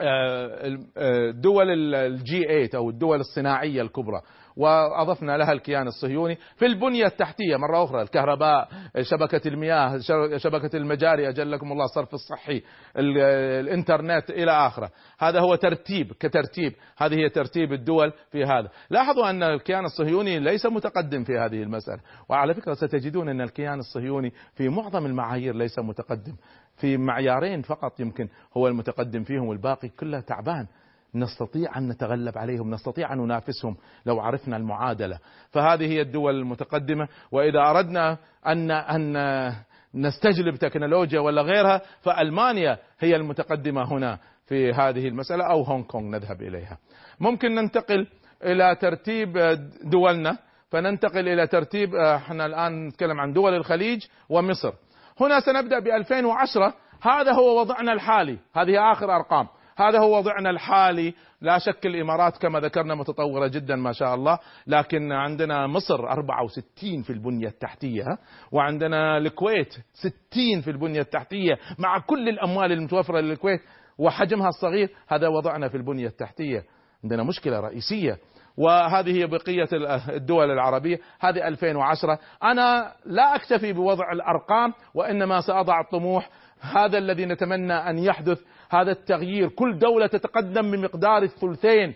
آه، 0.00 0.78
آه، 0.96 1.30
دول 1.30 1.94
الجي 1.94 2.44
8 2.44 2.70
أو 2.74 2.90
الدول 2.90 3.20
الصناعية 3.20 3.82
الكبرى. 3.82 4.20
وأضفنا 4.56 5.36
لها 5.36 5.52
الكيان 5.52 5.86
الصهيوني 5.86 6.38
في 6.56 6.66
البنية 6.66 7.06
التحتية 7.06 7.56
مرة 7.56 7.84
أخرى 7.84 8.02
الكهرباء 8.02 8.68
شبكة 9.00 9.48
المياه 9.48 9.98
شبكة 10.36 10.76
المجاري 10.76 11.28
اجلكم 11.28 11.72
الله 11.72 11.84
الصرف 11.84 12.14
الصحي 12.14 12.62
الإنترنت 12.96 14.30
إلى 14.30 14.50
آخره. 14.50 14.90
هذا 15.18 15.40
هو 15.40 15.54
ترتيب 15.54 16.12
كترتيب. 16.12 16.72
هذه 16.98 17.14
هي 17.14 17.28
ترتيب 17.28 17.72
الدول 17.72 18.12
في 18.30 18.44
هذا. 18.44 18.68
لاحظوا 18.90 19.30
أن 19.30 19.42
الكيان 19.42 19.84
الصهيوني 19.84 20.38
ليس 20.38 20.66
متقدم 20.66 21.24
في 21.24 21.38
هذه 21.38 21.62
المسألة. 21.62 22.00
وعلى 22.28 22.54
فكرة 22.54 22.74
ستجدون 22.74 23.28
أن 23.28 23.40
الكيان 23.40 23.78
الصهيوني 23.78 24.32
في 24.54 24.68
معظم 24.68 25.06
المعايير 25.06 25.54
ليس 25.54 25.78
متقدم. 25.78 26.36
في 26.76 26.96
معيارين 26.96 27.62
فقط 27.62 28.00
يمكن 28.00 28.28
هو 28.56 28.68
المتقدم 28.68 29.24
فيهم 29.24 29.48
والباقي 29.48 29.88
كله 29.88 30.20
تعبان 30.20 30.66
نستطيع 31.14 31.78
أن 31.78 31.88
نتغلب 31.88 32.38
عليهم، 32.38 32.70
نستطيع 32.70 33.12
أن 33.12 33.18
ننافسهم 33.18 33.76
لو 34.06 34.20
عرفنا 34.20 34.56
المعادلة، 34.56 35.18
فهذه 35.50 35.86
هي 35.86 36.00
الدول 36.00 36.34
المتقدمة، 36.34 37.08
وإذا 37.32 37.60
أردنا 37.60 38.18
أن 38.46 38.70
أن 38.70 39.52
نستجلب 39.94 40.56
تكنولوجيا 40.56 41.20
ولا 41.20 41.42
غيرها 41.42 41.80
فألمانيا 42.00 42.78
هي 43.00 43.16
المتقدمة 43.16 43.92
هنا 43.92 44.18
في 44.46 44.72
هذه 44.72 45.08
المسألة 45.08 45.44
أو 45.44 45.62
هونغ 45.62 45.84
كونغ 45.84 46.10
نذهب 46.10 46.42
إليها. 46.42 46.78
ممكن 47.20 47.54
ننتقل 47.54 48.06
إلى 48.44 48.76
ترتيب 48.80 49.58
دولنا 49.84 50.38
فننتقل 50.70 51.28
إلى 51.28 51.46
ترتيب 51.46 51.94
إحنا 51.94 52.46
الآن 52.46 52.86
نتكلم 52.86 53.20
عن 53.20 53.32
دول 53.32 53.54
الخليج 53.54 54.06
ومصر. 54.28 54.72
هنا 55.20 55.40
سنبدأ 55.40 55.78
ب 55.78 55.86
2010 55.86 56.74
هذا 57.02 57.32
هو 57.32 57.60
وضعنا 57.60 57.92
الحالي. 57.92 58.38
هذه 58.54 58.92
آخر 58.92 59.16
أرقام. 59.16 59.46
هذا 59.76 59.98
هو 59.98 60.18
وضعنا 60.18 60.50
الحالي. 60.50 61.14
لا 61.40 61.58
شك 61.58 61.86
الإمارات 61.86 62.36
كما 62.36 62.60
ذكرنا 62.60 62.94
متطورة 62.94 63.46
جدا 63.46 63.76
ما 63.76 63.92
شاء 63.92 64.14
الله. 64.14 64.38
لكن 64.66 65.12
عندنا 65.12 65.66
مصر 65.66 66.10
64 66.12 67.02
في 67.02 67.10
البنية 67.10 67.48
التحتية 67.48 68.04
وعندنا 68.52 69.18
الكويت 69.18 69.74
60 69.92 70.60
في 70.60 70.70
البنية 70.70 71.00
التحتية 71.00 71.58
مع 71.78 71.98
كل 71.98 72.28
الأموال 72.28 72.72
المتوفرة 72.72 73.20
للكويت 73.20 73.60
وحجمها 73.98 74.48
الصغير 74.48 74.90
هذا 75.08 75.28
وضعنا 75.28 75.68
في 75.68 75.76
البنية 75.76 76.06
التحتية. 76.06 76.64
عندنا 77.04 77.22
مشكلة 77.22 77.60
رئيسية. 77.60 78.18
وهذه 78.56 79.16
هي 79.16 79.26
بقية 79.26 79.68
الدول 80.08 80.50
العربية. 80.50 80.98
هذه 81.20 81.48
2010 81.48 82.18
أنا 82.42 82.92
لا 83.04 83.34
أكتفي 83.34 83.72
بوضع 83.72 84.12
الأرقام 84.12 84.72
وإنما 84.94 85.40
سأضع 85.40 85.80
الطموح 85.80 86.30
هذا 86.60 86.98
الذي 86.98 87.26
نتمنى 87.26 87.72
أن 87.72 87.98
يحدث. 87.98 88.40
هذا 88.70 88.90
التغيير. 88.90 89.48
كل 89.48 89.78
دولة 89.78 90.06
تتقدم 90.06 90.70
بمقدار 90.70 91.22
الثلثين. 91.22 91.94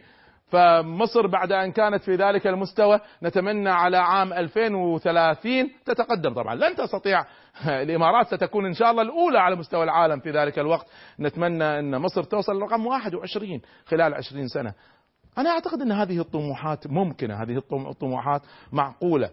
فمصر 0.50 1.26
بعد 1.26 1.52
أن 1.52 1.72
كانت 1.72 2.02
في 2.02 2.14
ذلك 2.14 2.46
المستوى 2.46 3.00
نتمنى 3.22 3.70
على 3.70 3.96
عام 3.96 4.32
2030 4.32 5.70
تتقدم. 5.84 6.34
طبعا 6.34 6.54
لن 6.54 6.74
تستطيع. 6.74 7.24
الإمارات 7.82 8.26
ستكون 8.26 8.66
إن 8.66 8.74
شاء 8.74 8.90
الله 8.90 9.02
الأولى 9.02 9.38
على 9.38 9.56
مستوى 9.56 9.84
العالم 9.84 10.20
في 10.20 10.30
ذلك 10.30 10.58
الوقت. 10.58 10.86
نتمنى 11.20 11.78
أن 11.78 11.98
مصر 11.98 12.22
توصل 12.22 12.52
لرقم 12.52 12.86
21 12.86 13.60
خلال 13.86 14.14
20 14.14 14.48
سنة. 14.48 14.74
أنا 15.38 15.50
أعتقد 15.50 15.80
أن 15.80 15.92
هذه 15.92 16.20
الطموحات 16.20 16.86
ممكنة 16.86 17.42
هذه 17.42 17.62
الطموحات 17.72 18.42
معقولة. 18.72 19.30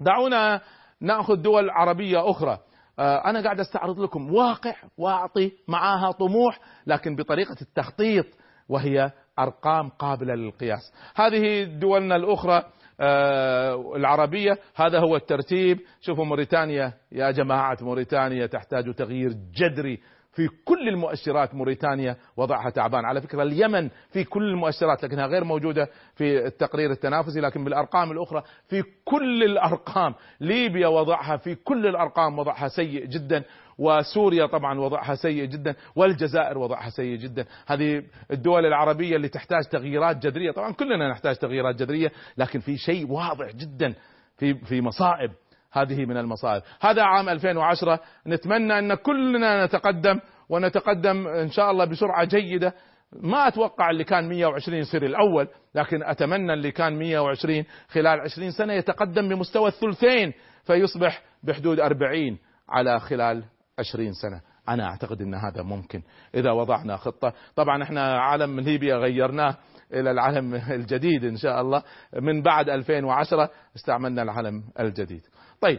دعونا 0.00 0.60
نأخذ 1.00 1.36
دول 1.36 1.70
عربية 1.70 2.30
أخرى. 2.30 2.58
آه، 2.98 3.30
أنا 3.30 3.42
قاعد 3.42 3.60
أستعرض 3.60 4.00
لكم 4.00 4.34
واقع 4.34 4.74
وأعطي 4.98 5.52
معاها 5.68 6.10
طموح 6.12 6.60
لكن 6.86 7.16
بطريقة 7.16 7.56
التخطيط 7.62 8.26
وهي 8.68 9.10
أرقام 9.38 9.88
قابلة 9.88 10.34
للقياس. 10.34 10.92
هذه 11.16 11.64
دولنا 11.64 12.16
الأخرى 12.16 12.62
آه، 13.00 13.96
العربية 13.96 14.58
هذا 14.76 15.00
هو 15.00 15.16
الترتيب. 15.16 15.78
شوفوا 16.00 16.24
موريتانيا. 16.24 16.92
يا 17.12 17.30
جماعة 17.30 17.78
موريتانيا 17.80 18.46
تحتاج 18.46 18.94
تغيير 18.94 19.32
جذري 19.54 20.00
في 20.36 20.48
كل 20.64 20.88
المؤشرات 20.88 21.54
موريتانيا 21.54 22.16
وضعها 22.36 22.70
تعبان. 22.70 23.04
على 23.04 23.20
فكرة 23.20 23.42
اليمن 23.42 23.88
في 24.10 24.24
كل 24.24 24.42
المؤشرات 24.42 25.04
لكنها 25.04 25.26
غير 25.26 25.44
موجودة 25.44 25.88
في 26.14 26.46
التقرير 26.46 26.90
التنافسي 26.90 27.40
لكن 27.40 27.64
بالأرقام 27.64 28.12
الأخرى 28.12 28.42
في 28.68 28.82
كل 29.04 29.42
الأرقام. 29.44 30.14
ليبيا 30.40 30.88
وضعها 30.88 31.36
في 31.36 31.54
كل 31.54 31.86
الأرقام 31.86 32.38
وضعها 32.38 32.68
سيء 32.68 33.04
جدا 33.06 33.44
وسوريا 33.78 34.46
طبعا 34.46 34.80
وضعها 34.80 35.14
سيء 35.14 35.44
جدا 35.44 35.74
والجزائر 35.96 36.58
وضعها 36.58 36.90
سيء 36.90 37.16
جدا. 37.16 37.44
هذه 37.66 38.02
الدول 38.30 38.66
العربية 38.66 39.16
اللي 39.16 39.28
تحتاج 39.28 39.64
تغييرات 39.64 40.16
جذرية. 40.16 40.50
طبعا 40.50 40.72
كلنا 40.72 41.10
نحتاج 41.10 41.36
تغييرات 41.36 41.74
جذرية 41.74 42.12
لكن 42.38 42.60
في 42.60 42.76
شيء 42.76 43.10
واضح 43.10 43.52
جدا 43.52 43.94
في 44.36 44.54
في 44.54 44.80
مصائب. 44.80 45.30
هذه 45.72 46.04
من 46.04 46.16
المصائب. 46.16 46.62
هذا 46.80 47.02
عام 47.02 47.28
2010 47.28 48.00
نتمنى 48.26 48.78
أن 48.78 48.94
كلنا 48.94 49.64
نتقدم 49.64 50.20
ونتقدم 50.48 51.28
إن 51.28 51.50
شاء 51.50 51.70
الله 51.70 51.84
بسرعة 51.84 52.24
جيدة. 52.24 52.74
ما 53.12 53.48
أتوقع 53.48 53.90
اللي 53.90 54.04
كان 54.04 54.28
120 54.28 54.78
يصير 54.78 55.06
الأول 55.06 55.48
لكن 55.74 56.02
أتمنى 56.02 56.52
اللي 56.52 56.70
كان 56.70 56.98
120 56.98 57.64
خلال 57.88 58.20
20 58.20 58.50
سنة 58.50 58.72
يتقدم 58.72 59.28
بمستوى 59.28 59.68
الثلثين 59.68 60.32
فيصبح 60.64 61.22
بحدود 61.42 61.80
40 61.80 62.38
على 62.68 63.00
خلال 63.00 63.44
20 63.78 64.12
سنة. 64.12 64.40
أنا 64.68 64.84
أعتقد 64.84 65.22
أن 65.22 65.34
هذا 65.34 65.62
ممكن 65.62 66.02
إذا 66.34 66.50
وضعنا 66.50 66.96
خطة. 66.96 67.32
طبعا 67.56 67.82
إحنا 67.82 68.18
عالم 68.18 68.60
ليبيا 68.60 68.96
غيرناه 68.96 69.56
إلى 69.92 70.10
العلم 70.10 70.54
الجديد 70.78 71.24
إن 71.24 71.36
شاء 71.36 71.60
الله. 71.60 71.82
من 72.20 72.42
بعد 72.42 72.68
2010 72.68 73.50
استعملنا 73.76 74.22
العلم 74.22 74.62
الجديد. 74.80 75.22
طيب 75.60 75.78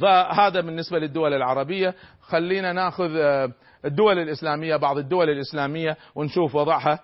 فهذا 0.00 0.60
بالنسبة 0.60 0.98
للدول 0.98 1.34
العربية. 1.34 1.94
خلينا 2.20 2.72
ناخذ 2.72 3.16
آه، 3.16 3.52
الدول 3.84 4.18
الإسلامية 4.18 4.76
بعض 4.76 4.98
الدول 4.98 5.30
الإسلامية 5.30 5.96
ونشوف 6.14 6.54
وضعها. 6.54 6.98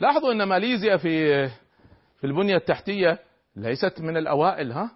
لاحظوا 0.00 0.32
أن 0.32 0.42
ماليزيا 0.42 0.96
في 0.96 1.46
في 2.18 2.24
البنية 2.24 2.56
التحتية 2.56 3.18
ليست 3.56 4.00
من 4.00 4.16
الأوائل 4.16 4.72
ها؟ 4.72 4.90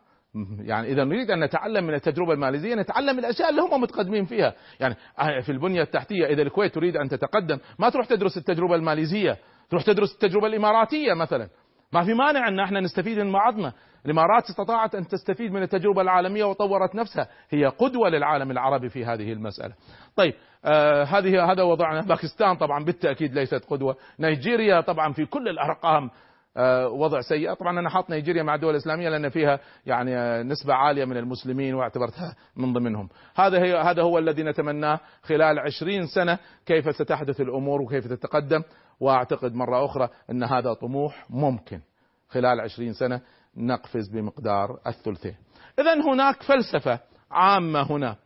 يعني 0.58 0.92
إذا 0.92 1.04
نريد 1.04 1.30
أن 1.30 1.44
نتعلم 1.44 1.84
من 1.84 1.94
التجربة 1.94 2.32
الماليزية 2.32 2.74
نتعلم 2.74 3.18
الأشياء 3.18 3.50
اللي 3.50 3.62
هم 3.62 3.80
متقدمين 3.80 4.24
فيها. 4.24 4.54
يعني 4.80 4.96
آه، 5.18 5.40
في 5.40 5.52
البنية 5.52 5.82
التحتية 5.82 6.26
إذا 6.26 6.42
الكويت 6.42 6.74
تريد 6.74 6.96
أن 6.96 7.08
تتقدم 7.08 7.58
ما 7.78 7.90
تروح 7.90 8.06
تدرس 8.06 8.36
التجربة 8.36 8.74
الماليزية. 8.74 9.38
تروح 9.70 9.82
تدرس 9.82 10.14
التجربة 10.14 10.46
الإماراتية 10.46 11.14
مثلا. 11.14 11.48
ما 11.92 12.04
في 12.04 12.14
مانع 12.14 12.48
أن 12.48 12.60
إحنا 12.60 12.80
نستفيد 12.80 13.18
من 13.18 13.32
بعضنا 13.32 13.72
الإمارات 14.06 14.44
استطاعت 14.50 14.94
أن 14.94 15.08
تستفيد 15.08 15.52
من 15.52 15.62
التجربة 15.62 16.02
العالمية 16.02 16.44
وطورت 16.44 16.94
نفسها. 16.94 17.28
هي 17.50 17.66
قدوة 17.66 18.08
للعالم 18.08 18.50
العربي 18.50 18.88
في 18.88 19.04
هذه 19.04 19.32
المسألة. 19.32 19.74
طيب 20.16 20.34
آه 20.64 21.04
هذه 21.04 21.52
هذا 21.52 21.62
وضعنا. 21.62 22.00
باكستان 22.00 22.56
طبعا 22.56 22.84
بالتأكيد 22.84 23.34
ليست 23.34 23.64
قدوة، 23.70 23.96
نيجيريا 24.20 24.80
طبعا 24.80 25.12
في 25.12 25.26
كل 25.26 25.48
الأرقام 25.48 26.10
آه 26.56 26.88
وضع 26.88 27.20
سيء، 27.20 27.54
طبعا 27.54 27.80
أنا 27.80 27.90
حاط 27.90 28.10
نيجيريا 28.10 28.42
مع 28.42 28.54
الدول 28.54 28.70
الإسلامية 28.70 29.08
لأن 29.08 29.28
فيها 29.28 29.60
يعني 29.86 30.16
آه 30.16 30.42
نسبة 30.42 30.74
عالية 30.74 31.04
من 31.04 31.16
المسلمين 31.16 31.74
واعتبرتها 31.74 32.36
من 32.56 32.72
ضمنهم. 32.72 33.08
هذا 33.34 33.62
هي 33.62 33.76
هذا 33.76 34.02
هو 34.02 34.18
الذي 34.18 34.42
نتمناه 34.42 35.00
خلال 35.22 35.58
عشرين 35.58 36.06
سنة. 36.06 36.38
كيف 36.66 36.96
ستحدث 36.96 37.40
الأمور 37.40 37.82
وكيف 37.82 38.06
تتقدم؟ 38.06 38.62
وأعتقد 39.00 39.54
مرة 39.54 39.84
أخرى 39.84 40.08
أن 40.30 40.42
هذا 40.42 40.72
طموح 40.72 41.26
ممكن 41.30 41.80
خلال 42.28 42.60
عشرين 42.60 42.92
سنة 42.92 43.20
نقفز 43.56 44.08
بمقدار 44.08 44.80
الثلثين 44.86 45.36
إذا 45.78 45.94
هناك 45.94 46.42
فلسفة 46.42 47.00
عامة 47.30 47.82
هنا. 47.82 48.16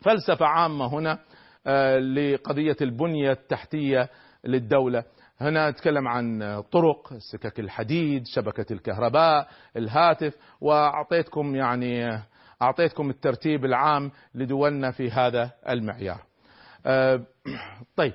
فلسفة 0.00 0.46
عامة 0.46 0.86
هنا 0.86 1.18
آه، 1.66 1.98
لقضية 1.98 2.76
البنية 2.80 3.32
التحتية 3.32 4.08
للدولة. 4.44 5.04
هنا 5.40 5.70
نتكلم 5.70 6.08
عن 6.08 6.60
طرق 6.72 7.14
سكك 7.18 7.60
الحديد 7.60 8.26
شبكة 8.26 8.72
الكهرباء 8.72 9.48
الهاتف. 9.76 10.34
وأعطيتكم 10.60 11.56
يعني 11.56 12.22
أعطيتكم 12.62 13.10
الترتيب 13.10 13.64
العام 13.64 14.10
لدولنا 14.34 14.90
في 14.90 15.10
هذا 15.10 15.50
المعيار. 15.68 16.22
آه، 16.86 17.26
طيب. 17.96 18.12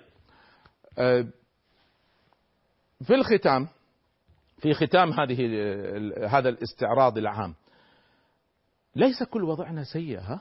آه، 0.98 1.26
في 3.04 3.16
الختام 3.16 3.68
في 4.58 4.74
ختام 4.74 5.14
هذه 5.14 5.38
هذا 6.28 6.50
الاستعراض 6.50 7.18
العام. 7.18 7.56
ليس 8.96 9.24
كل 9.24 9.44
وضعنا 9.44 9.84
سيء 9.84 10.20
ها؟ 10.20 10.40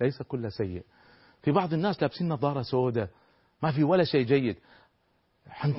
ليس 0.00 0.22
كل 0.22 0.52
سيء. 0.52 0.82
في 1.42 1.50
بعض 1.52 1.72
الناس 1.72 2.02
لابسين 2.02 2.28
نظارة 2.28 2.62
سوداء 2.62 3.08
ما 3.62 3.72
في 3.72 3.84
ولا 3.84 4.04
شيء 4.04 4.26
جيد. 4.26 4.56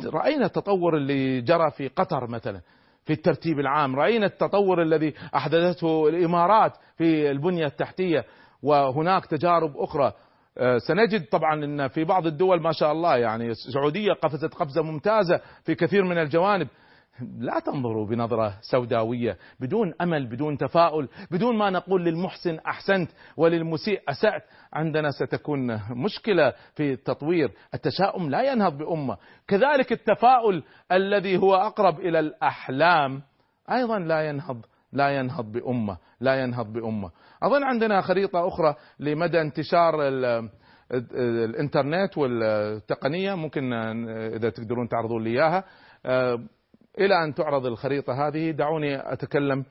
رأينا 0.05 0.45
التطور 0.45 0.97
اللي 0.97 1.41
جرى 1.41 1.71
في 1.71 1.87
قطر 1.87 2.27
مثلا 2.27 2.61
في 3.05 3.13
الترتيب 3.13 3.59
العام. 3.59 3.95
رأينا 3.95 4.25
التطور 4.25 4.81
الذي 4.81 5.13
أحدثته 5.35 6.07
الإمارات 6.09 6.73
في 6.97 7.31
البنية 7.31 7.65
التحتية 7.65 8.25
وهناك 8.63 9.25
تجارب 9.25 9.77
أخرى. 9.77 10.13
آه، 10.57 10.77
سنجد 10.77 11.25
طبعا 11.25 11.65
إن 11.65 11.87
في 11.87 12.03
بعض 12.03 12.27
الدول 12.27 12.61
ما 12.61 12.71
شاء 12.71 12.91
الله 12.91 13.17
يعني 13.17 13.51
السعودية 13.51 14.13
قفزت 14.13 14.53
قفزة 14.53 14.81
ممتازة 14.81 15.41
في 15.63 15.75
كثير 15.75 16.03
من 16.03 16.17
الجوانب. 16.17 16.67
لا 17.37 17.59
تنظروا 17.59 18.05
بنظرة 18.05 18.53
سوداوية 18.61 19.37
بدون 19.59 19.93
أمل 20.01 20.27
بدون 20.27 20.57
تفاؤل 20.57 21.09
بدون 21.31 21.57
ما 21.57 21.69
نقول 21.69 22.05
للمحسن 22.05 22.59
أحسنت 22.59 23.11
وللمسيء 23.37 24.01
أسأت. 24.09 24.43
عندنا 24.73 25.11
ستكون 25.11 25.79
مشكلة 25.91 26.53
في 26.75 26.93
التطوير 26.93 27.51
التشاؤم 27.73 28.29
لا 28.29 28.51
ينهض 28.51 28.77
بأمة. 28.77 29.17
كذلك 29.47 29.91
التفاؤل 29.91 30.63
الذي 30.91 31.37
هو 31.37 31.55
أقرب 31.55 31.99
إلى 31.99 32.19
الأحلام 32.19 33.21
أيضا 33.71 33.99
لا 33.99 34.29
ينهض 34.29 34.65
لا 34.93 35.09
ينهض 35.09 35.51
بأمة 35.51 35.97
لا 36.19 36.43
ينهض 36.43 36.73
بأمة. 36.73 37.11
أظن 37.43 37.63
عندنا 37.63 38.01
خريطة 38.01 38.47
أخرى 38.47 38.75
لمدى 38.99 39.41
انتشار 39.41 39.95
الإنترنت 40.91 42.17
والتقنية 42.17 43.35
ممكن 43.35 43.73
إذا 44.33 44.49
تقدرون 44.49 44.87
تعرضون 44.87 45.23
لي 45.23 45.29
إياها. 45.29 45.63
إلى 46.97 47.23
أن 47.23 47.33
تعرض 47.33 47.65
الخريطة 47.65 48.27
هذه. 48.27 48.51
دعوني 48.51 49.13
أتكلم 49.13 49.65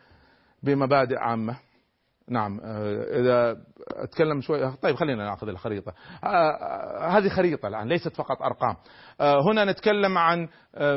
بمبادئ 0.62 1.18
عامة. 1.18 1.56
نعم 2.30 2.60
آه، 2.60 3.20
إذا 3.20 3.56
أتكلم 3.92 4.40
شوي. 4.40 4.76
طيب 4.82 4.96
خلينا 4.96 5.24
نأخذ 5.24 5.48
الخريطة. 5.48 5.92
آه، 6.24 6.26
آه، 6.26 7.08
هذه 7.08 7.28
خريطة 7.28 7.68
الآن 7.68 7.88
ليست 7.88 8.16
فقط 8.16 8.42
أرقام. 8.42 8.76
هنا 9.20 9.64
نتكلم 9.64 10.18
عن 10.18 10.48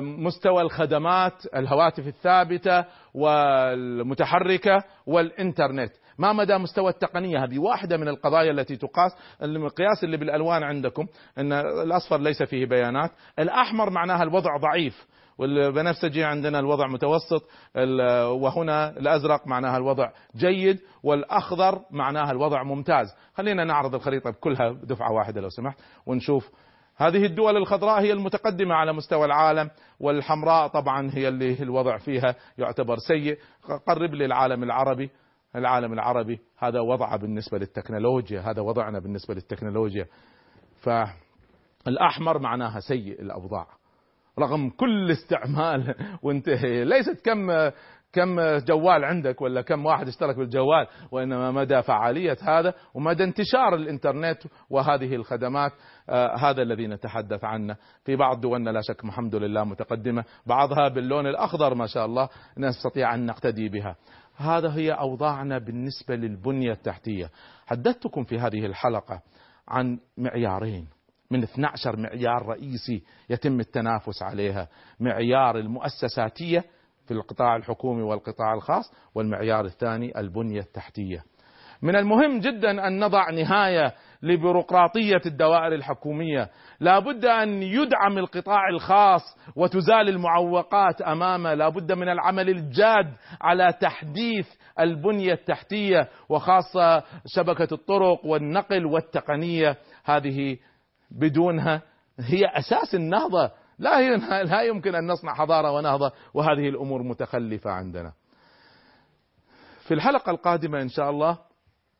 مستوى 0.02 0.62
الخدمات 0.62 1.46
الهواتف 1.56 2.08
الثابتة 2.08 2.86
والمتحركة 3.14 4.84
والإنترنت. 5.06 5.92
ما 6.18 6.34
مدى 6.34 6.58
مستوى 6.58 6.90
التقنية 6.90 7.44
هذه؟ 7.44 7.60
واحدة 7.60 7.98
من 7.98 8.08
القضايا 8.08 8.52
التي 8.52 8.76
تقاس 8.76 9.12
المقياس 9.44 10.04
اللي 10.04 10.18
بالألوان 10.18 10.64
عندكم 10.64 11.08
أن 11.38 11.54
الأصفر 11.54 12.18
ليس 12.18 12.44
فيه 12.44 12.66
بيانات. 12.66 13.12
الأحمر 13.40 13.90
معناها 13.90 14.24
الوضع 14.24 14.58
ضعيف. 14.58 15.08
والبنفسجي 15.40 16.24
عندنا 16.24 16.60
الوضع 16.60 16.88
متوسط 16.88 17.50
وهنا 18.42 18.90
الأزرق 18.90 19.48
معناها 19.48 19.78
الوضع 19.78 20.12
جيد 20.36 20.80
والأخضر 21.04 21.82
معناها 21.92 22.32
الوضع 22.32 22.64
ممتاز. 22.64 23.16
خلينا 23.34 23.64
نعرض 23.64 23.96
الخريطة 23.96 24.32
كلها 24.32 24.70
دفعه 24.84 25.12
واحدة 25.12 25.42
لو 25.42 25.50
سمحت 25.50 25.78
ونشوف. 26.06 26.50
هذه 26.98 27.26
الدول 27.26 27.58
الخضراء 27.58 28.02
هي 28.02 28.14
المتقدمة 28.14 28.76
على 28.76 28.94
مستوى 28.94 29.26
العالم 29.26 29.70
والحمراء 30.00 30.68
طبعا 30.68 31.12
هي 31.14 31.28
اللي 31.28 31.64
الوضع 31.64 31.98
فيها 31.98 32.36
يعتبر 32.58 32.98
سيء. 32.98 33.38
قرب 33.88 34.14
لي 34.14 34.26
العالم 34.26 34.64
العربي. 34.64 35.10
العالم 35.56 35.94
العربي 35.94 36.40
هذا 36.58 36.80
وضعه 36.80 37.18
بالنسبة 37.18 37.58
للتكنولوجيا 37.58 38.42
هذا 38.42 38.62
وضعنا 38.62 39.00
بالنسبة 39.00 39.34
للتكنولوجيا. 39.34 40.06
فالأحمر 40.82 42.40
معناها 42.40 42.80
سيء 42.80 43.22
الأوضاع. 43.22 43.68
رغم 44.40 44.70
كل 44.70 45.12
استعمال. 45.12 45.96
وانتهي. 46.24 46.86
ليست 46.86 47.26
كم 47.26 47.72
كم 48.14 48.58
جوال 48.58 49.04
عندك 49.04 49.42
ولا 49.42 49.62
كم 49.62 49.86
واحد 49.86 50.08
اشترك 50.08 50.36
بالجوال 50.36 50.88
وإنما 51.12 51.52
مدى 51.52 51.82
فعالية 51.82 52.38
هذا 52.42 52.74
ومدى 52.94 53.24
انتشار 53.24 53.76
الإنترنت 53.76 54.38
وهذه 54.70 55.16
الخدمات 55.16 55.72
آه 56.10 56.36
هذا 56.38 56.62
الذي 56.62 56.88
نتحدث 56.88 57.44
عنه. 57.44 57.76
في 58.06 58.16
بعض 58.16 58.42
دولنا 58.42 58.70
لا 58.70 58.82
شك 58.82 59.06
الحمد 59.06 59.36
لله 59.36 59.64
متقدمة 59.64 60.24
بعضها 60.46 60.88
باللون 60.88 61.28
الأخضر 61.28 61.74
ما 61.74 61.86
شاء 61.86 62.06
الله 62.06 62.30
نستطيع 62.58 63.16
أن 63.16 63.26
نقتدي 63.26 63.70
بها. 63.70 63.96
هذا 64.38 64.74
هي 64.74 64.92
أوضاعنا 64.92 65.58
بالنسبة 65.58 66.16
للبنية 66.16 66.72
التحتية. 66.72 67.30
حدثتكم 67.68 68.24
في 68.24 68.40
هذه 68.40 68.66
الحلقة 68.66 69.22
عن 69.68 70.00
معيارين. 70.18 70.99
من 71.32 71.44
12 71.44 71.98
معيار 71.98 72.46
رئيسي 72.46 73.04
يتم 73.30 73.60
التنافس 73.60 74.24
عليها. 74.24 74.68
معيار 75.00 75.58
المؤسساتية 75.58 76.64
في 77.08 77.14
القطاع 77.14 77.56
الحكومي 77.56 78.02
والقطاع 78.02 78.54
الخاص 78.54 78.94
والمعيار 79.16 79.66
الثاني 79.66 80.20
البنية 80.20 80.60
التحتية. 80.60 81.24
من 81.82 81.96
المهم 81.96 82.40
جدا 82.40 82.88
أن 82.88 83.00
نضع 83.00 83.30
نهاية 83.30 83.94
لبيروقراطية 84.24 85.22
الدوائر 85.26 85.74
الحكومية. 85.74 86.50
لا 86.80 87.00
بد 87.00 87.26
أن 87.26 87.64
يدعم 87.64 88.18
القطاع 88.18 88.70
الخاص 88.70 89.38
وتزال 89.56 90.10
المعوقات 90.10 91.02
أمامه. 91.02 91.54
لا 91.54 91.70
بد 91.70 91.92
من 91.92 92.10
العمل 92.10 92.50
الجاد 92.50 93.14
على 93.42 93.74
تحديث 93.82 94.48
البنية 94.80 95.34
التحتية 95.34 96.10
وخاصة 96.30 97.04
شبكة 97.28 97.74
الطرق 97.74 98.26
والنقل 98.26 98.86
والتقنية. 98.86 99.78
هذه 100.06 100.58
بدونها 101.12 101.82
هي 102.20 102.46
أساس 102.46 102.96
النهضة 102.96 103.52
لا 103.80 104.18
لا 104.44 104.62
يمكن 104.62 104.96
أن 104.96 105.08
نصنع 105.08 105.34
حضارة 105.34 105.72
ونهضة 105.72 106.12
وهذه 106.34 106.70
الأمور 106.70 107.04
متخلفة 107.04 107.72
عندنا. 107.72 108.14
في 109.88 109.94
الحلقة 109.94 110.30
القادمة 110.30 110.82
إن 110.82 110.90
شاء 110.90 111.10
الله 111.10 111.38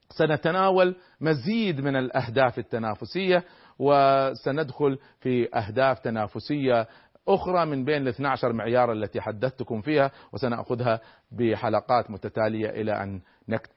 سنتناول 0.10 0.96
مزيد 1.22 1.82
من 1.82 1.96
الأهداف 1.96 2.60
التنافسية 2.60 3.44
وسندخل 3.80 5.00
في 5.20 5.56
أهداف 5.56 6.00
تنافسية 6.00 6.88
أخرى 7.28 7.66
من 7.66 7.86
بين 7.86 8.02
ال 8.02 8.08
12 8.08 8.54
معيار 8.54 8.92
التي 8.92 9.22
حدثتكم 9.22 9.82
فيها 9.82 10.12
وسنأخذها 10.34 11.00
بحلقات 11.32 12.12
متتالية 12.12 12.70
إلى 12.70 13.04
أن 13.04 13.22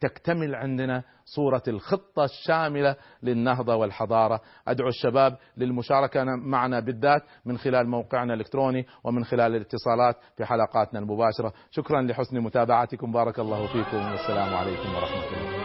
تكتمل 0.01 0.55
عندنا 0.55 1.03
صورة 1.25 1.63
الخطة 1.69 2.25
الشاملة 2.25 2.97
للنهضة 3.23 3.75
والحضارة. 3.75 4.41
أدعو 4.69 4.89
الشباب 4.89 5.37
للمشاركة 5.57 6.25
معنا 6.25 6.81
بالذات 6.81 7.23
من 7.45 7.59
خلال 7.59 7.89
موقعنا 7.89 8.35
الإلكتروني 8.35 8.87
ومن 9.05 9.25
خلال 9.25 9.57
الاتصالات 9.57 10.17
في 10.37 10.45
حلقاتنا 10.45 11.01
المباشرة. 11.01 11.53
شكرا 11.71 12.03
لحسن 12.03 12.41
متابعتكم. 12.41 13.13
بارك 13.13 13.39
الله 13.39 13.67
فيكم. 13.67 14.11
والسلام 14.11 14.55
عليكم 14.55 14.95
ورحمة 14.95 15.25
الله. 15.25 15.63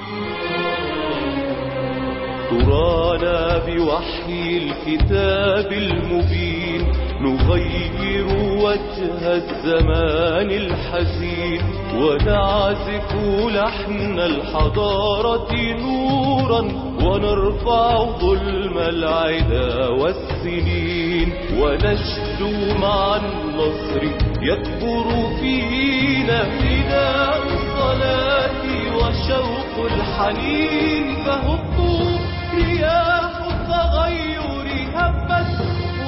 ترانا 2.49 3.65
بوحي 3.65 4.57
الكتاب 4.57 5.71
المبين. 5.71 6.76
نغير 7.21 8.25
وجه 8.63 9.21
الزمان 9.35 10.49
الحزين 10.51 11.61
ونعزف 11.95 13.15
لحن 13.47 14.19
الحضارة 14.19 15.53
نورا 15.81 16.61
ونرفع 17.03 18.03
ظلم 18.19 18.77
العدا 18.77 19.87
والسنين 19.87 21.33
ونشدو 21.59 22.77
مع 22.81 23.15
النصر 23.15 24.03
يكبر 24.41 25.05
فينا 25.39 26.43
فداء 26.43 27.41
الصلاة 27.47 28.63
وشوق 28.97 29.85
الحنين 29.91 31.15
فهبوا 31.25 32.17
رياح 32.55 33.31
التغير 33.51 34.67
هبت 34.95 35.57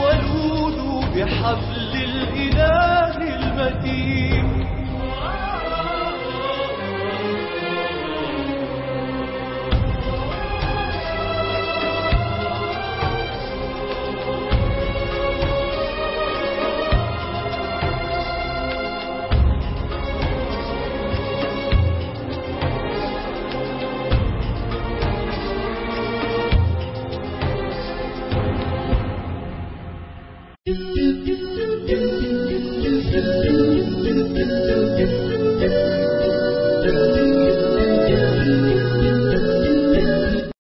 ولولوا 0.02 0.89
بحبل 1.16 1.94
الإله 1.96 3.18
المتين. 3.36 4.49